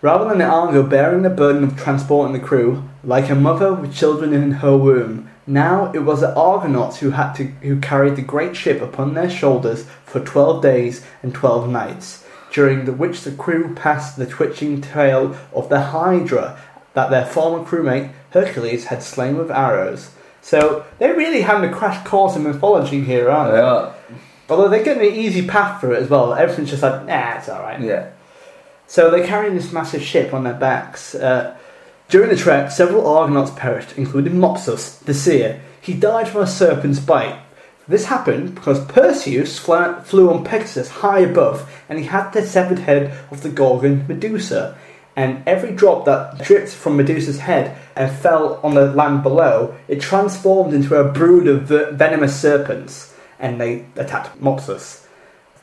Rather 0.00 0.28
than 0.28 0.38
the 0.38 0.44
Argo 0.44 0.84
bearing 0.84 1.22
the 1.22 1.30
burden 1.30 1.64
of 1.64 1.76
transporting 1.76 2.32
the 2.32 2.46
crew, 2.46 2.84
like 3.02 3.28
a 3.28 3.34
mother 3.34 3.74
with 3.74 3.92
children 3.92 4.32
in 4.32 4.52
her 4.52 4.76
womb, 4.76 5.28
now 5.44 5.90
it 5.92 6.00
was 6.00 6.20
the 6.20 6.32
Argonauts 6.36 6.98
who 6.98 7.10
had 7.10 7.32
to 7.32 7.44
who 7.62 7.80
carried 7.80 8.14
the 8.14 8.22
great 8.22 8.54
ship 8.54 8.80
upon 8.80 9.14
their 9.14 9.30
shoulders 9.30 9.86
for 10.04 10.20
twelve 10.20 10.62
days 10.62 11.04
and 11.22 11.34
twelve 11.34 11.68
nights, 11.68 12.24
during 12.52 12.84
the 12.84 12.92
which 12.92 13.22
the 13.22 13.32
crew 13.32 13.74
passed 13.74 14.16
the 14.16 14.26
twitching 14.26 14.80
tail 14.80 15.36
of 15.52 15.68
the 15.68 15.80
Hydra 15.80 16.58
that 16.94 17.10
their 17.10 17.26
former 17.26 17.64
crewmate 17.64 18.12
Hercules 18.30 18.86
had 18.86 19.02
slain 19.02 19.36
with 19.36 19.50
arrows. 19.50 20.10
So 20.40 20.84
they're 20.98 21.16
really 21.16 21.42
having 21.42 21.68
a 21.68 21.74
crash 21.74 22.06
course 22.06 22.36
in 22.36 22.42
mythology 22.42 23.02
here, 23.02 23.30
aren't 23.30 23.52
They 23.52 23.60
are. 23.60 23.94
Although 24.48 24.68
they're 24.68 24.84
getting 24.84 25.06
an 25.06 25.14
easy 25.14 25.46
path 25.46 25.80
through 25.80 25.94
it 25.94 26.02
as 26.02 26.08
well. 26.08 26.32
Everything's 26.32 26.70
just 26.70 26.82
like, 26.82 27.04
nah, 27.04 27.36
it's 27.36 27.48
alright. 27.48 27.80
Yeah. 27.80 28.10
So 28.86 29.10
they're 29.10 29.26
carrying 29.26 29.54
this 29.54 29.72
massive 29.72 30.02
ship 30.02 30.32
on 30.32 30.44
their 30.44 30.54
backs. 30.54 31.14
Uh, 31.14 31.56
during 32.08 32.30
the 32.30 32.36
trek, 32.36 32.70
several 32.70 33.06
Argonauts 33.06 33.50
perished, 33.54 33.98
including 33.98 34.34
Mopsus, 34.34 34.98
the 35.00 35.12
seer. 35.12 35.60
He 35.80 35.92
died 35.92 36.28
from 36.28 36.42
a 36.42 36.46
serpent's 36.46 36.98
bite. 36.98 37.38
This 37.88 38.04
happened 38.04 38.54
because 38.54 38.84
Perseus 38.84 39.58
flew 39.58 40.30
on 40.30 40.44
Pegasus 40.44 40.88
high 40.88 41.20
above, 41.20 41.68
and 41.88 41.98
he 41.98 42.04
had 42.04 42.30
the 42.32 42.42
severed 42.46 42.80
head 42.80 43.18
of 43.30 43.42
the 43.42 43.48
Gorgon 43.48 44.06
Medusa. 44.06 44.76
And 45.16 45.42
every 45.48 45.72
drop 45.72 46.04
that 46.04 46.38
dripped 46.44 46.68
from 46.70 46.96
Medusa's 46.96 47.40
head 47.40 47.76
and 47.96 48.12
fell 48.14 48.60
on 48.62 48.74
the 48.74 48.86
land 48.92 49.22
below, 49.24 49.74
it 49.88 50.00
transformed 50.00 50.72
into 50.74 50.94
a 50.94 51.10
brood 51.10 51.48
of 51.48 51.62
venomous 51.96 52.38
serpents, 52.38 53.14
and 53.40 53.60
they 53.60 53.86
attacked 53.96 54.40
Mopsus. 54.40 55.06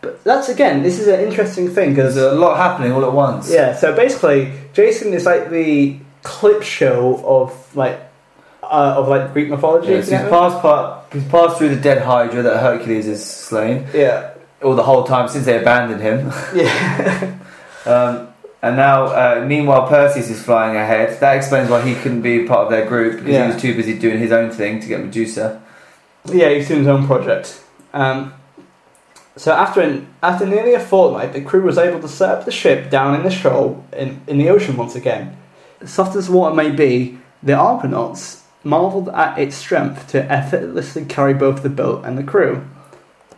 But 0.02 0.24
that's 0.24 0.50
again, 0.50 0.84
this 0.84 1.00
is 1.00 1.08
an 1.08 1.20
interesting 1.22 1.70
thing 1.70 1.92
because 1.92 2.16
There's 2.16 2.34
a 2.34 2.36
lot 2.36 2.58
happening 2.58 2.92
all 2.92 3.06
at 3.06 3.14
once. 3.14 3.50
yeah, 3.50 3.76
so 3.76 3.96
basically, 3.96 4.52
Jason 4.74 5.14
is 5.14 5.26
like 5.26 5.50
the 5.50 6.00
clip 6.24 6.62
show 6.64 7.24
of 7.26 7.76
like 7.76 8.05
uh, 8.72 8.96
of 8.98 9.08
like 9.08 9.34
Greek 9.34 9.50
mythology. 9.50 9.92
Yeah, 9.94 10.02
so 10.02 10.18
he's 10.18 10.30
passed, 10.30 10.60
part, 10.62 11.14
he's 11.14 11.24
passed 11.26 11.58
through 11.58 11.70
the 11.76 11.82
dead 11.82 12.02
Hydra 12.04 12.42
that 12.44 12.60
Hercules 12.60 13.06
has 13.06 13.24
slain, 13.26 13.86
yeah, 13.94 14.34
all 14.64 14.76
the 14.76 14.84
whole 14.84 15.04
time 15.04 15.28
since 15.28 15.46
they 15.46 15.60
abandoned 15.60 16.02
him. 16.02 16.32
yeah, 16.56 17.38
Um, 17.86 18.30
and 18.64 18.76
now, 18.78 19.04
uh, 19.06 19.46
meanwhile, 19.48 19.88
Perseus 19.88 20.30
is 20.32 20.42
flying 20.44 20.76
ahead. 20.76 21.20
That 21.20 21.38
explains 21.38 21.70
why 21.70 21.82
he 21.82 21.94
couldn't 21.94 22.22
be 22.24 22.46
part 22.48 22.62
of 22.66 22.72
their 22.72 22.88
group 22.88 23.18
because 23.18 23.32
Yeah. 23.32 23.46
he 23.48 23.54
was 23.54 23.62
too 23.62 23.76
busy 23.76 24.00
doing 24.00 24.18
his 24.18 24.32
own 24.32 24.50
thing 24.50 24.80
to 24.80 24.88
get 24.88 25.02
Medusa. 25.02 25.62
yeah. 26.26 26.50
He's 26.50 26.68
doing 26.68 26.80
his 26.80 26.88
own 26.88 27.06
project. 27.06 27.62
Um, 27.94 28.34
so 29.36 29.52
after 29.52 29.82
an, 29.82 30.08
after 30.24 30.48
nearly 30.48 30.74
a 30.74 30.80
fortnight, 30.80 31.34
the 31.34 31.42
crew 31.42 31.62
was 31.62 31.78
able 31.78 32.00
to 32.00 32.08
set 32.08 32.30
up 32.30 32.46
the 32.46 32.52
ship 32.52 32.90
down 32.90 33.14
in 33.14 33.22
the 33.22 33.30
shoal 33.30 33.86
in, 33.94 34.20
in 34.26 34.40
the 34.40 34.50
ocean 34.50 34.76
once 34.78 34.96
again. 34.96 35.38
Soft 35.86 36.16
as 36.16 36.28
water 36.28 36.56
may 36.56 36.72
be, 36.72 37.20
the 37.44 37.54
Argonauts 37.54 38.45
marvelled 38.66 39.10
at 39.10 39.38
its 39.38 39.56
strength 39.56 40.08
to 40.10 40.32
effortlessly 40.32 41.06
carry 41.06 41.34
both 41.34 41.64
the 41.64 41.70
boat 41.70 42.04
and 42.04 42.18
the 42.18 42.24
crew. 42.24 42.68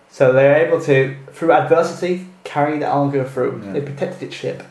So 0.10 0.32
they 0.32 0.48
were 0.48 0.56
able 0.56 0.82
to, 0.82 1.16
through 1.32 1.52
adversity, 1.52 2.28
carry 2.44 2.80
the 2.80 2.88
Argo 2.88 3.24
through. 3.26 3.62
Yeah. 3.64 3.74
They 3.74 3.82
protected 3.82 4.24
its 4.24 4.36
ship. 4.36 4.64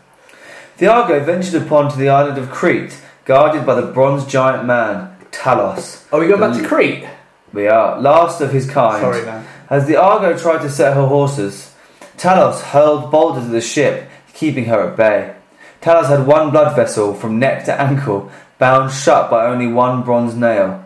The 0.78 0.88
Argo 0.88 1.20
ventured 1.20 1.62
upon 1.62 1.90
to 1.92 1.98
the 1.98 2.08
island 2.08 2.38
of 2.38 2.50
Crete, 2.50 3.00
guarded 3.24 3.64
by 3.64 3.80
the 3.80 3.86
bronze 3.92 4.26
giant 4.26 4.64
man, 4.64 5.16
Talos. 5.30 6.10
Are 6.12 6.20
we 6.20 6.28
going 6.28 6.40
back 6.40 6.60
to 6.60 6.66
Crete? 6.66 7.06
We 7.52 7.68
are, 7.68 8.00
last 8.00 8.40
of 8.40 8.52
his 8.52 8.68
kind. 8.68 9.00
Sorry, 9.00 9.24
man. 9.24 9.46
As 9.70 9.86
the 9.86 9.96
Argo 9.96 10.36
tried 10.36 10.62
to 10.62 10.70
set 10.70 10.94
her 10.94 11.06
horses, 11.06 11.74
Talos 12.16 12.60
hurled 12.60 13.10
boulders 13.10 13.44
at 13.44 13.52
the 13.52 13.60
ship, 13.60 14.08
keeping 14.34 14.66
her 14.66 14.90
at 14.90 14.96
bay. 14.96 15.34
Talos 15.80 16.08
had 16.08 16.26
one 16.26 16.50
blood 16.50 16.74
vessel 16.74 17.14
from 17.14 17.38
neck 17.38 17.64
to 17.66 17.80
ankle, 17.80 18.30
bound 18.58 18.92
shut 18.92 19.30
by 19.30 19.46
only 19.46 19.66
one 19.66 20.02
bronze 20.02 20.34
nail. 20.34 20.82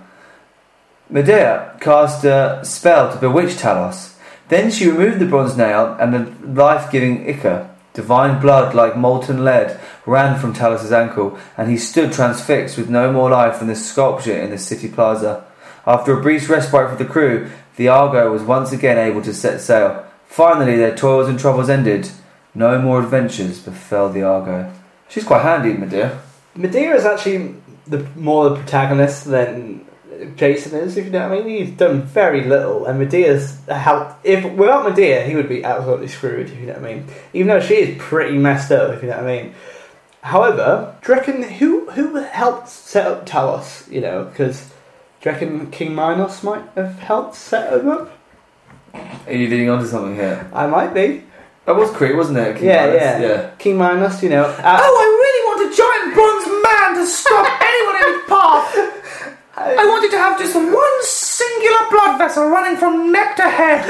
Medea 1.09 1.76
cast 1.80 2.24
a 2.24 2.61
spell 2.62 3.12
to 3.12 3.18
bewitch 3.18 3.56
Talos. 3.56 4.14
Then 4.48 4.70
she 4.70 4.88
removed 4.88 5.18
the 5.18 5.26
bronze 5.26 5.56
nail, 5.56 5.96
and 6.00 6.12
the 6.12 6.62
life-giving 6.62 7.28
ichor, 7.28 7.68
divine 7.94 8.40
blood 8.40 8.74
like 8.74 8.96
molten 8.96 9.44
lead, 9.44 9.78
ran 10.06 10.38
from 10.38 10.54
Talos' 10.54 10.92
ankle, 10.92 11.38
and 11.56 11.70
he 11.70 11.76
stood 11.76 12.12
transfixed 12.12 12.76
with 12.76 12.88
no 12.88 13.12
more 13.12 13.30
life 13.30 13.59
than 13.59 13.68
the 13.68 13.76
sculpture 13.76 14.37
in 14.37 14.50
the 14.50 14.59
city 14.59 14.88
plaza. 14.88 15.44
After 15.87 16.12
a 16.12 16.22
brief 16.22 16.48
respite 16.48 16.90
for 16.90 16.96
the 16.96 17.11
crew, 17.11 17.50
the 17.76 17.88
Argo 17.88 18.30
was 18.30 18.42
once 18.42 18.72
again 18.72 18.98
able 18.98 19.22
to 19.22 19.33
set 19.33 19.61
sail. 19.61 20.04
Finally, 20.26 20.76
their 20.76 20.95
toils 20.95 21.28
and 21.28 21.38
troubles 21.38 21.70
ended. 21.70 22.11
No 22.55 22.80
more 22.80 23.01
adventures 23.01 23.61
befell 23.61 24.11
the 24.11 24.22
Argo. 24.22 24.72
She's 25.09 25.24
quite 25.24 25.42
handy, 25.42 25.72
Medea. 25.72 26.20
Medea 26.55 26.94
is 26.94 27.05
actually 27.05 27.55
the 27.86 28.07
more 28.16 28.51
the 28.51 28.57
protagonist 28.57 29.24
than 29.24 29.86
Jason 30.36 30.78
is, 30.78 30.96
if 30.96 31.07
you 31.07 31.11
know 31.11 31.28
what 31.28 31.38
I 31.38 31.42
mean. 31.42 31.64
He's 31.66 31.76
done 31.76 32.03
very 32.03 32.44
little, 32.44 32.84
and 32.86 32.98
Medea's 32.98 33.59
helped. 33.68 34.24
If 34.26 34.44
without 34.55 34.84
Medea, 34.88 35.24
he 35.24 35.34
would 35.34 35.48
be 35.48 35.64
absolutely 35.64 36.09
screwed, 36.09 36.51
if 36.51 36.59
you 36.59 36.66
know 36.66 36.74
what 36.74 36.84
I 36.84 36.94
mean. 36.94 37.07
Even 37.32 37.48
though 37.48 37.61
she 37.61 37.74
is 37.74 37.96
pretty 37.98 38.36
messed 38.36 38.70
up, 38.70 38.92
if 38.94 39.03
you 39.03 39.09
know 39.09 39.16
what 39.16 39.24
I 39.26 39.42
mean. 39.42 39.55
However, 40.22 40.94
do 41.03 41.12
you 41.12 41.18
reckon 41.18 41.42
who 41.42 41.88
who 41.92 42.16
helped 42.16 42.68
set 42.68 43.07
up 43.07 43.24
Talos? 43.26 43.90
You 43.90 44.03
know, 44.03 44.24
because 44.24 44.61
do 45.22 45.30
you 45.30 45.32
reckon 45.32 45.70
King 45.70 45.94
Minos 45.94 46.42
might 46.42 46.64
have 46.74 46.98
helped 46.98 47.34
set 47.36 47.72
him 47.72 47.88
up? 47.88 48.18
Are 48.92 49.32
you 49.32 49.48
leading 49.48 49.70
on 49.70 49.78
to 49.78 49.86
something 49.86 50.16
here? 50.16 50.51
I 50.53 50.66
might 50.66 50.92
be. 50.92 51.22
That 51.64 51.76
was 51.76 51.90
Crete, 51.92 52.16
wasn't 52.16 52.38
it? 52.38 52.57
King 52.57 52.66
Yeah, 52.66 52.86
Minos? 52.86 53.01
yeah, 53.01 53.20
yeah. 53.20 53.51
King 53.59 53.78
Minos, 53.78 54.22
you 54.22 54.28
know. 54.28 54.44
Uh, 54.44 54.78
Oh, 54.82 54.96
I 55.01 55.07
really 55.22 55.42
want 55.48 55.72
a 55.72 55.76
giant 55.76 56.14
bronze 56.14 56.64
man 56.64 56.94
to 56.96 57.07
stop 57.07 57.61
vessel 62.30 62.49
running 62.49 62.76
from 62.76 63.11
neck 63.11 63.34
to 63.36 63.43
head. 63.43 63.84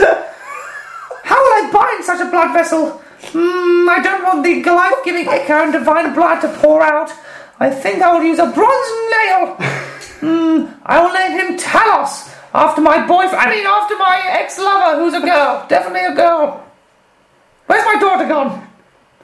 How 1.25 1.39
will 1.43 1.55
I 1.61 1.71
bind 1.73 2.05
such 2.05 2.21
a 2.21 2.31
blood 2.31 2.53
vessel? 2.55 3.03
Hmm, 3.33 3.89
I 3.89 4.01
don't 4.03 4.23
want 4.23 4.43
the 4.45 4.63
life 4.71 5.05
giving 5.05 5.29
ichor 5.29 5.53
and 5.53 5.73
divine 5.73 6.15
blood 6.15 6.41
to 6.41 6.49
pour 6.59 6.81
out. 6.83 7.11
I 7.59 7.69
think 7.69 8.01
I 8.01 8.15
will 8.15 8.25
use 8.25 8.39
a 8.39 8.47
bronze 8.47 8.91
nail. 9.15 9.43
Hmm, 10.23 10.73
I 10.87 11.03
will 11.03 11.13
name 11.13 11.33
him 11.39 11.59
Talos, 11.59 12.33
after 12.55 12.81
my 12.81 13.07
boyfriend. 13.07 13.43
I 13.45 13.51
mean, 13.51 13.67
after 13.67 13.97
my 13.99 14.17
ex 14.41 14.59
lover, 14.59 15.03
who's 15.03 15.15
a 15.15 15.21
girl. 15.21 15.67
Definitely 15.69 16.07
a 16.07 16.15
girl. 16.15 16.65
Where's 17.67 17.85
my 17.85 18.01
daughter 18.01 18.27
gone? 18.27 18.67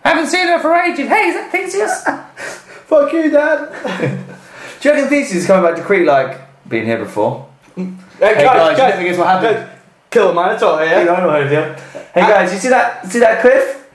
Haven't 0.04 0.26
seen 0.26 0.46
her 0.48 0.58
for 0.58 0.74
ages. 0.74 1.08
Hey, 1.08 1.28
is 1.30 1.34
that 1.34 1.50
Theseus? 1.50 2.04
Fuck 2.90 3.12
you, 3.12 3.30
Dad. 3.30 3.58
Do 4.80 4.88
you 4.88 4.94
reckon 4.94 5.08
Theseus 5.08 5.42
is 5.42 5.46
coming 5.46 5.64
back 5.68 5.76
to 5.80 5.82
Crete 5.82 6.06
like 6.06 6.45
been 6.68 6.84
here 6.84 6.98
before? 6.98 7.48
Hey, 7.74 7.84
Hey 8.18 8.34
guys, 8.44 8.70
you 8.70 8.76
don't 8.84 8.96
think 8.96 9.08
it's 9.10 9.18
what 9.18 9.28
happened? 9.28 9.66
guys, 9.66 9.78
Kill 10.10 10.30
a 10.30 10.34
Minotaur 10.34 10.78
Hey, 10.80 10.88
here. 10.88 10.98
I 10.98 11.04
know 11.04 11.30
how 11.30 11.38
to 11.38 11.48
do 11.48 11.58
it. 11.58 11.78
Hey 12.14 12.20
guys, 12.22 12.52
you 12.52 12.58
see 12.58 12.68
that? 12.68 13.06
See 13.06 13.18
that 13.18 13.40
cliff? 13.42 13.88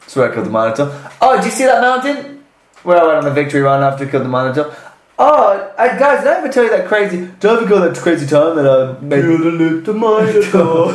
That's 0.00 0.16
where 0.16 0.30
I 0.30 0.34
killed 0.34 0.46
the 0.46 0.50
Minotaur. 0.50 1.10
Oh, 1.20 1.36
did 1.36 1.44
you 1.44 1.50
see 1.50 1.64
that 1.64 1.80
mountain? 1.80 2.44
Where 2.82 2.98
I 2.98 3.04
went 3.06 3.18
on 3.18 3.24
the 3.24 3.30
victory 3.32 3.60
run 3.60 3.82
after 3.82 4.06
I 4.06 4.10
killed 4.10 4.24
the 4.24 4.28
Minotaur. 4.28 4.74
Oh, 5.20 5.72
uh, 5.76 5.98
guys, 5.98 6.22
did 6.22 6.32
I 6.32 6.38
ever 6.38 6.48
tell 6.48 6.64
you 6.64 6.70
that 6.70 6.86
crazy? 6.88 7.18
Did 7.40 7.44
I 7.44 7.56
ever 7.56 7.66
go 7.66 7.80
that 7.80 7.96
crazy 8.00 8.26
time 8.26 8.56
that 8.56 8.66
I 8.66 9.00
made? 9.00 9.20
the 9.84 9.94
Minotaur. 9.94 10.94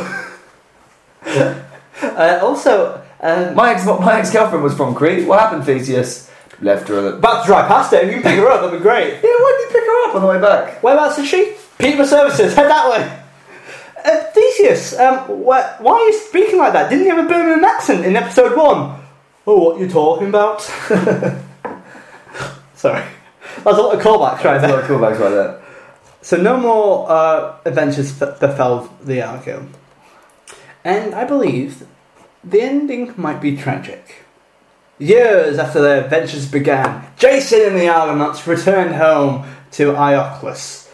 uh, 2.02 2.38
also, 2.42 3.02
um, 3.20 3.54
My 3.54 3.72
ex, 3.72 3.86
my 3.86 4.18
ex 4.18 4.30
girlfriend 4.32 4.64
was 4.64 4.74
from 4.74 4.94
Crete. 4.94 5.26
What 5.26 5.40
happened, 5.40 5.64
Theseus? 5.64 6.30
Left 6.60 6.88
her. 6.88 7.08
About 7.08 7.42
to 7.42 7.46
drive 7.46 7.68
past 7.68 7.92
it. 7.92 8.04
If 8.04 8.14
you 8.14 8.20
can 8.20 8.22
pick 8.22 8.38
her 8.38 8.48
up, 8.50 8.62
that'd 8.62 8.78
be 8.78 8.82
great. 8.82 9.14
Yeah, 9.22 9.30
why 9.30 9.58
did 9.58 9.64
you 9.74 9.80
pick 9.80 9.86
her 9.86 10.08
up 10.08 10.14
on 10.14 10.22
the 10.22 10.28
way 10.28 10.40
back? 10.40 10.82
Whereabouts 10.82 11.18
is 11.18 11.28
she? 11.28 11.54
People 11.78 12.06
Services. 12.06 12.54
Head 12.54 12.68
that 12.70 12.90
way. 12.90 13.20
Uh, 14.04 14.22
Theseus, 14.32 14.98
um, 14.98 15.18
wh- 15.20 15.80
why 15.80 15.92
are 15.94 16.06
you 16.06 16.12
speaking 16.12 16.58
like 16.58 16.72
that? 16.74 16.90
Didn't 16.90 17.06
you 17.06 17.16
have 17.16 17.24
a 17.24 17.28
Birmingham 17.28 17.64
accent 17.64 18.04
in 18.04 18.16
episode 18.16 18.54
one? 18.56 19.00
Oh, 19.46 19.58
what 19.70 19.80
you 19.80 19.88
talking 19.88 20.28
about? 20.28 20.60
Sorry, 22.74 23.02
that's 23.62 23.78
a 23.78 23.82
lot 23.82 23.94
of 23.94 24.02
callbacks 24.02 24.44
right 24.44 24.60
There's 24.60 24.64
a 24.64 24.66
there. 24.66 24.76
lot 24.76 24.84
of 24.84 24.90
callbacks 24.90 25.20
like 25.20 25.32
that. 25.32 25.60
So 26.22 26.36
no 26.36 26.56
more 26.58 27.10
uh, 27.10 27.56
adventures 27.64 28.20
f- 28.20 28.38
befell 28.40 28.90
the 29.02 29.22
Argo, 29.22 29.66
and 30.84 31.14
I 31.14 31.24
believe 31.24 31.86
the 32.42 32.60
ending 32.60 33.14
might 33.16 33.40
be 33.40 33.56
tragic. 33.56 34.16
Years 34.98 35.58
after 35.58 35.80
their 35.80 36.04
adventures 36.04 36.46
began, 36.46 37.04
Jason 37.16 37.62
and 37.62 37.76
the 37.76 37.88
Argonauts 37.88 38.46
returned 38.46 38.94
home 38.94 39.44
to 39.72 39.92
Iolcus. 39.92 40.88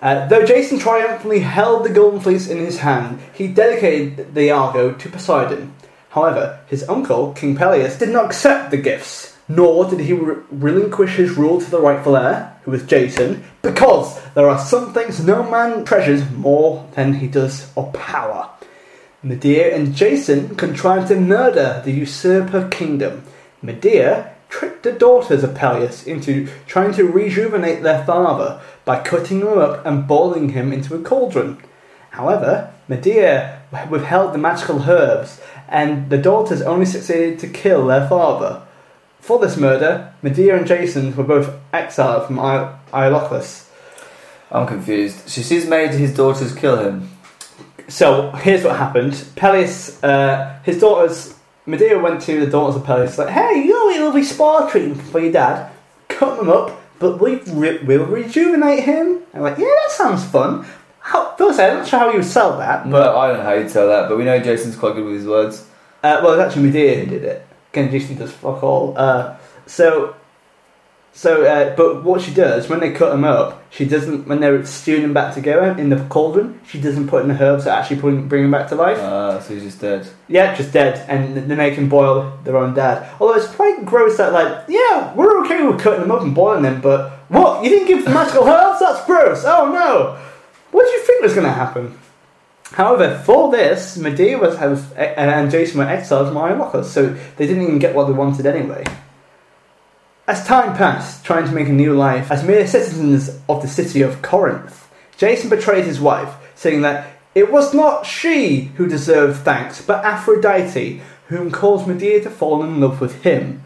Uh, 0.00 0.28
though 0.28 0.46
Jason 0.46 0.78
triumphantly 0.78 1.40
held 1.40 1.84
the 1.84 1.90
Golden 1.90 2.20
Fleece 2.20 2.48
in 2.48 2.58
his 2.58 2.78
hand, 2.78 3.18
he 3.34 3.48
dedicated 3.48 4.34
the 4.34 4.52
Argo 4.52 4.92
to 4.92 5.08
Poseidon. 5.08 5.74
However, 6.10 6.60
his 6.68 6.88
uncle, 6.88 7.32
King 7.32 7.56
Pelias, 7.56 7.98
did 7.98 8.10
not 8.10 8.26
accept 8.26 8.70
the 8.70 8.76
gifts, 8.76 9.36
nor 9.48 9.84
did 9.90 9.98
he 9.98 10.12
re- 10.12 10.36
relinquish 10.52 11.16
his 11.16 11.32
rule 11.32 11.60
to 11.60 11.70
the 11.70 11.80
rightful 11.80 12.16
heir, 12.16 12.56
who 12.62 12.70
was 12.70 12.84
Jason, 12.84 13.42
because 13.62 14.20
there 14.34 14.48
are 14.48 14.60
some 14.60 14.94
things 14.94 15.24
no 15.24 15.42
man 15.50 15.84
treasures 15.84 16.28
more 16.30 16.88
than 16.94 17.14
he 17.14 17.26
does 17.26 17.68
of 17.76 17.92
power. 17.92 18.48
Medea 19.24 19.74
and 19.76 19.94
Jason 19.94 20.54
contrived 20.54 21.08
to 21.08 21.16
murder 21.16 21.82
the 21.84 21.92
usurper 21.92 22.68
kingdom. 22.68 23.24
Medea 23.62 24.34
tricked 24.48 24.82
the 24.82 24.92
daughters 24.92 25.44
of 25.44 25.54
Pelias 25.54 26.06
into 26.06 26.48
trying 26.66 26.92
to 26.94 27.04
rejuvenate 27.04 27.82
their 27.82 28.04
father 28.04 28.60
by 28.84 29.00
cutting 29.00 29.40
him 29.40 29.58
up 29.58 29.84
and 29.86 30.06
boiling 30.06 30.50
him 30.50 30.72
into 30.72 30.94
a 30.94 31.02
cauldron. 31.02 31.58
However, 32.10 32.72
Medea 32.88 33.62
withheld 33.88 34.32
the 34.34 34.38
magical 34.38 34.82
herbs, 34.82 35.40
and 35.68 36.10
the 36.10 36.18
daughters 36.18 36.60
only 36.62 36.86
succeeded 36.86 37.38
to 37.38 37.48
kill 37.48 37.86
their 37.86 38.08
father. 38.08 38.62
For 39.20 39.38
this 39.38 39.56
murder, 39.56 40.12
Medea 40.22 40.56
and 40.56 40.66
Jason 40.66 41.14
were 41.14 41.22
both 41.22 41.54
exiled 41.72 42.26
from 42.26 42.40
I- 42.40 42.74
Iolcus. 42.92 43.68
I'm 44.50 44.66
confused. 44.66 45.28
So 45.28 45.42
she's 45.42 45.68
made 45.68 45.90
his 45.90 46.12
daughters 46.14 46.52
kill 46.52 46.78
him. 46.78 47.10
So 47.86 48.30
here's 48.32 48.64
what 48.64 48.76
happened. 48.76 49.12
Pelias, 49.36 50.02
uh, 50.02 50.58
his 50.64 50.80
daughters, 50.80 51.34
Medea 51.66 51.98
went 51.98 52.20
to 52.22 52.40
the 52.40 52.50
daughters 52.50 52.76
of 52.76 52.82
Pelias, 52.86 53.18
like, 53.18 53.28
hey, 53.28 53.62
you 53.64 53.70
know 53.70 53.90
a 53.90 54.04
lovely 54.04 54.24
spa 54.24 54.68
treatment 54.68 55.00
for 55.02 55.20
your 55.20 55.32
dad. 55.32 55.70
Cut 56.08 56.36
them 56.38 56.48
up, 56.48 56.80
but 56.98 57.20
we 57.20 57.36
re- 57.52 57.78
will 57.78 58.06
rejuvenate 58.06 58.84
him. 58.84 59.20
I'm 59.34 59.42
like, 59.42 59.58
yeah, 59.58 59.66
that 59.66 59.90
sounds 59.90 60.24
fun. 60.24 60.66
How, 61.00 61.34
firstly, 61.36 61.64
I'm 61.64 61.78
not 61.78 61.86
sure 61.88 61.98
how 61.98 62.10
you 62.10 62.16
would 62.18 62.24
sell 62.24 62.58
that, 62.58 62.84
but 62.84 62.90
But 62.90 63.16
I 63.16 63.28
don't 63.28 63.38
know 63.38 63.44
how 63.44 63.52
you 63.54 63.68
sell 63.68 63.88
that. 63.88 64.08
But 64.08 64.18
we 64.18 64.24
know 64.24 64.38
Jason's 64.40 64.76
quite 64.76 64.94
good 64.94 65.04
with 65.04 65.14
his 65.14 65.26
words. 65.26 65.66
uh, 66.02 66.20
well, 66.22 66.34
it's 66.34 66.42
actually 66.48 66.66
Medea 66.66 67.00
who 67.04 67.06
did 67.10 67.24
it. 67.24 67.46
Again, 67.72 67.90
Jason 67.90 68.16
does 68.16 68.32
fuck 68.32 68.62
all. 68.62 68.94
Uh, 68.98 69.36
so, 69.66 70.14
so, 71.12 71.44
uh, 71.44 71.74
but 71.74 72.04
what 72.04 72.20
she 72.20 72.32
does 72.32 72.68
when 72.68 72.80
they 72.80 72.92
cut 72.92 73.10
them 73.10 73.24
up, 73.24 73.62
she 73.70 73.84
doesn't. 73.84 74.28
When 74.28 74.40
they're 74.40 74.64
stewing 74.64 75.02
them 75.02 75.12
back 75.12 75.34
together 75.34 75.76
in 75.78 75.90
the 75.90 76.04
cauldron, 76.04 76.60
she 76.66 76.80
doesn't 76.80 77.08
put 77.08 77.22
in 77.22 77.28
the 77.28 77.42
herbs 77.42 77.64
that 77.64 77.78
actually 77.78 78.00
bring, 78.00 78.28
bring 78.28 78.42
them 78.42 78.52
back 78.52 78.68
to 78.68 78.76
life. 78.76 78.98
Uh, 78.98 79.40
so 79.40 79.54
he's 79.54 79.64
just 79.64 79.80
dead. 79.80 80.08
Yeah, 80.28 80.54
just 80.54 80.72
dead, 80.72 81.04
and 81.08 81.50
they 81.50 81.54
make 81.56 81.74
them 81.76 81.88
boil 81.88 82.38
their 82.44 82.56
own 82.56 82.74
dad. 82.74 83.10
Although 83.20 83.34
it's 83.34 83.48
quite 83.48 83.84
gross 83.84 84.18
that, 84.18 84.32
like, 84.32 84.64
yeah, 84.68 85.12
we're 85.14 85.44
okay 85.44 85.66
with 85.66 85.80
cutting 85.80 86.00
them 86.00 86.12
up 86.12 86.22
and 86.22 86.34
boiling 86.34 86.62
them, 86.62 86.80
but 86.80 87.10
what? 87.28 87.64
You 87.64 87.70
didn't 87.70 87.88
give 87.88 88.04
them 88.04 88.14
magical 88.14 88.44
herbs? 88.44 88.80
That's 88.80 89.04
gross. 89.04 89.44
Oh 89.44 89.70
no! 89.72 90.16
What 90.70 90.84
do 90.84 90.90
you 90.90 91.02
think 91.02 91.22
was 91.22 91.34
going 91.34 91.46
to 91.46 91.52
happen? 91.52 91.98
However, 92.72 93.20
for 93.26 93.50
this, 93.50 93.96
Medea 93.98 94.38
was, 94.38 94.56
was 94.58 94.92
and 94.92 95.50
Jason 95.50 95.78
were 95.78 95.84
exiled 95.84 96.28
from 96.28 96.36
Iolcus, 96.36 96.84
so 96.84 97.08
they 97.36 97.48
didn't 97.48 97.64
even 97.64 97.80
get 97.80 97.96
what 97.96 98.06
they 98.06 98.12
wanted 98.12 98.46
anyway. 98.46 98.84
As 100.26 100.46
time 100.46 100.76
passed, 100.76 101.24
trying 101.24 101.46
to 101.46 101.52
make 101.52 101.68
a 101.68 101.72
new 101.72 101.94
life 101.94 102.30
as 102.30 102.44
mere 102.44 102.66
citizens 102.66 103.40
of 103.48 103.62
the 103.62 103.68
city 103.68 104.02
of 104.02 104.22
Corinth, 104.22 104.88
Jason 105.16 105.50
betrayed 105.50 105.84
his 105.84 106.00
wife, 106.00 106.34
saying 106.54 106.82
that 106.82 107.08
it 107.34 107.52
was 107.52 107.74
not 107.74 108.06
she 108.06 108.72
who 108.76 108.88
deserved 108.88 109.40
thanks, 109.40 109.84
but 109.84 110.04
Aphrodite, 110.04 111.00
whom 111.28 111.50
caused 111.50 111.86
Medea 111.86 112.22
to 112.22 112.30
fall 112.30 112.62
in 112.62 112.80
love 112.80 113.00
with 113.00 113.22
him. 113.22 113.62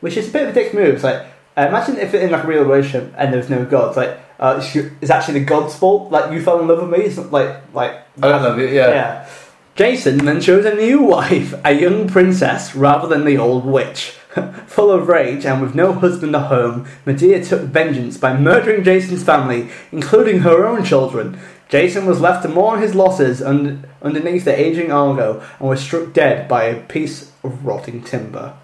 Which 0.00 0.16
is 0.16 0.28
a 0.28 0.32
bit 0.32 0.42
of 0.42 0.48
a 0.50 0.52
dick 0.52 0.74
move. 0.74 0.96
It's 0.96 1.04
like, 1.04 1.26
imagine 1.56 1.98
if 1.98 2.14
in 2.14 2.30
like 2.30 2.44
a 2.44 2.46
real 2.46 2.64
relationship 2.64 3.12
and 3.16 3.32
there 3.32 3.40
was 3.40 3.50
no 3.50 3.64
gods, 3.64 3.96
like, 3.96 4.18
uh, 4.38 4.62
it's, 5.00 5.10
actually 5.10 5.40
the 5.40 5.46
god's 5.46 5.74
fault, 5.74 6.10
like, 6.10 6.32
you 6.32 6.42
fell 6.42 6.60
in 6.60 6.68
love 6.68 6.82
with 6.82 6.90
me, 6.90 7.06
it's 7.06 7.16
not 7.16 7.32
like, 7.32 7.56
like, 7.74 7.92
I 8.22 8.28
don't 8.28 8.42
love 8.42 8.58
it. 8.58 8.72
Yeah. 8.72 8.88
yeah. 8.88 9.28
Jason 9.74 10.18
then 10.18 10.40
chose 10.40 10.64
a 10.64 10.74
new 10.74 11.02
wife, 11.14 11.54
a 11.64 11.72
young 11.72 12.08
princess, 12.08 12.74
rather 12.74 13.08
than 13.08 13.24
the 13.24 13.38
old 13.38 13.64
witch. 13.64 14.14
Full 14.66 14.90
of 14.90 15.08
rage 15.08 15.44
and 15.46 15.60
with 15.62 15.74
no 15.74 15.92
husband 15.92 16.34
at 16.36 16.46
home, 16.48 16.86
Medea 17.04 17.42
took 17.44 17.62
vengeance 17.62 18.16
by 18.18 18.36
murdering 18.36 18.84
Jason's 18.84 19.22
family, 19.24 19.68
including 19.92 20.40
her 20.40 20.66
own 20.66 20.84
children. 20.84 21.38
Jason 21.68 22.06
was 22.06 22.20
left 22.20 22.42
to 22.42 22.48
mourn 22.48 22.80
his 22.80 22.94
losses 22.94 23.42
un- 23.42 23.84
underneath 24.02 24.44
the 24.44 24.58
aging 24.58 24.92
Argo 24.92 25.42
and 25.58 25.68
was 25.68 25.80
struck 25.80 26.12
dead 26.12 26.46
by 26.48 26.64
a 26.64 26.80
piece 26.80 27.32
of 27.42 27.64
rotting 27.66 28.02
timber. 28.02 28.54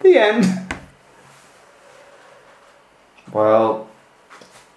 The 0.00 0.16
end. 0.18 0.46
Well, 3.32 3.88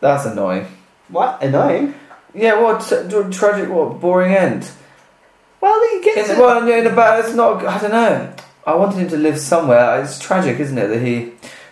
that's 0.02 0.26
annoying. 0.26 0.66
What? 1.10 1.42
Annoying. 1.44 1.94
Yeah. 2.34 2.60
What 2.62 2.82
tra- 2.82 3.32
tragic? 3.32 3.70
What 3.70 4.00
boring 4.00 4.34
end? 4.34 4.70
Well, 5.62 5.80
he 5.90 5.98
In, 5.98 6.02
gets 6.04 6.30
it. 6.30 6.38
well, 6.38 6.68
in 6.68 6.88
about 6.88 7.26
it's 7.26 7.36
not. 7.36 7.66
I 7.66 7.78
don't 7.80 7.92
know. 7.92 8.34
I 8.70 8.76
wanted 8.76 9.00
him 9.00 9.10
to 9.10 9.18
live 9.18 9.40
somewhere. 9.40 10.04
It's 10.04 10.20
tragic, 10.20 10.60
isn't 10.60 10.78
it, 10.78 10.88
that 10.90 11.02
he 11.02 11.32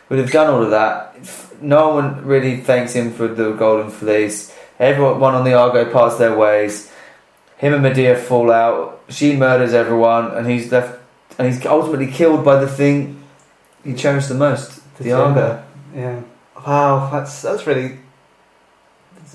would 0.09 0.17
have 0.17 0.31
done 0.31 0.51
all 0.51 0.63
of 0.63 0.71
that. 0.71 1.15
No 1.61 1.89
one 1.89 2.25
really 2.25 2.57
thanks 2.61 2.93
him 2.93 3.13
for 3.13 3.27
the 3.27 3.51
golden 3.51 3.91
fleece. 3.91 4.51
Everyone 4.79 5.35
on 5.35 5.43
the 5.43 5.53
Argo 5.53 5.91
parts 5.91 6.17
their 6.17 6.35
ways. 6.35 6.91
Him 7.57 7.73
and 7.73 7.83
Medea 7.83 8.15
fall 8.15 8.51
out. 8.51 9.03
She 9.09 9.35
murders 9.35 9.75
everyone, 9.75 10.31
and 10.35 10.49
he's 10.49 10.71
left. 10.71 10.99
And 11.37 11.47
he's 11.47 11.63
ultimately 11.67 12.07
killed 12.07 12.43
by 12.43 12.59
the 12.59 12.67
thing 12.67 13.21
he 13.83 13.93
cherished 13.93 14.29
the 14.29 14.35
most, 14.35 14.81
the, 14.97 15.11
Argo. 15.11 15.63
Yeah. 15.95 16.21
Wow, 16.65 17.11
that's 17.11 17.43
that's 17.43 17.67
really 17.67 17.99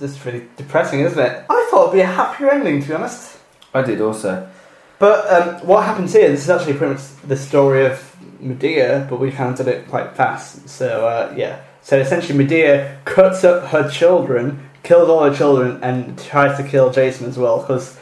that's 0.00 0.26
really 0.26 0.48
depressing, 0.56 1.00
isn't 1.00 1.18
it? 1.18 1.44
I 1.48 1.68
thought 1.70 1.82
it'd 1.82 1.94
be 1.94 2.00
a 2.00 2.06
happier 2.06 2.50
ending, 2.50 2.82
to 2.82 2.88
be 2.88 2.94
honest. 2.94 3.38
I 3.72 3.82
did 3.82 4.00
also. 4.00 4.50
But 5.02 5.28
um, 5.32 5.66
what 5.66 5.84
happens 5.84 6.12
here? 6.12 6.28
This 6.28 6.44
is 6.44 6.50
actually 6.50 6.74
pretty 6.74 6.94
much 6.94 7.02
the 7.26 7.36
story 7.36 7.86
of 7.86 8.16
Medea, 8.38 9.04
but 9.10 9.18
we 9.18 9.30
did 9.30 9.66
it 9.66 9.88
quite 9.88 10.14
fast. 10.14 10.68
So 10.68 11.08
uh, 11.08 11.34
yeah. 11.36 11.60
So 11.80 11.98
essentially, 11.98 12.38
Medea 12.38 13.00
cuts 13.04 13.42
up 13.42 13.70
her 13.70 13.90
children, 13.90 14.70
kills 14.84 15.08
all 15.08 15.28
her 15.28 15.34
children, 15.34 15.82
and 15.82 16.16
tries 16.20 16.56
to 16.56 16.62
kill 16.62 16.92
Jason 16.92 17.26
as 17.26 17.36
well. 17.36 17.58
Because, 17.58 17.98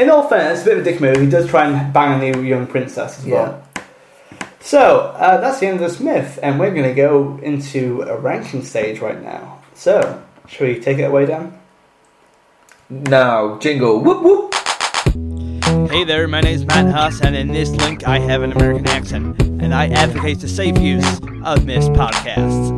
in 0.00 0.10
all 0.10 0.28
fairness, 0.28 0.62
a 0.62 0.64
bit 0.64 0.78
of 0.78 0.84
a 0.84 0.90
dick 0.90 1.00
move. 1.00 1.20
He 1.20 1.30
does 1.30 1.48
try 1.48 1.68
and 1.68 1.92
bang 1.92 2.20
a 2.20 2.32
new 2.32 2.42
young 2.42 2.66
princess 2.66 3.20
as 3.20 3.24
well. 3.24 3.62
So 4.58 5.14
uh, 5.16 5.40
that's 5.40 5.60
the 5.60 5.68
end 5.68 5.80
of 5.80 5.88
this 5.88 6.00
myth, 6.00 6.40
and 6.42 6.58
we're 6.58 6.74
going 6.74 6.88
to 6.88 6.94
go 6.94 7.38
into 7.40 8.02
a 8.02 8.18
ranking 8.18 8.64
stage 8.64 8.98
right 8.98 9.22
now. 9.22 9.62
So, 9.74 10.24
should 10.48 10.66
we 10.66 10.80
take 10.80 10.98
it 10.98 11.04
away, 11.04 11.26
Dan? 11.26 11.56
Now, 12.90 13.60
jingle. 13.60 14.00
Whoop 14.00 14.24
whoop. 14.24 14.55
Hey 15.96 16.04
there, 16.04 16.28
my 16.28 16.42
name's 16.42 16.66
Matt 16.66 16.92
Huss, 16.92 17.22
and 17.22 17.34
in 17.34 17.48
this 17.48 17.70
link 17.70 18.06
I 18.06 18.18
have 18.18 18.42
an 18.42 18.52
American 18.52 18.86
accent, 18.86 19.40
and 19.40 19.72
I 19.72 19.88
advocate 19.88 20.40
the 20.40 20.46
safe 20.46 20.76
use 20.76 21.20
of 21.42 21.64
Myths 21.64 21.88
podcasts 21.88 22.68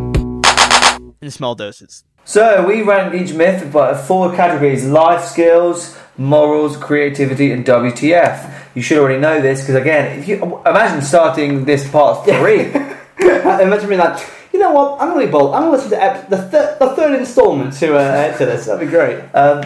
in 1.21 1.29
small 1.33 1.57
doses. 1.57 2.05
So 2.25 2.65
we 2.65 2.83
rank 2.83 3.21
each 3.21 3.35
myth 3.35 3.73
by 3.73 3.97
four 3.97 4.33
categories: 4.37 4.87
life 4.87 5.25
skills, 5.25 5.99
morals, 6.17 6.77
creativity, 6.77 7.51
and 7.51 7.67
WTF. 7.67 8.55
You 8.77 8.83
should 8.83 8.99
already 8.99 9.19
know 9.19 9.43
this 9.43 9.63
because 9.63 9.75
again, 9.75 10.17
if 10.21 10.29
you 10.29 10.37
imagine 10.65 11.03
starting 11.03 11.65
this 11.65 11.91
part 11.91 12.25
three. 12.25 12.71
Imagine 13.19 13.89
being 13.89 13.99
like, 13.99 14.25
you 14.53 14.61
know 14.61 14.71
what? 14.71 15.03
I'm 15.03 15.09
gonna 15.09 15.27
be 15.27 15.33
bold. 15.33 15.57
I'm 15.57 15.63
gonna 15.63 15.73
listen 15.73 15.91
to 15.91 16.01
ep- 16.01 16.29
the, 16.29 16.37
th- 16.37 16.79
the 16.79 16.95
third 16.95 17.19
instalment 17.19 17.75
to 17.79 17.97
uh, 17.97 18.39
to 18.39 18.47
this. 18.47 18.67
That'd 18.67 18.87
be 18.87 18.89
great. 18.89 19.19
Um, 19.35 19.65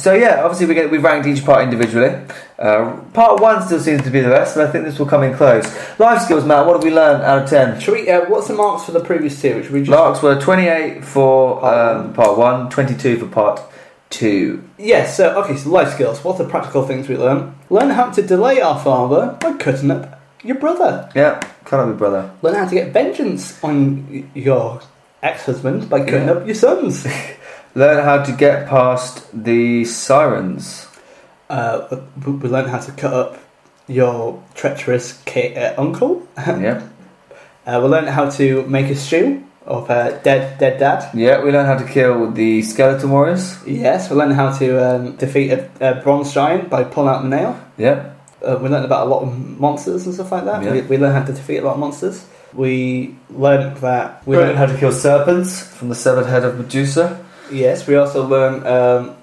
so 0.00 0.14
yeah, 0.14 0.42
obviously 0.42 0.66
we 0.66 0.74
get 0.74 0.90
we 0.90 0.98
ranked 0.98 1.26
each 1.26 1.44
part 1.44 1.62
individually. 1.62 2.16
Uh, 2.58 2.96
part 3.12 3.40
one 3.40 3.62
still 3.66 3.80
seems 3.80 4.02
to 4.02 4.10
be 4.10 4.20
the 4.20 4.28
best, 4.28 4.56
and 4.56 4.66
I 4.66 4.70
think 4.70 4.84
this 4.84 4.98
will 4.98 5.06
come 5.06 5.22
in 5.22 5.34
close. 5.34 5.64
Life 5.98 6.22
skills, 6.22 6.44
Matt. 6.44 6.66
What 6.66 6.74
have 6.76 6.84
we 6.84 6.90
learned 6.90 7.22
out 7.22 7.42
of 7.42 7.48
ten? 7.50 7.78
Should 7.80 7.94
we? 7.94 8.08
Uh, 8.10 8.28
what's 8.28 8.48
the 8.48 8.54
marks 8.54 8.84
for 8.84 8.92
the 8.92 9.00
previous 9.00 9.40
two? 9.40 9.56
Which 9.56 9.70
we 9.70 9.80
just? 9.80 9.90
Marks 9.90 10.22
were 10.22 10.38
28 10.40 11.04
for 11.04 11.60
Part 11.60 11.96
um, 11.96 12.12
part 12.14 12.36
one, 12.38 12.68
22 12.70 13.18
for 13.18 13.26
part 13.26 13.60
two. 14.10 14.62
Yes. 14.78 15.16
So 15.16 15.40
okay. 15.44 15.56
So 15.56 15.70
life 15.70 15.92
skills. 15.94 16.22
What 16.24 16.38
are 16.40 16.44
the 16.44 16.50
practical 16.50 16.86
things 16.86 17.08
we 17.08 17.16
learn? 17.16 17.54
Learn 17.70 17.90
how 17.90 18.10
to 18.10 18.22
delay 18.22 18.60
our 18.60 18.78
father 18.78 19.36
by 19.40 19.52
cutting 19.56 19.90
up 19.90 20.20
your 20.42 20.56
brother. 20.56 21.10
Yeah, 21.14 21.40
cut 21.64 21.80
up 21.80 21.86
your 21.86 21.96
brother. 21.96 22.30
Learn 22.42 22.54
how 22.54 22.66
to 22.66 22.74
get 22.74 22.92
vengeance 22.92 23.62
on 23.62 24.06
y- 24.10 24.24
your 24.34 24.80
ex-husband 25.22 25.88
by 25.88 26.00
cutting 26.00 26.26
Yeah. 26.28 26.32
up 26.32 26.46
your 26.46 26.54
sons. 26.54 27.06
Learn 27.74 28.04
how 28.04 28.22
to 28.22 28.32
get 28.32 28.68
past 28.68 29.26
the 29.32 29.84
sirens. 29.84 30.86
Uh, 31.48 32.00
we 32.26 32.32
we 32.32 32.48
learn 32.48 32.68
how 32.68 32.78
to 32.78 32.92
cut 32.92 33.12
up 33.12 33.38
your 33.88 34.42
treacherous 34.54 35.20
ki- 35.24 35.54
uh, 35.56 35.74
uncle. 35.80 36.22
yeah, 36.38 36.82
Uh, 37.66 37.80
we 37.82 37.88
learn 37.88 38.06
how 38.06 38.28
to 38.30 38.62
make 38.66 38.86
a 38.90 38.94
stew 38.96 39.42
of 39.66 39.90
uh, 39.90 40.10
dead 40.22 40.58
dead 40.58 40.78
dad. 40.78 41.10
yeah. 41.14 41.42
We 41.42 41.50
learn 41.52 41.66
how 41.66 41.76
to 41.78 41.84
kill 41.84 42.30
the 42.32 42.62
skeleton 42.62 43.10
warriors. 43.10 43.56
Yes, 43.66 44.10
we 44.10 44.16
learned 44.16 44.34
how 44.34 44.50
to 44.58 44.66
um, 44.86 45.16
defeat 45.16 45.50
a, 45.52 45.68
a 45.80 45.94
bronze 46.02 46.32
giant 46.34 46.70
by 46.70 46.82
pulling 46.84 47.10
out 47.14 47.22
the 47.22 47.28
nail. 47.28 47.54
Yeah, 47.78 48.10
Uh, 48.42 48.56
we 48.62 48.68
learned 48.68 48.84
about 48.86 49.06
a 49.06 49.10
lot 49.10 49.22
of 49.22 49.28
monsters 49.60 50.06
and 50.06 50.14
stuff 50.14 50.32
like 50.32 50.44
that. 50.44 50.62
Yeah. 50.64 50.72
We, 50.72 50.80
we 50.82 50.96
learned 50.98 51.14
how 51.18 51.24
to 51.26 51.32
defeat 51.32 51.58
a 51.58 51.64
lot 51.66 51.74
of 51.74 51.80
monsters. 51.80 52.24
We 52.54 53.14
learned 53.30 53.76
that 53.78 54.26
we 54.26 54.30
we 54.34 54.36
learn 54.36 54.46
learned 54.46 54.58
how 54.58 54.66
to 54.66 54.76
kill 54.78 54.92
serpents 54.92 55.60
from 55.76 55.88
the 55.88 55.94
severed 55.94 56.26
head 56.26 56.44
of 56.44 56.56
Medusa. 56.58 57.06
Yes. 57.50 57.86
We 57.86 57.96
also 57.96 58.26
learned 58.26 58.66
um, 58.66 59.16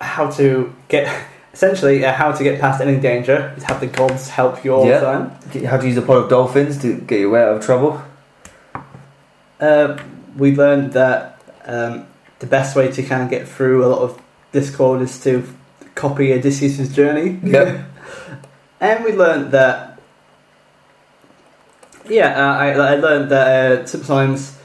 how 0.00 0.30
to 0.32 0.74
get 0.88 1.06
essentially 1.52 2.04
uh, 2.04 2.12
how 2.12 2.32
to 2.32 2.42
get 2.44 2.60
past 2.60 2.80
any 2.80 2.98
danger. 3.00 3.52
Is 3.56 3.64
have 3.64 3.80
the 3.80 3.86
gods 3.86 4.28
help 4.28 4.64
you 4.64 4.74
all 4.74 4.86
Yeah. 4.86 4.98
the 5.00 5.06
time. 5.06 5.64
How 5.66 5.76
to 5.76 5.86
use 5.86 5.96
a 5.96 6.02
pod 6.02 6.24
of 6.24 6.28
dolphins 6.30 6.80
to 6.82 6.96
get 7.00 7.20
your 7.20 7.30
way 7.30 7.42
out 7.42 7.56
of 7.56 7.64
trouble. 7.64 8.02
Uh, 9.60 9.96
we 10.36 10.54
learned 10.54 10.92
that 10.94 11.40
um, 11.64 12.06
the 12.40 12.46
best 12.46 12.74
way 12.76 12.90
to 12.90 13.02
kind 13.02 13.22
of 13.22 13.30
get 13.30 13.46
through 13.48 13.84
a 13.84 13.88
lot 13.88 14.00
of 14.02 14.20
Discord 14.52 15.00
is 15.02 15.22
to 15.24 15.42
copy 15.94 16.32
Odysseus' 16.32 16.88
journey. 16.94 17.40
Yep. 17.42 17.84
And 18.80 19.02
we 19.02 19.12
learned 19.12 19.52
that, 19.52 19.98
yeah, 22.06 22.34
uh, 22.36 22.54
I, 22.54 22.72
I 22.72 22.94
learned 22.96 23.30
that 23.30 23.46
uh, 23.80 23.86
sometimes 23.86 24.58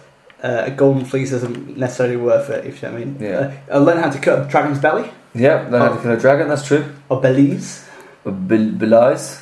uh, 0.44 0.64
a 0.66 0.72
golden 0.72 1.06
fleece 1.06 1.32
isn't 1.32 1.78
necessarily 1.78 2.18
worth 2.18 2.50
it, 2.50 2.66
if 2.66 2.82
you 2.82 2.88
know 2.88 2.94
what 2.96 3.02
I 3.02 3.06
mean. 3.06 3.18
Yeah. 3.20 3.54
Uh, 3.70 3.76
I 3.76 3.78
learned 3.78 4.00
how 4.02 4.10
to 4.10 4.20
cut 4.20 4.46
a 4.46 4.50
dragon's 4.50 4.80
belly, 4.80 5.10
Yeah, 5.34 5.68
learn 5.70 5.82
how 5.82 5.92
Oh. 5.92 5.96
to 5.96 6.02
kill 6.02 6.12
a 6.12 6.18
dragon. 6.18 6.48
That's 6.48 6.66
true. 6.66 6.86
or 7.10 7.22
bellies. 7.22 7.86
Bel- 8.24 8.72
Belies. 8.82 9.42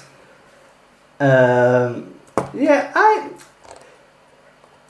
Um, 1.19 2.13
yeah, 2.53 2.91
I. 2.95 3.29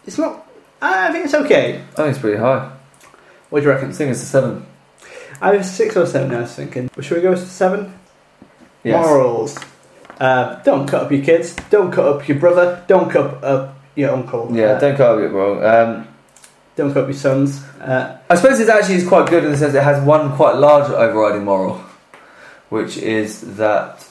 It's 0.06 0.18
not. 0.18 0.46
I 0.82 1.12
think 1.12 1.26
it's 1.26 1.34
okay. 1.34 1.82
I 1.94 1.96
think 1.96 2.10
it's 2.10 2.20
pretty 2.20 2.38
high. 2.38 2.72
What 3.50 3.60
do 3.62 3.66
you 3.66 3.72
I 3.72 3.76
reckon? 3.76 3.92
think 3.94 4.12
it's 4.12 4.22
a 4.22 4.26
seven. 4.26 4.66
I 5.42 5.56
was 5.56 5.70
six 5.70 5.96
or 5.96 6.06
seven. 6.06 6.36
I 6.36 6.42
was 6.42 6.54
thinking. 6.56 6.90
Well, 6.96 7.04
should 7.04 7.18
we 7.18 7.24
go 7.24 7.34
to 7.34 7.38
seven? 7.40 7.98
Yes. 8.84 9.06
Morals. 9.06 9.58
Uh, 10.20 10.56
don't 10.64 10.88
cut 10.88 11.04
up 11.04 11.12
your 11.12 11.24
kids. 11.24 11.56
Don't 11.70 11.92
cut 11.92 12.06
up 12.08 12.28
your 12.28 12.40
brother. 12.40 12.84
Don't 12.88 13.10
cut 13.10 13.44
up 13.44 13.77
your 13.98 14.12
uncle. 14.12 14.48
Yeah, 14.52 14.74
Uh, 14.74 14.80
don't 14.80 14.98
go 14.98 15.20
it 15.20 15.32
wrong. 15.32 15.64
Um, 15.66 16.08
don't 16.78 16.96
up 16.96 17.08
your 17.08 17.14
sons. 17.14 17.64
Uh, 17.82 18.18
I 18.30 18.36
suppose 18.36 18.60
it 18.60 18.70
actually 18.70 18.96
is 18.96 19.08
quite 19.08 19.30
good 19.30 19.44
in 19.44 19.52
the 19.52 19.58
sense 19.58 19.74
it 19.74 19.84
has 19.84 20.02
one 20.06 20.36
quite 20.36 20.56
large 20.56 20.90
overriding 20.92 21.44
moral, 21.44 21.82
which 22.70 22.98
is 22.98 23.42
that 23.58 24.06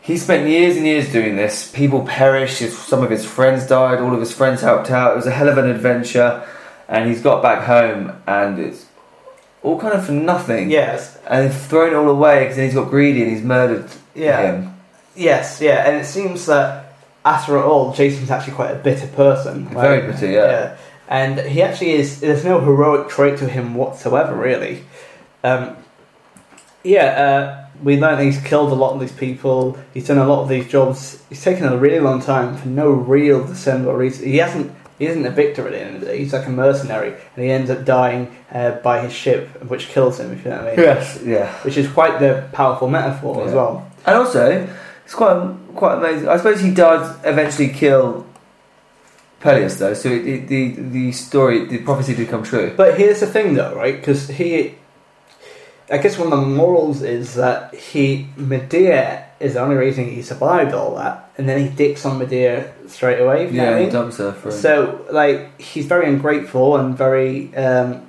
he 0.00 0.16
spent 0.16 0.48
years 0.48 0.76
and 0.76 0.86
years 0.86 1.10
doing 1.12 1.36
this. 1.36 1.70
People 1.70 2.04
perished. 2.06 2.58
His, 2.60 2.76
some 2.78 3.02
of 3.02 3.10
his 3.10 3.24
friends 3.24 3.66
died. 3.66 3.98
All 4.00 4.12
of 4.14 4.20
his 4.20 4.32
friends 4.32 4.60
helped 4.60 4.90
out. 4.90 5.12
It 5.12 5.16
was 5.16 5.26
a 5.26 5.30
hell 5.30 5.48
of 5.48 5.58
an 5.58 5.68
adventure, 5.68 6.42
and 6.88 7.08
he's 7.08 7.20
got 7.22 7.42
back 7.42 7.64
home 7.64 8.12
and 8.26 8.58
it's 8.58 8.86
all 9.62 9.78
kind 9.80 9.92
of 9.94 10.06
for 10.06 10.12
nothing. 10.12 10.70
yes. 10.70 11.18
and 11.26 11.52
thrown 11.52 11.92
it 11.92 11.96
all 11.96 12.08
away 12.08 12.40
because 12.44 12.56
then 12.56 12.64
he's 12.66 12.74
got 12.74 12.88
greedy 12.88 13.22
and 13.22 13.30
he's 13.32 13.42
murdered 13.42 13.86
Yeah. 14.14 14.40
him. 14.42 14.74
Yes. 15.16 15.60
Yeah. 15.60 15.86
And 15.88 15.96
it 15.96 16.06
seems 16.06 16.46
that 16.46 16.87
after 17.28 17.62
all, 17.62 17.92
Jason's 17.92 18.30
actually 18.30 18.54
quite 18.54 18.70
a 18.70 18.78
bitter 18.78 19.06
person. 19.08 19.68
Very 19.68 20.10
bitter, 20.10 20.30
yeah. 20.30 20.76
And 21.08 21.38
he 21.40 21.62
actually 21.62 21.92
is. 21.92 22.20
There's 22.20 22.44
no 22.44 22.60
heroic 22.60 23.08
trait 23.08 23.38
to 23.38 23.48
him 23.48 23.74
whatsoever, 23.74 24.34
really. 24.34 24.84
Um, 25.44 25.76
yeah. 26.82 27.04
Uh, 27.04 27.64
we 27.82 28.00
learned 28.00 28.22
he's 28.22 28.42
killed 28.42 28.72
a 28.72 28.74
lot 28.74 28.94
of 28.94 29.00
these 29.00 29.12
people. 29.12 29.78
He's 29.94 30.06
done 30.06 30.18
a 30.18 30.26
lot 30.26 30.42
of 30.42 30.48
these 30.48 30.66
jobs. 30.68 31.22
He's 31.28 31.42
taken 31.42 31.64
a 31.64 31.76
really 31.76 32.00
long 32.00 32.20
time 32.20 32.56
for 32.56 32.68
no 32.68 32.90
real 32.90 33.46
discernible 33.46 33.92
reason. 33.92 34.26
He 34.26 34.38
hasn't. 34.38 34.72
He 34.98 35.06
isn't 35.06 35.24
a 35.24 35.30
victor 35.30 35.64
at 35.64 35.72
the 35.72 35.80
end 35.80 35.94
of 35.94 36.00
the 36.00 36.06
day. 36.06 36.18
He's 36.18 36.32
like 36.32 36.46
a 36.46 36.50
mercenary, 36.50 37.10
and 37.10 37.44
he 37.44 37.50
ends 37.50 37.70
up 37.70 37.84
dying 37.84 38.34
uh, 38.50 38.72
by 38.82 39.00
his 39.00 39.12
ship, 39.12 39.62
which 39.70 39.88
kills 39.88 40.18
him. 40.18 40.32
If 40.32 40.44
you 40.44 40.50
know 40.50 40.64
what 40.64 40.72
I 40.72 40.76
mean. 40.76 40.84
Yes, 40.86 41.20
yeah. 41.24 41.52
Which 41.62 41.76
is 41.76 41.86
quite 41.88 42.18
the 42.18 42.48
powerful 42.52 42.88
metaphor 42.88 43.46
as 43.46 43.52
well. 43.52 43.88
And 44.06 44.16
also, 44.16 44.66
it's 45.04 45.14
quite 45.14 45.54
quite 45.78 45.98
amazing. 45.98 46.28
I 46.28 46.36
suppose 46.36 46.60
he 46.60 46.72
does 46.72 47.16
eventually 47.24 47.68
kill 47.68 48.26
Pelias, 49.40 49.78
though. 49.78 49.94
So 49.94 50.08
it, 50.08 50.26
it, 50.26 50.48
the 50.48 50.74
the 50.74 51.12
story, 51.12 51.64
the 51.64 51.78
prophecy 51.78 52.14
did 52.14 52.28
come 52.28 52.42
true. 52.42 52.74
But 52.76 52.98
here's 52.98 53.20
the 53.20 53.26
thing, 53.26 53.54
though, 53.54 53.74
right? 53.74 53.96
Because 53.96 54.28
he, 54.28 54.74
I 55.88 55.98
guess 55.98 56.18
one 56.18 56.32
of 56.32 56.38
the 56.38 56.46
morals 56.46 57.02
is 57.02 57.34
that 57.34 57.74
he 57.74 58.28
Medea 58.36 59.26
is 59.38 59.54
the 59.54 59.60
only 59.60 59.76
reason 59.76 60.10
he 60.10 60.22
survived 60.22 60.74
all 60.74 60.96
that, 60.96 61.30
and 61.38 61.48
then 61.48 61.60
he 61.60 61.68
dicks 61.68 62.04
on 62.04 62.18
Medea 62.18 62.74
straight 62.88 63.20
away. 63.20 63.48
Yeah, 63.50 63.78
he 63.78 63.88
dumps 63.88 64.18
her 64.18 64.32
for. 64.32 64.50
So 64.50 65.06
like 65.12 65.60
he's 65.60 65.86
very 65.86 66.08
ungrateful 66.08 66.76
and 66.76 66.98
very, 66.98 67.54
um, 67.54 68.08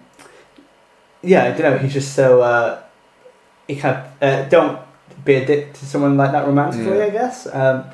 yeah, 1.22 1.44
I 1.44 1.52
don't 1.52 1.60
know. 1.60 1.78
He's 1.78 1.94
just 1.94 2.16
so 2.16 2.42
uh, 2.42 2.82
he 3.68 3.76
kind 3.76 3.98
of 3.98 4.24
uh, 4.24 4.50
don't 4.50 4.82
be 5.26 5.36
a 5.36 5.46
dick 5.46 5.74
to 5.74 5.86
someone 5.86 6.18
like 6.18 6.32
that 6.32 6.46
romantically. 6.46 6.98
Yeah. 6.98 7.04
I 7.06 7.10
guess. 7.10 7.48
Um, 7.54 7.86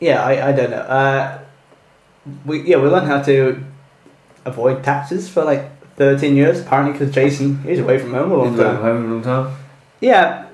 yeah, 0.00 0.22
I, 0.24 0.48
I 0.48 0.52
don't 0.52 0.70
know. 0.70 0.76
Uh, 0.78 1.38
we 2.44 2.62
yeah 2.62 2.76
we 2.76 2.88
learned 2.88 3.06
how 3.06 3.22
to 3.22 3.62
avoid 4.44 4.82
taxes 4.84 5.28
for 5.28 5.44
like 5.44 5.70
thirteen 5.96 6.36
years 6.36 6.60
apparently 6.60 6.92
because 6.92 7.14
Jason 7.14 7.62
he's 7.62 7.78
away 7.80 7.98
from 7.98 8.12
home 8.14 8.30
a 8.32 8.36
long 8.36 8.50
He's 8.52 8.60
time. 8.60 8.76
home 8.76 9.04
a 9.04 9.14
long 9.14 9.22
time. 9.22 9.56
Yeah. 10.00 10.46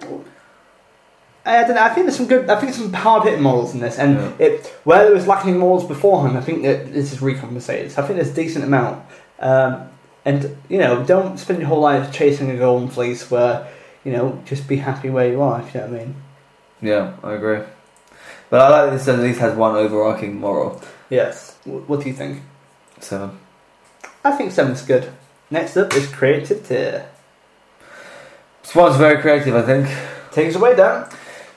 I 1.44 1.62
don't 1.62 1.76
know. 1.76 1.82
I 1.84 1.90
think 1.90 2.06
there's 2.06 2.16
some 2.16 2.26
good. 2.26 2.50
I 2.50 2.58
think 2.58 2.72
there's 2.72 2.82
some 2.82 2.92
hard 2.92 3.22
hitting 3.24 3.42
models 3.42 3.72
in 3.72 3.78
this, 3.80 3.98
and 4.00 4.16
Yeah. 4.16 4.32
it 4.46 4.66
where 4.82 5.04
there 5.04 5.14
was 5.14 5.28
lacking 5.28 5.58
models 5.58 5.84
beforehand. 5.84 6.36
I 6.36 6.40
think 6.40 6.62
that 6.64 6.92
this 6.92 7.12
is 7.12 7.22
recompensated. 7.22 7.92
So 7.92 8.02
I 8.02 8.06
think 8.06 8.16
there's 8.18 8.32
a 8.32 8.34
decent 8.34 8.64
amount. 8.64 9.04
Um, 9.38 9.88
and 10.24 10.56
you 10.68 10.78
know, 10.78 11.04
don't 11.04 11.38
spend 11.38 11.60
your 11.60 11.68
whole 11.68 11.80
life 11.80 12.12
chasing 12.12 12.50
a 12.50 12.56
golden 12.56 12.88
fleece. 12.88 13.30
Where 13.30 13.68
you 14.06 14.12
know, 14.12 14.40
just 14.46 14.68
be 14.68 14.76
happy 14.76 15.10
where 15.10 15.28
you 15.28 15.42
are. 15.42 15.60
If 15.60 15.74
you 15.74 15.80
know 15.80 15.86
what 15.88 15.96
I 16.00 16.04
mean. 16.04 16.14
Yeah, 16.80 17.14
I 17.24 17.32
agree. 17.34 17.60
But 18.50 18.60
I 18.60 18.68
like 18.68 18.84
that 18.90 18.96
this 18.98 19.08
at 19.08 19.18
least 19.18 19.40
has 19.40 19.56
one 19.56 19.74
overarching 19.74 20.38
moral. 20.38 20.80
Yes. 21.10 21.56
Wh- 21.64 21.88
What 21.90 22.00
do 22.02 22.06
you 22.08 22.14
think? 22.14 22.42
Seven. 23.00 23.30
I 24.24 24.32
think 24.36 24.52
seven's 24.52 24.82
good. 24.82 25.10
Next 25.50 25.76
up 25.76 25.92
is 25.94 26.06
creativity. 26.08 27.04
This 28.62 28.74
one's 28.74 28.96
very 28.96 29.20
creative, 29.20 29.54
I 29.54 29.62
think. 29.62 29.88
Take 30.32 30.48
us 30.48 30.56
away, 30.56 30.74
Dan. 30.76 31.06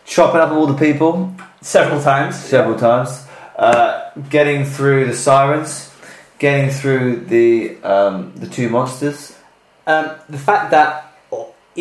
Chopping 0.06 0.42
up 0.42 0.52
all 0.52 0.68
the 0.68 0.78
people 0.78 1.34
Several 1.62 2.02
times. 2.02 2.36
several 2.40 2.78
times. 2.78 3.26
Uh, 3.58 4.10
getting 4.30 4.64
through 4.66 5.06
the 5.06 5.14
sirens. 5.16 5.92
Getting 6.40 6.70
through 6.70 7.26
the 7.26 7.78
um, 7.84 8.32
the 8.36 8.48
two 8.48 8.70
monsters. 8.70 9.36
um, 9.88 10.12
the 10.30 10.38
fact 10.38 10.72
that 10.72 11.09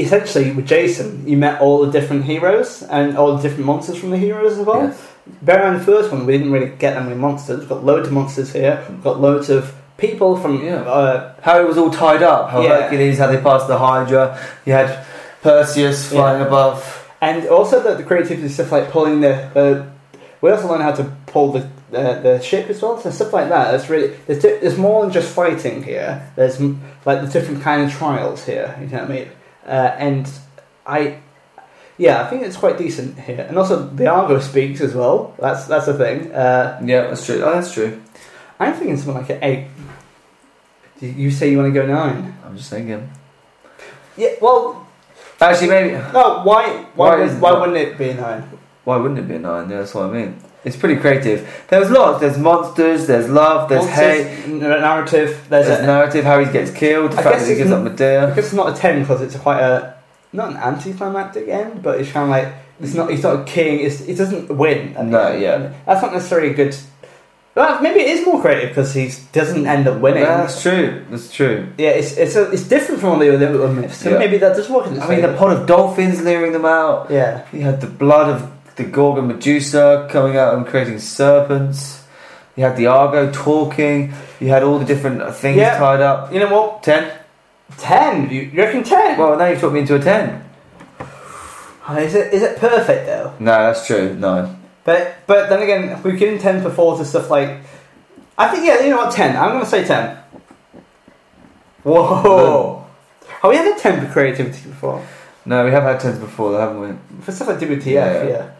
essentially 0.00 0.52
with 0.52 0.66
Jason, 0.66 1.26
you 1.28 1.36
met 1.36 1.60
all 1.60 1.84
the 1.84 1.90
different 1.92 2.24
heroes 2.24 2.82
and 2.82 3.16
all 3.16 3.36
the 3.36 3.42
different 3.42 3.66
monsters 3.66 3.96
from 3.96 4.10
the 4.10 4.18
heroes 4.18 4.58
as 4.58 4.66
well. 4.66 4.82
Yes. 4.84 5.06
Bear 5.42 5.66
in 5.68 5.74
the 5.78 5.84
first 5.84 6.10
one, 6.10 6.24
we 6.26 6.32
didn't 6.38 6.52
really 6.52 6.70
get 6.70 6.94
that 6.94 7.02
many 7.04 7.14
monsters. 7.16 7.60
We've 7.60 7.68
got 7.68 7.84
loads 7.84 8.06
of 8.08 8.14
monsters 8.14 8.52
here. 8.52 8.82
We've 8.88 9.02
got 9.02 9.20
loads 9.20 9.50
of 9.50 9.74
people 9.98 10.36
from 10.36 10.64
Yeah. 10.64 10.76
uh, 10.82 11.34
How 11.42 11.60
it 11.60 11.66
was 11.68 11.76
all 11.76 11.90
tied 11.90 12.22
up. 12.22 12.50
How 12.50 12.62
Yeah. 12.62 12.82
Hercules, 12.82 13.18
how 13.18 13.26
they 13.26 13.36
passed 13.38 13.68
the 13.68 13.76
Hydra. 13.78 14.38
You 14.64 14.72
had 14.72 15.04
Perseus 15.42 16.08
flying 16.08 16.40
Yeah. 16.40 16.46
above. 16.46 16.94
and 17.20 17.48
also 17.48 17.80
the, 17.82 17.94
the 17.96 18.04
creativity 18.04 18.48
stuff 18.48 18.70
like 18.72 18.90
pulling 18.90 19.20
the. 19.20 19.34
Uh, 19.56 19.84
we 20.40 20.50
also 20.52 20.68
learn 20.68 20.80
how 20.80 20.92
to 20.92 21.04
pull 21.26 21.50
the 21.52 21.66
uh, 21.92 22.20
the 22.20 22.40
ship 22.40 22.68
as 22.70 22.80
well, 22.80 23.00
so 23.00 23.10
stuff 23.10 23.32
like 23.32 23.48
that. 23.48 23.72
That's 23.72 23.88
really 23.90 24.14
there's, 24.26 24.40
di- 24.42 24.58
there's 24.60 24.76
more 24.78 25.02
than 25.02 25.10
just 25.12 25.34
fighting 25.34 25.82
here. 25.82 26.30
There's 26.36 26.60
m- 26.60 26.80
like 27.04 27.20
the 27.22 27.26
different 27.26 27.60
kind 27.62 27.82
of 27.82 27.90
trials 27.92 28.44
here. 28.44 28.76
You 28.80 28.86
know 28.86 28.98
what 29.02 29.10
I 29.10 29.14
mean? 29.14 29.28
Uh, 29.68 29.94
and 29.98 30.30
I, 30.86 31.18
yeah, 31.98 32.22
I 32.22 32.30
think 32.30 32.42
it's 32.42 32.56
quite 32.56 32.78
decent 32.78 33.18
here. 33.20 33.44
And 33.48 33.58
also 33.58 33.86
the 33.88 34.06
Argo 34.08 34.40
speaks 34.40 34.80
as 34.80 34.94
well. 34.94 35.34
That's 35.38 35.66
that's 35.66 35.86
a 35.88 35.94
thing. 35.94 36.32
Uh, 36.32 36.80
Yeah, 36.84 37.08
that's 37.08 37.26
true. 37.26 37.42
Oh, 37.44 37.52
that's 37.52 37.72
true. 37.72 38.00
I'm 38.58 38.72
thinking 38.74 38.96
something 38.96 39.14
like 39.22 39.30
an 39.30 39.38
eight. 39.44 39.66
You 41.00 41.30
say 41.30 41.50
you 41.50 41.58
want 41.58 41.72
to 41.72 41.80
go 41.80 41.86
nine? 41.86 42.34
I'm 42.44 42.56
just 42.56 42.70
thinking. 42.70 43.08
Yeah. 44.16 44.34
Well, 44.40 44.86
Actually, 45.40 45.68
maybe. 45.68 45.92
no. 45.92 46.42
Why? 46.42 46.84
Why? 46.96 47.26
Why 47.26 47.28
why 47.38 47.52
wouldn't 47.60 47.76
it 47.78 47.96
be 47.96 48.10
a 48.10 48.14
nine? 48.14 48.42
Why 48.84 48.96
wouldn't 48.96 49.20
it 49.20 49.28
be 49.28 49.36
a 49.36 49.38
nine? 49.38 49.70
Yeah, 49.70 49.78
that's 49.78 49.94
what 49.94 50.10
I 50.10 50.12
mean. 50.12 50.40
It's 50.64 50.76
pretty 50.76 51.00
creative. 51.00 51.48
There's 51.68 51.90
lots. 51.90 52.20
There's 52.20 52.36
monsters. 52.38 53.06
There's 53.06 53.28
love. 53.28 53.68
There's 53.68 53.86
hate. 53.88 54.24
Monsters, 54.24 54.44
n- 54.52 54.58
narrative. 54.60 55.46
There's, 55.48 55.66
There's 55.66 55.80
a, 55.80 55.86
narrative. 55.86 56.24
How 56.24 56.38
he 56.44 56.50
gets 56.52 56.70
killed. 56.72 57.12
The 57.12 57.18
I 57.18 57.22
fact 57.22 57.36
guess 57.36 57.42
that 57.42 57.46
he 57.46 57.52
it's 57.52 57.58
gives 57.60 57.70
n- 57.70 57.78
up 57.78 57.84
Medea. 57.84 58.26
Guess 58.34 58.44
it's 58.46 58.52
not 58.54 58.76
a 58.76 58.80
ten 58.80 59.00
because 59.00 59.22
it's 59.22 59.36
quite 59.36 59.60
a 59.60 59.94
not 60.32 60.50
an 60.50 60.56
anticlimactic 60.56 61.48
end, 61.48 61.82
but 61.82 62.00
it's 62.00 62.10
kind 62.10 62.24
of 62.24 62.30
like 62.30 62.52
it's 62.80 62.94
not. 62.94 63.10
He's 63.10 63.22
not 63.22 63.40
a 63.40 63.44
king. 63.44 63.80
It's, 63.80 64.00
it 64.02 64.16
doesn't 64.16 64.48
win. 64.56 64.88
at 64.96 64.96
the 64.96 65.02
No, 65.04 65.20
end. 65.28 65.42
yeah. 65.42 65.72
That's 65.86 66.02
not 66.02 66.12
necessarily 66.12 66.50
a 66.50 66.54
good. 66.54 66.76
Well, 67.54 67.80
maybe 67.82 68.00
it 68.00 68.08
is 68.18 68.24
more 68.26 68.40
creative 68.40 68.68
because 68.70 68.94
he 68.94 69.10
doesn't 69.32 69.66
end 69.66 69.88
up 69.88 70.00
winning. 70.00 70.22
That's 70.22 70.62
true. 70.62 71.04
That's 71.10 71.32
true. 71.32 71.66
yeah, 71.76 71.90
it's 71.90 72.16
it's 72.16 72.36
a, 72.36 72.50
it's 72.52 72.62
different 72.68 73.00
from 73.00 73.10
all 73.10 73.18
the 73.18 73.34
other 73.34 73.68
myths. 73.68 73.98
So 73.98 74.10
Yeah. 74.10 74.18
maybe 74.18 74.38
that 74.38 74.54
does 74.56 74.68
work 74.68 74.86
in 74.86 75.00
I 75.00 75.08
mean, 75.08 75.22
the 75.22 75.34
pot 75.36 75.50
of 75.56 75.66
dolphins 75.66 76.22
leering 76.22 76.52
them 76.52 76.64
out. 76.64 77.10
yeah. 77.10 77.44
You 77.52 77.62
had 77.62 77.80
the 77.80 77.88
blood 77.88 78.28
of 78.30 78.57
the 78.78 78.84
Gorgon 78.84 79.26
Medusa 79.26 80.08
coming 80.10 80.36
out 80.38 80.54
and 80.54 80.66
creating 80.66 80.98
serpents. 81.00 82.04
You 82.56 82.64
had 82.64 82.76
the 82.76 82.86
Argo 82.86 83.30
talking. 83.30 84.14
You 84.40 84.48
had 84.48 84.62
all 84.62 84.78
the 84.78 84.84
different 84.84 85.34
things 85.34 85.58
Yeah. 85.58 85.76
tied 85.78 86.00
up. 86.00 86.32
You 86.32 86.40
know 86.40 86.52
what? 86.56 86.82
Ten. 86.82 87.12
Ten. 87.76 88.30
You, 88.30 88.42
you 88.42 88.58
reckon 88.62 88.82
ten? 88.84 89.18
Well, 89.18 89.36
now 89.36 89.46
you've 89.46 89.60
talked 89.60 89.74
me 89.74 89.80
into 89.80 89.94
a 89.96 90.00
ten. 90.00 90.44
Is 91.98 92.14
it 92.14 92.32
is 92.34 92.42
it 92.42 92.58
perfect 92.58 93.06
though? 93.06 93.32
No, 93.38 93.52
that's 93.52 93.86
true. 93.86 94.14
No. 94.14 94.54
But 94.84 95.16
but 95.26 95.48
then 95.48 95.62
again, 95.62 95.84
if 95.90 96.04
we 96.04 96.12
give 96.16 96.40
ten 96.40 96.62
for 96.62 96.70
four 96.70 96.96
to 96.98 97.04
stuff 97.04 97.30
like, 97.30 97.58
I 98.36 98.48
think 98.48 98.64
yeah, 98.66 98.82
you 98.82 98.90
know 98.90 98.98
what, 98.98 99.12
ten. 99.12 99.36
I'm 99.36 99.52
gonna 99.52 99.66
say 99.66 99.84
ten. 99.84 100.18
Whoa! 101.84 102.84
Have 103.42 103.50
we 103.50 103.56
had 103.56 103.74
a 103.76 103.78
ten 103.78 104.04
for 104.04 104.12
creativity 104.12 104.68
before? 104.68 105.04
No, 105.46 105.64
we 105.64 105.70
have 105.70 105.82
had 105.84 105.98
tens 106.00 106.18
before, 106.18 106.52
though, 106.52 106.60
haven't 106.60 106.80
we? 106.80 107.22
For 107.22 107.32
stuff 107.32 107.48
like 107.48 107.58
WTF, 107.58 107.86
Yeah. 107.86 108.22
yeah. 108.24 108.50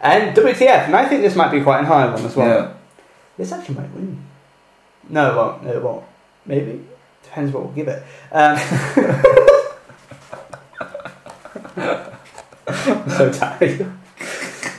And 0.00 0.34
WTF, 0.34 0.86
and 0.86 0.96
I 0.96 1.06
think 1.06 1.22
this 1.22 1.36
might 1.36 1.50
be 1.50 1.60
quite 1.60 1.82
a 1.84 1.86
high 1.86 2.06
one 2.12 2.24
as 2.24 2.34
well. 2.34 2.48
Yeah. 2.48 2.72
This 3.36 3.52
actually 3.52 3.74
might 3.76 3.90
win. 3.92 4.24
No, 5.08 5.30
it 5.30 5.36
won't. 5.36 5.62
No, 5.64 5.72
it 5.72 5.82
won't. 5.82 6.04
Maybe. 6.46 6.84
Depends 7.22 7.52
what 7.52 7.64
we'll 7.64 7.72
give 7.72 7.88
it. 7.88 8.02
Um, 8.32 8.58
I'm 12.66 13.10
so 13.10 13.32
tired. 13.32 13.92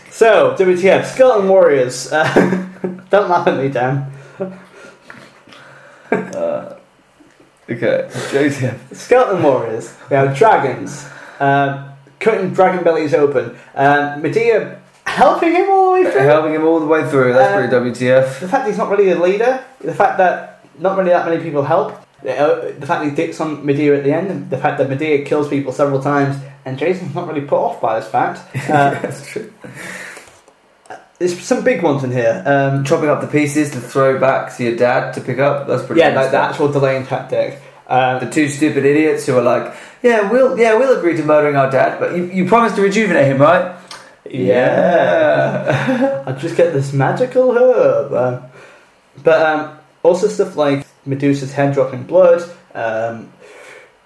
So, 0.09 0.55
WTF, 0.57 1.05
Skeleton 1.05 1.47
Warriors. 1.47 2.11
Uh, 2.11 2.67
don't 3.09 3.29
laugh 3.29 3.47
at 3.47 3.57
me, 3.57 3.69
Dan. 3.69 4.11
Uh, 6.11 6.75
okay. 7.69 8.09
JTF. 8.09 8.95
Skeleton 8.95 9.43
Warriors. 9.43 9.95
We 10.09 10.15
have 10.15 10.35
dragons. 10.35 11.07
Um, 11.39 11.91
cutting 12.19 12.53
dragon 12.53 12.83
bellies 12.83 13.13
open. 13.13 13.57
Um, 13.75 14.21
Medea 14.21 14.80
helping 15.15 15.51
him 15.53 15.69
all 15.69 15.85
the 15.85 15.91
way 16.01 16.11
through. 16.11 16.21
Helping 16.21 16.53
him 16.53 16.65
all 16.65 16.79
the 16.79 16.85
way 16.85 17.07
through. 17.09 17.33
That's 17.33 17.53
Uh, 17.53 17.57
pretty 17.57 17.91
WTF. 17.91 18.39
The 18.39 18.47
fact 18.47 18.67
he's 18.67 18.77
not 18.77 18.89
really 18.89 19.09
a 19.11 19.19
leader, 19.19 19.59
the 19.79 19.93
fact 19.93 20.17
that 20.17 20.59
not 20.79 20.97
really 20.97 21.11
that 21.11 21.25
many 21.27 21.41
people 21.43 21.63
help, 21.63 21.91
uh, 21.91 22.61
the 22.79 22.85
fact 22.85 23.01
that 23.01 23.05
he 23.05 23.11
dicks 23.11 23.39
on 23.41 23.65
Medea 23.65 23.95
at 23.97 24.03
the 24.03 24.13
end, 24.13 24.49
the 24.49 24.57
fact 24.57 24.77
that 24.77 24.89
Medea 24.89 25.23
kills 25.25 25.47
people 25.49 25.71
several 25.73 26.01
times, 26.01 26.35
and 26.65 26.77
Jason's 26.77 27.13
not 27.15 27.27
really 27.27 27.41
put 27.41 27.57
off 27.59 27.81
by 27.81 27.99
this 27.99 28.07
fact. 28.09 28.39
Uh, 28.69 28.91
That's 29.01 29.25
true. 29.27 29.51
there's 31.19 31.39
some 31.39 31.63
big 31.63 31.81
ones 31.83 32.03
in 32.03 32.11
here. 32.11 32.41
Um, 32.45 32.83
Chopping 32.83 33.09
up 33.09 33.21
the 33.21 33.27
pieces 33.27 33.71
to 33.71 33.79
throw 33.79 34.19
back 34.19 34.55
to 34.57 34.63
your 34.63 34.75
dad 34.75 35.13
to 35.15 35.21
pick 35.21 35.39
up. 35.39 35.67
That's 35.67 35.83
pretty. 35.83 36.01
yeah, 36.01 36.09
like 36.09 36.31
the 36.31 36.37
actual 36.39 36.71
delaying 36.71 37.05
tactic. 37.05 37.59
Um, 37.87 38.19
The 38.21 38.29
two 38.31 38.47
stupid 38.47 38.85
idiots 38.85 39.25
who 39.25 39.37
are 39.37 39.41
like, 39.41 39.73
yeah, 40.01 40.31
we'll 40.31 40.57
yeah 40.57 40.75
we'll 40.75 40.97
agree 40.97 41.15
to 41.17 41.23
murdering 41.23 41.55
our 41.55 41.69
dad, 41.69 41.99
but 41.99 42.15
you, 42.15 42.23
you 42.25 42.45
promised 42.47 42.75
to 42.77 42.81
rejuvenate 42.81 43.27
him, 43.27 43.39
right? 43.41 43.75
Yeah. 44.29 46.23
I 46.27 46.31
just 46.33 46.55
get 46.55 46.73
this 46.73 46.93
magical 46.93 47.51
herb. 47.57 48.13
Um, 48.13 48.49
but 49.23 49.41
um, 49.41 49.77
also 50.03 50.27
stuff 50.27 50.55
like 50.55 50.85
Medusa's 51.05 51.53
head 51.53 51.73
dropping 51.73 52.03
blood, 52.03 52.49
um, 52.73 53.31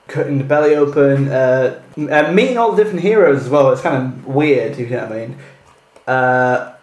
cutting 0.08 0.38
the 0.38 0.44
belly 0.44 0.76
open, 0.76 1.30
uh, 1.30 1.82
meeting 1.98 2.58
all 2.58 2.72
the 2.72 2.84
different 2.84 3.02
heroes 3.02 3.42
as 3.42 3.50
well. 3.50 3.72
It's 3.72 3.82
kind 3.82 3.96
of 3.96 4.26
weird, 4.26 4.78
you 4.78 4.88
know 4.88 5.04
what 5.04 5.12
I 5.12 5.16
mean? 5.16 5.38
Uh, 6.08 6.74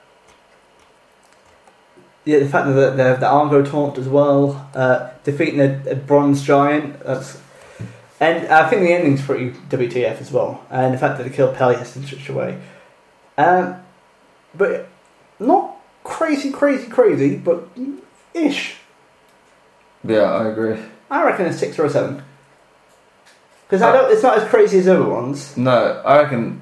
yeah, 2.25 2.39
the 2.39 2.49
fact 2.49 2.67
that 2.67 2.73
the, 2.75 2.91
the, 2.91 3.17
the 3.21 3.27
Argo 3.27 3.65
taunt 3.65 3.99
as 3.99 4.09
well, 4.09 4.71
uh, 4.75 5.11
defeating 5.25 5.61
a, 5.61 5.91
a 5.91 5.97
bronze 5.97 6.43
giant. 6.43 7.01
That's, 7.01 7.41
and 8.21 8.47
I 8.47 8.69
think 8.69 8.83
the 8.83 8.93
ending's 8.93 9.23
pretty 9.23 9.51
WTF 9.51 10.21
as 10.21 10.31
well, 10.31 10.65
and 10.71 10.95
the 10.95 10.99
fact 10.99 11.19
that 11.19 11.25
they 11.25 11.35
killed 11.35 11.57
Pelias 11.57 11.97
in 11.97 12.07
such 12.07 12.29
a 12.29 12.33
way. 12.33 12.61
Um, 13.39 13.77
but 14.55 14.89
not 15.39 15.77
crazy, 16.05 16.51
crazy, 16.51 16.89
crazy, 16.89 17.37
but 17.37 17.69
ish. 18.35 18.77
Yeah, 20.05 20.23
I 20.23 20.49
agree. 20.49 20.79
I 21.11 21.25
reckon 21.25 21.47
a 21.47 21.53
six 21.53 21.79
or 21.79 21.85
a 21.87 21.91
seven. 21.91 22.23
Because 23.67 23.83
I 23.83 23.93
don't. 23.93 24.13
It's 24.13 24.23
not 24.23 24.39
as 24.39 24.49
crazy 24.49 24.79
as 24.79 24.89
other 24.89 25.09
ones. 25.09 25.57
No, 25.57 26.03
I 26.05 26.23
reckon. 26.23 26.61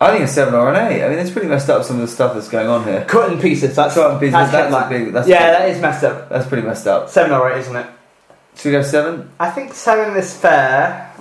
I 0.00 0.10
think 0.12 0.24
a 0.24 0.28
seven 0.28 0.54
or 0.54 0.72
an 0.72 0.76
eight. 0.92 1.02
I 1.04 1.08
mean, 1.08 1.18
it's 1.18 1.30
pretty 1.30 1.48
messed 1.48 1.70
up 1.70 1.82
some 1.84 1.96
of 1.96 2.02
the 2.02 2.08
stuff 2.08 2.34
that's 2.34 2.48
going 2.48 2.66
on 2.66 2.84
here. 2.84 3.04
Cut 3.06 3.32
in 3.32 3.40
pieces. 3.40 3.74
That's 3.76 3.94
Cut 3.94 4.12
in 4.12 4.18
pieces, 4.20 4.32
That's, 4.34 4.52
that's 4.52 4.64
headline. 4.64 4.88
big- 4.90 5.12
that's 5.12 5.26
yeah, 5.28 5.50
big. 5.52 5.58
that 5.58 5.68
is 5.70 5.80
messed 5.80 6.04
up. 6.04 6.28
That's 6.28 6.46
pretty 6.46 6.66
messed 6.66 6.86
up. 6.86 7.08
Seven 7.08 7.32
or 7.32 7.50
eight, 7.50 7.60
isn't 7.60 7.76
it? 7.76 7.86
Should 8.56 8.64
we 8.66 8.70
go 8.72 8.82
seven? 8.82 9.30
I 9.40 9.50
think 9.50 9.72
seven 9.74 10.16
is 10.16 10.34
fair. 10.34 11.12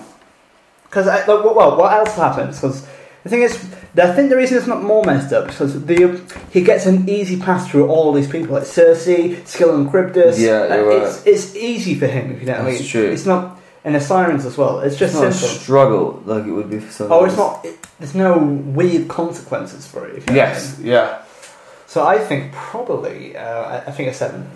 Because 0.84 1.06
well, 1.28 1.78
what 1.78 1.94
else 1.94 2.16
happens? 2.16 2.58
Because 2.60 2.88
the 3.26 3.30
thing 3.32 3.42
is, 3.42 3.56
I 3.98 4.14
think 4.14 4.30
the 4.30 4.38
reason 4.38 4.56
it's 4.58 4.68
not 4.68 4.84
more 4.84 5.04
messed 5.04 5.34
up 5.34 5.50
is 5.50 5.56
because 5.56 5.84
the 5.86 6.22
he 6.52 6.62
gets 6.62 6.86
an 6.86 7.10
easy 7.10 7.40
pass 7.40 7.68
through 7.68 7.88
all 7.88 8.14
these 8.14 8.30
people, 8.30 8.54
like 8.54 8.66
Circe, 8.66 9.06
Skill 9.50 9.76
and 9.76 9.90
Cryptus. 9.90 10.38
Yeah, 10.38 10.76
you're 10.76 11.04
it's 11.08 11.26
it's 11.26 11.56
easy 11.56 11.96
for 11.96 12.06
him. 12.06 12.32
If 12.34 12.42
you 12.42 12.46
know 12.46 12.54
what 12.54 12.62
I 12.62 12.66
That's 12.70 12.82
mean. 12.82 12.90
true. 12.90 13.10
It's 13.10 13.26
not, 13.26 13.60
and 13.84 13.96
the 13.96 14.00
sirens 14.00 14.46
as 14.46 14.58
well. 14.60 14.80
It's 14.82 14.94
It's 14.94 15.00
just 15.00 15.16
not 15.16 15.26
a 15.26 15.32
simple. 15.34 15.58
struggle 15.58 16.22
like 16.26 16.46
it 16.46 16.52
would 16.52 16.70
be 16.70 16.80
for 16.80 16.92
some. 16.92 17.12
Oh, 17.12 17.26
it's 17.26 17.36
not. 17.36 17.66
It, 17.66 17.76
there's 18.00 18.14
no 18.14 18.38
weird 18.38 19.08
consequences 19.08 19.88
for 19.88 20.06
it. 20.08 20.18
If 20.18 20.28
you 20.30 20.36
know 20.36 20.42
what 20.42 20.50
I 20.50 20.52
Yes. 20.52 20.78
mean. 20.78 20.88
Yeah. 20.88 21.22
So 21.88 22.06
I 22.06 22.20
think 22.20 22.52
probably, 22.54 23.36
uh, 23.36 23.42
I, 23.64 23.78
I 23.88 23.92
think 23.92 24.10
a 24.10 24.14
seven. 24.14 24.48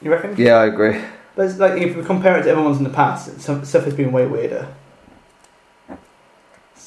You 0.00 0.10
reckon? 0.12 0.34
Yeah, 0.38 0.54
I 0.54 0.66
agree. 0.66 0.98
But 1.36 1.46
it's 1.50 1.58
like 1.58 1.80
if 1.82 1.94
we 1.94 2.02
compare 2.04 2.38
it 2.38 2.44
to 2.44 2.50
everyone's 2.50 2.78
in 2.78 2.84
the 2.84 2.90
past, 2.90 3.28
it- 3.28 3.40
some 3.42 3.64
stuff 3.66 3.84
has 3.84 3.92
been 3.94 4.12
way 4.12 4.26
weirder. 4.26 4.66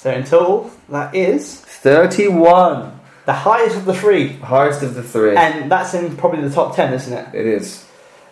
So 0.07 0.13
in 0.13 0.23
total, 0.23 0.71
that 0.87 1.13
is 1.13 1.59
Thirty-one, 1.59 2.97
the 3.25 3.33
highest 3.33 3.75
of 3.75 3.83
the 3.83 3.93
three, 3.93 4.29
highest 4.29 4.81
of 4.81 4.95
the 4.95 5.03
three. 5.03 5.35
and 5.35 5.69
that's 5.69 5.93
in 5.93 6.15
probably 6.15 6.47
the 6.47 6.49
top 6.55 6.77
ten, 6.77 6.93
isn't 6.93 7.11
it? 7.11 7.35
it 7.35 7.45
is. 7.45 7.85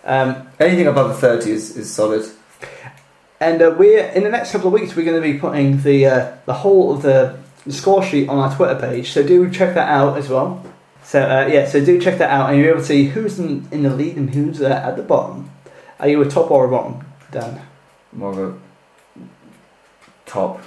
Um, 0.05 0.47
Anything 0.57 0.88
above 0.88 1.09
the 1.09 1.15
thirty 1.15 1.51
is, 1.51 1.76
is 1.76 1.93
solid. 1.93 2.23
and 3.41 3.61
uh, 3.61 3.76
we're 3.78 4.05
in 4.05 4.23
the 4.23 4.30
next 4.30 4.53
couple 4.53 4.67
of 4.67 4.73
weeks, 4.73 4.95
we're 4.95 5.03
going 5.03 5.21
to 5.21 5.34
be 5.34 5.38
putting 5.38 5.82
the 5.82 6.05
uh, 6.05 6.38
the 6.45 6.53
whole 6.53 6.95
of 6.95 7.01
the 7.01 7.38
score 7.69 8.01
sheet 8.01 8.30
on 8.30 8.38
our 8.38 8.55
Twitter 8.55 8.80
page. 8.80 9.11
So 9.11 9.21
do 9.21 9.51
check 9.51 9.76
that 9.76 9.89
out 9.89 10.17
as 10.17 10.30
well. 10.30 10.65
So 11.03 11.21
uh, 11.21 11.47
yeah, 11.47 11.67
so 11.67 11.84
do 11.84 11.99
check 11.99 12.19
that 12.19 12.30
out, 12.30 12.51
and 12.51 12.57
you'll 12.57 12.67
be 12.67 12.69
able 12.69 12.80
to 12.80 12.86
see 12.86 13.07
who's 13.07 13.38
in, 13.38 13.67
in 13.71 13.84
the 13.84 13.89
lead 13.89 14.15
and 14.15 14.34
who's 14.34 14.61
uh, 14.61 14.67
at 14.69 14.95
the 14.95 15.03
bottom. 15.03 15.51
Are 15.99 16.07
you 16.07 16.21
a 16.21 16.30
top 16.30 16.51
or 16.51 16.63
a 16.67 16.69
bottom, 16.69 17.05
Dan? 17.32 17.61
More 18.13 18.32
of 18.32 18.38
a 18.39 19.21
top. 20.26 20.61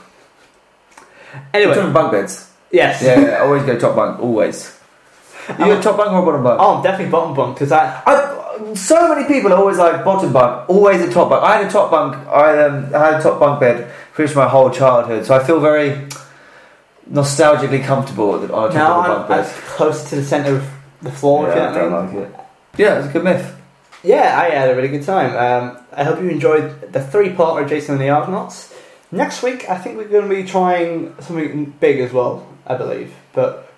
Anyway, 1.54 1.70
We're 1.70 1.74
talking 1.76 1.92
bunk 1.92 2.12
beds. 2.12 2.50
yes. 2.70 3.02
Yeah, 3.02 3.38
always 3.42 3.62
go 3.64 3.78
top 3.78 3.96
bunk. 3.96 4.20
Always. 4.20 4.74
You 5.58 5.72
a 5.72 5.80
top 5.80 5.96
bunk 5.96 6.12
or 6.12 6.18
a 6.18 6.24
bottom 6.26 6.42
bunk? 6.44 6.60
Oh, 6.60 6.76
I'm 6.76 6.82
definitely 6.82 7.10
bottom 7.10 7.34
bunk 7.34 7.56
because 7.56 7.72
I 7.72 8.02
I, 8.06 8.74
so 8.74 9.14
many 9.14 9.26
people 9.26 9.52
are 9.52 9.56
always 9.58 9.78
like 9.78 10.04
bottom 10.04 10.32
bunk, 10.32 10.68
always 10.68 11.00
a 11.00 11.10
top 11.12 11.30
bunk. 11.30 11.42
I 11.42 11.56
had 11.58 11.66
a 11.66 11.70
top 11.70 11.90
bunk. 11.90 12.16
I, 12.28 12.64
um, 12.64 12.94
I 12.94 13.12
had 13.12 13.20
a 13.20 13.22
top 13.22 13.40
bunk 13.40 13.60
bed 13.60 13.90
pretty 14.12 14.28
much 14.30 14.36
my 14.36 14.48
whole 14.48 14.68
childhood, 14.70 15.24
so 15.24 15.34
I 15.34 15.42
feel 15.44 15.60
very 15.60 16.06
nostalgically 17.10 17.82
comfortable 17.84 18.32
on 18.32 18.40
the 18.42 18.48
top 18.48 18.74
now 18.74 18.98
of 19.00 19.04
the 19.06 19.10
I'm, 19.12 19.18
bunk 19.28 19.30
I'm 19.30 19.44
bed. 19.44 19.54
close 19.76 20.10
to 20.10 20.16
the 20.16 20.24
centre 20.24 20.56
of 20.56 20.70
the 21.02 21.10
floor. 21.12 21.48
if 21.48 21.54
you 21.54 21.60
yeah, 21.62 21.70
I 21.70 21.74
don't 21.74 22.12
mean. 22.14 22.22
like 22.22 22.28
it. 22.28 22.40
Yeah, 22.76 22.98
it's 22.98 23.08
a 23.08 23.12
good 23.12 23.24
myth. 23.24 23.54
Yeah, 24.04 24.38
I 24.38 24.50
had 24.50 24.70
a 24.70 24.76
really 24.76 24.88
good 24.88 25.02
time. 25.04 25.34
Um, 25.36 25.78
I 25.92 26.04
hope 26.04 26.20
you 26.20 26.28
enjoyed 26.28 26.92
the 26.92 27.00
three-parter 27.02 27.62
of 27.64 27.68
Jason 27.70 27.94
and 27.94 28.02
the 28.02 28.10
Argonauts. 28.10 28.72
Next 29.10 29.42
week, 29.42 29.68
I 29.70 29.78
think 29.78 29.96
we're 29.96 30.08
going 30.08 30.28
to 30.28 30.34
be 30.34 30.44
trying 30.44 31.14
something 31.20 31.70
big 31.80 32.00
as 32.00 32.12
well, 32.12 32.46
I 32.66 32.76
believe. 32.76 33.14
But 33.32 33.72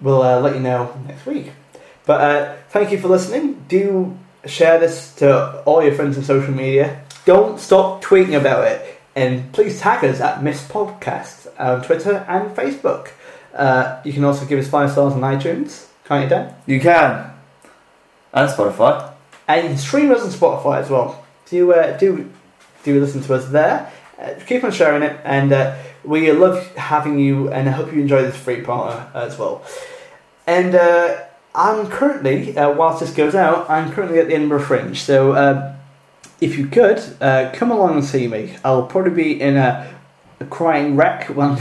we'll 0.00 0.22
uh, 0.22 0.40
let 0.40 0.54
you 0.54 0.60
know 0.60 0.94
next 1.06 1.26
week. 1.26 1.52
But 2.06 2.20
uh, 2.20 2.56
thank 2.70 2.90
you 2.90 2.98
for 2.98 3.08
listening. 3.08 3.64
Do 3.68 4.16
share 4.46 4.78
this 4.78 5.14
to 5.16 5.62
all 5.62 5.82
your 5.82 5.94
friends 5.94 6.16
on 6.16 6.24
social 6.24 6.52
media. 6.52 7.02
Don't 7.24 7.58
stop 7.58 8.02
tweeting 8.02 8.38
about 8.38 8.64
it. 8.66 9.00
And 9.16 9.52
please 9.52 9.80
tag 9.80 10.04
us 10.04 10.20
at 10.20 10.42
Myths 10.42 10.66
Podcast 10.66 11.48
on 11.58 11.82
Twitter 11.82 12.24
and 12.28 12.54
Facebook. 12.56 13.10
Uh, 13.54 14.00
you 14.04 14.12
can 14.12 14.24
also 14.24 14.44
give 14.44 14.58
us 14.58 14.68
five 14.68 14.90
stars 14.90 15.12
on 15.12 15.20
iTunes. 15.20 15.86
Can't 16.04 16.24
you, 16.24 16.28
Dan? 16.28 16.54
You 16.66 16.80
can. 16.80 17.30
And 18.32 18.50
Spotify. 18.50 19.12
And 19.46 19.62
you 19.62 19.68
can 19.70 19.78
stream 19.78 20.10
us 20.10 20.22
on 20.22 20.30
Spotify 20.30 20.80
as 20.80 20.90
well. 20.90 21.24
Do 21.46 21.72
uh, 21.72 21.96
do 21.96 22.30
do 22.82 23.00
listen 23.00 23.22
to 23.22 23.34
us 23.34 23.48
there. 23.48 23.92
Uh, 24.24 24.40
keep 24.46 24.64
on 24.64 24.72
sharing 24.72 25.02
it, 25.02 25.20
and 25.24 25.52
uh, 25.52 25.76
we 26.02 26.30
love 26.32 26.74
having 26.76 27.18
you. 27.18 27.50
And 27.50 27.68
I 27.68 27.72
hope 27.72 27.92
you 27.92 28.00
enjoy 28.00 28.22
this 28.22 28.36
free 28.36 28.62
partner 28.62 29.10
as 29.14 29.38
well. 29.38 29.62
And 30.46 30.74
uh, 30.74 31.24
I'm 31.54 31.88
currently, 31.88 32.56
uh, 32.56 32.72
whilst 32.72 33.00
this 33.00 33.12
goes 33.12 33.34
out, 33.34 33.68
I'm 33.70 33.92
currently 33.92 34.18
at 34.18 34.28
the 34.28 34.34
Edinburgh 34.34 34.62
Fringe. 34.62 35.00
So 35.00 35.32
uh, 35.32 35.76
if 36.40 36.58
you 36.58 36.66
could 36.66 37.02
uh, 37.20 37.50
come 37.54 37.70
along 37.70 37.94
and 37.94 38.04
see 38.04 38.26
me, 38.26 38.56
I'll 38.64 38.86
probably 38.86 39.12
be 39.12 39.40
in 39.40 39.56
a, 39.56 39.90
crying 40.50 40.94
wreck 40.94 41.28
when, 41.34 41.54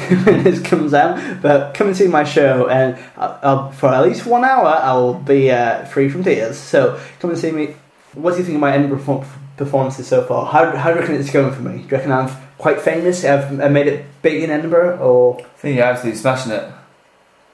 this 0.44 0.62
comes 0.62 0.94
out. 0.94 1.42
But 1.42 1.74
come 1.74 1.88
and 1.88 1.96
see 1.96 2.08
my 2.08 2.24
show, 2.24 2.68
and 2.68 2.98
I'll, 3.16 3.40
I'll, 3.44 3.72
for 3.72 3.90
at 3.90 4.04
least 4.04 4.26
one 4.26 4.44
hour, 4.44 4.68
I 4.68 4.94
will 4.94 5.14
be 5.14 5.52
uh, 5.52 5.86
free 5.86 6.10
from 6.10 6.24
tears. 6.24 6.58
So 6.58 7.00
come 7.20 7.30
and 7.30 7.40
see 7.40 7.52
me. 7.52 7.76
What 8.14 8.32
do 8.32 8.40
you 8.40 8.44
think 8.44 8.56
of 8.56 8.62
my 8.62 8.74
Edinburgh 8.74 9.26
performances 9.58 10.08
so 10.08 10.24
far? 10.26 10.46
How, 10.46 10.76
how 10.76 10.90
do 10.90 10.96
you 10.96 11.02
reckon 11.02 11.16
it's 11.16 11.32
going 11.32 11.54
for 11.54 11.62
me? 11.62 11.78
Do 11.78 11.84
you 11.84 11.90
reckon 11.90 12.12
I'm 12.12 12.30
quite 12.64 12.82
famous? 12.82 13.26
I've 13.26 13.52
made 13.72 13.88
it 13.88 14.06
big 14.22 14.42
in 14.42 14.50
Edinburgh, 14.50 14.98
or 15.00 15.40
I 15.40 15.44
think 15.60 15.76
you're 15.76 15.86
absolutely 15.86 16.20
smashing 16.20 16.54
it. 16.54 16.64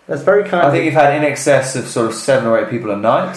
that's 0.08 0.22
very 0.22 0.48
kind. 0.48 0.68
I 0.68 0.72
think 0.72 0.86
you've 0.86 0.94
had 0.94 1.16
in 1.16 1.24
excess 1.24 1.76
of 1.76 1.88
sort 1.88 2.08
of 2.08 2.14
seven 2.14 2.48
or 2.48 2.60
eight 2.60 2.70
people 2.70 2.92
a 2.92 2.96
night. 2.96 3.36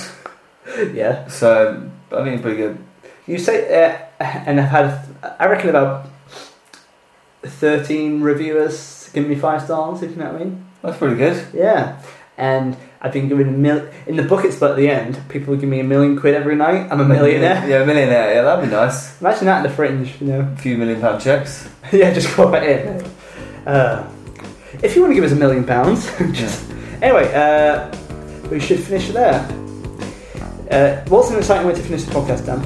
yeah. 0.92 1.26
So 1.28 1.90
I 2.12 2.22
think 2.22 2.34
it's 2.34 2.42
pretty 2.42 2.58
good. 2.58 2.78
You 3.26 3.38
say, 3.38 3.56
uh, 3.84 4.24
and 4.46 4.60
I've 4.60 4.68
had, 4.68 5.36
I 5.40 5.46
reckon 5.46 5.70
about 5.70 6.08
thirteen 7.42 8.20
reviewers 8.20 9.08
give 9.14 9.26
me 9.26 9.34
five 9.34 9.62
stars. 9.62 10.02
If 10.02 10.10
you 10.10 10.16
know 10.16 10.30
what 10.30 10.42
I 10.42 10.44
mean? 10.44 10.66
That's 10.82 10.98
pretty 10.98 11.16
good. 11.16 11.42
Yeah. 11.54 12.02
And 12.36 12.76
I've 13.04 13.12
been 13.12 13.28
given 13.28 13.48
a 13.48 13.50
mil 13.50 13.88
in 14.06 14.14
the 14.16 14.22
bucket 14.22 14.52
split 14.52 14.70
at 14.70 14.76
the 14.76 14.88
end. 14.88 15.20
People 15.28 15.56
give 15.56 15.68
me 15.68 15.80
a 15.80 15.84
million 15.84 16.18
quid 16.18 16.34
every 16.34 16.54
night. 16.54 16.86
I'm 16.90 17.00
a 17.00 17.04
millionaire. 17.04 17.68
Yeah, 17.68 17.82
a 17.82 17.86
millionaire. 17.86 18.34
Yeah, 18.34 18.42
that'd 18.42 18.64
be 18.64 18.70
nice. 18.70 19.20
Imagine 19.20 19.46
that 19.46 19.56
in 19.58 19.62
the 19.64 19.76
fringe, 19.76 20.20
you 20.20 20.28
know. 20.28 20.40
A 20.40 20.56
few 20.56 20.78
million 20.78 21.00
pound 21.00 21.20
checks. 21.20 21.68
yeah, 21.92 22.14
just 22.14 22.34
go 22.36 22.48
right 22.48 22.62
in. 22.62 23.04
Uh, 23.66 24.08
if 24.82 24.94
you 24.94 25.02
want 25.02 25.10
to 25.10 25.14
give 25.16 25.24
us 25.24 25.32
a 25.32 25.36
million 25.36 25.64
pounds, 25.64 26.06
just 26.32 26.70
anyway. 27.02 27.30
Uh, 27.34 27.92
we 28.52 28.60
should 28.60 28.80
finish 28.80 29.08
there. 29.08 29.40
Uh, 30.70 31.02
what's 31.08 31.30
an 31.30 31.38
exciting 31.38 31.66
way 31.66 31.74
to 31.74 31.82
finish 31.82 32.04
the 32.04 32.12
podcast, 32.12 32.44
Dan? 32.44 32.60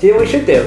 Do 0.00 0.06
you 0.06 0.12
know 0.12 0.18
what 0.18 0.26
we 0.26 0.32
should 0.32 0.46
do? 0.46 0.62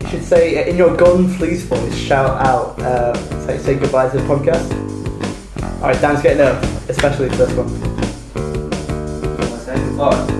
You 0.00 0.08
should 0.08 0.24
say 0.24 0.62
uh, 0.62 0.66
in 0.66 0.76
your 0.76 0.96
gun 0.96 1.28
fleece 1.28 1.62
voice, 1.62 1.96
shout 1.96 2.44
out, 2.44 2.78
uh, 2.80 3.14
say 3.46 3.58
say 3.58 3.74
goodbye 3.76 4.08
to 4.10 4.18
the 4.18 4.24
podcast. 4.24 4.87
All 5.80 5.84
right, 5.84 6.00
Dan's 6.00 6.22
getting 6.22 6.40
up, 6.40 6.60
especially 6.88 7.28
for 7.30 7.36
this 7.36 7.52
one. 7.56 7.68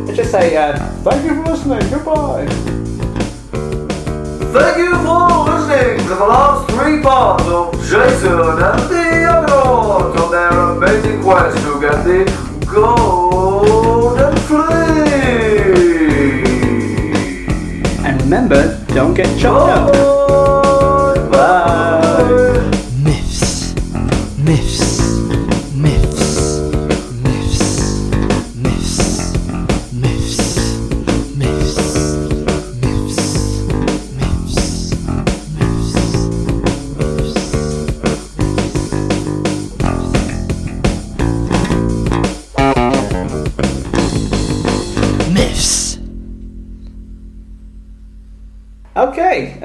Let's 0.07 0.17
just 0.17 0.31
say 0.33 0.57
uh, 0.57 0.77
thank 1.03 1.25
you 1.25 1.35
for 1.37 1.51
listening. 1.51 1.91
Goodbye. 1.91 2.47
Thank 4.53 4.79
you 4.79 4.95
for 4.97 5.29
listening 5.49 5.99
to 6.09 6.15
the 6.15 6.27
last 6.27 6.71
three 6.71 7.01
parts 7.03 7.45
of 7.45 7.73
Jason 7.75 8.33
and 8.33 8.81
the 8.91 9.25
Argonauts 9.25 10.21
on 10.21 10.31
their 10.33 10.51
amazing 10.51 11.23
quest 11.23 11.57
to 11.59 11.81
get 11.81 12.05
the 12.05 12.25
golden 12.67 14.37
flea. 14.49 14.89
And 18.05 18.21
remember, 18.23 18.85
don't 18.89 19.15
get 19.15 19.39
chopped 19.39 19.93
up. 19.95 20.18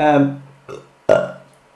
Um, 0.04 0.43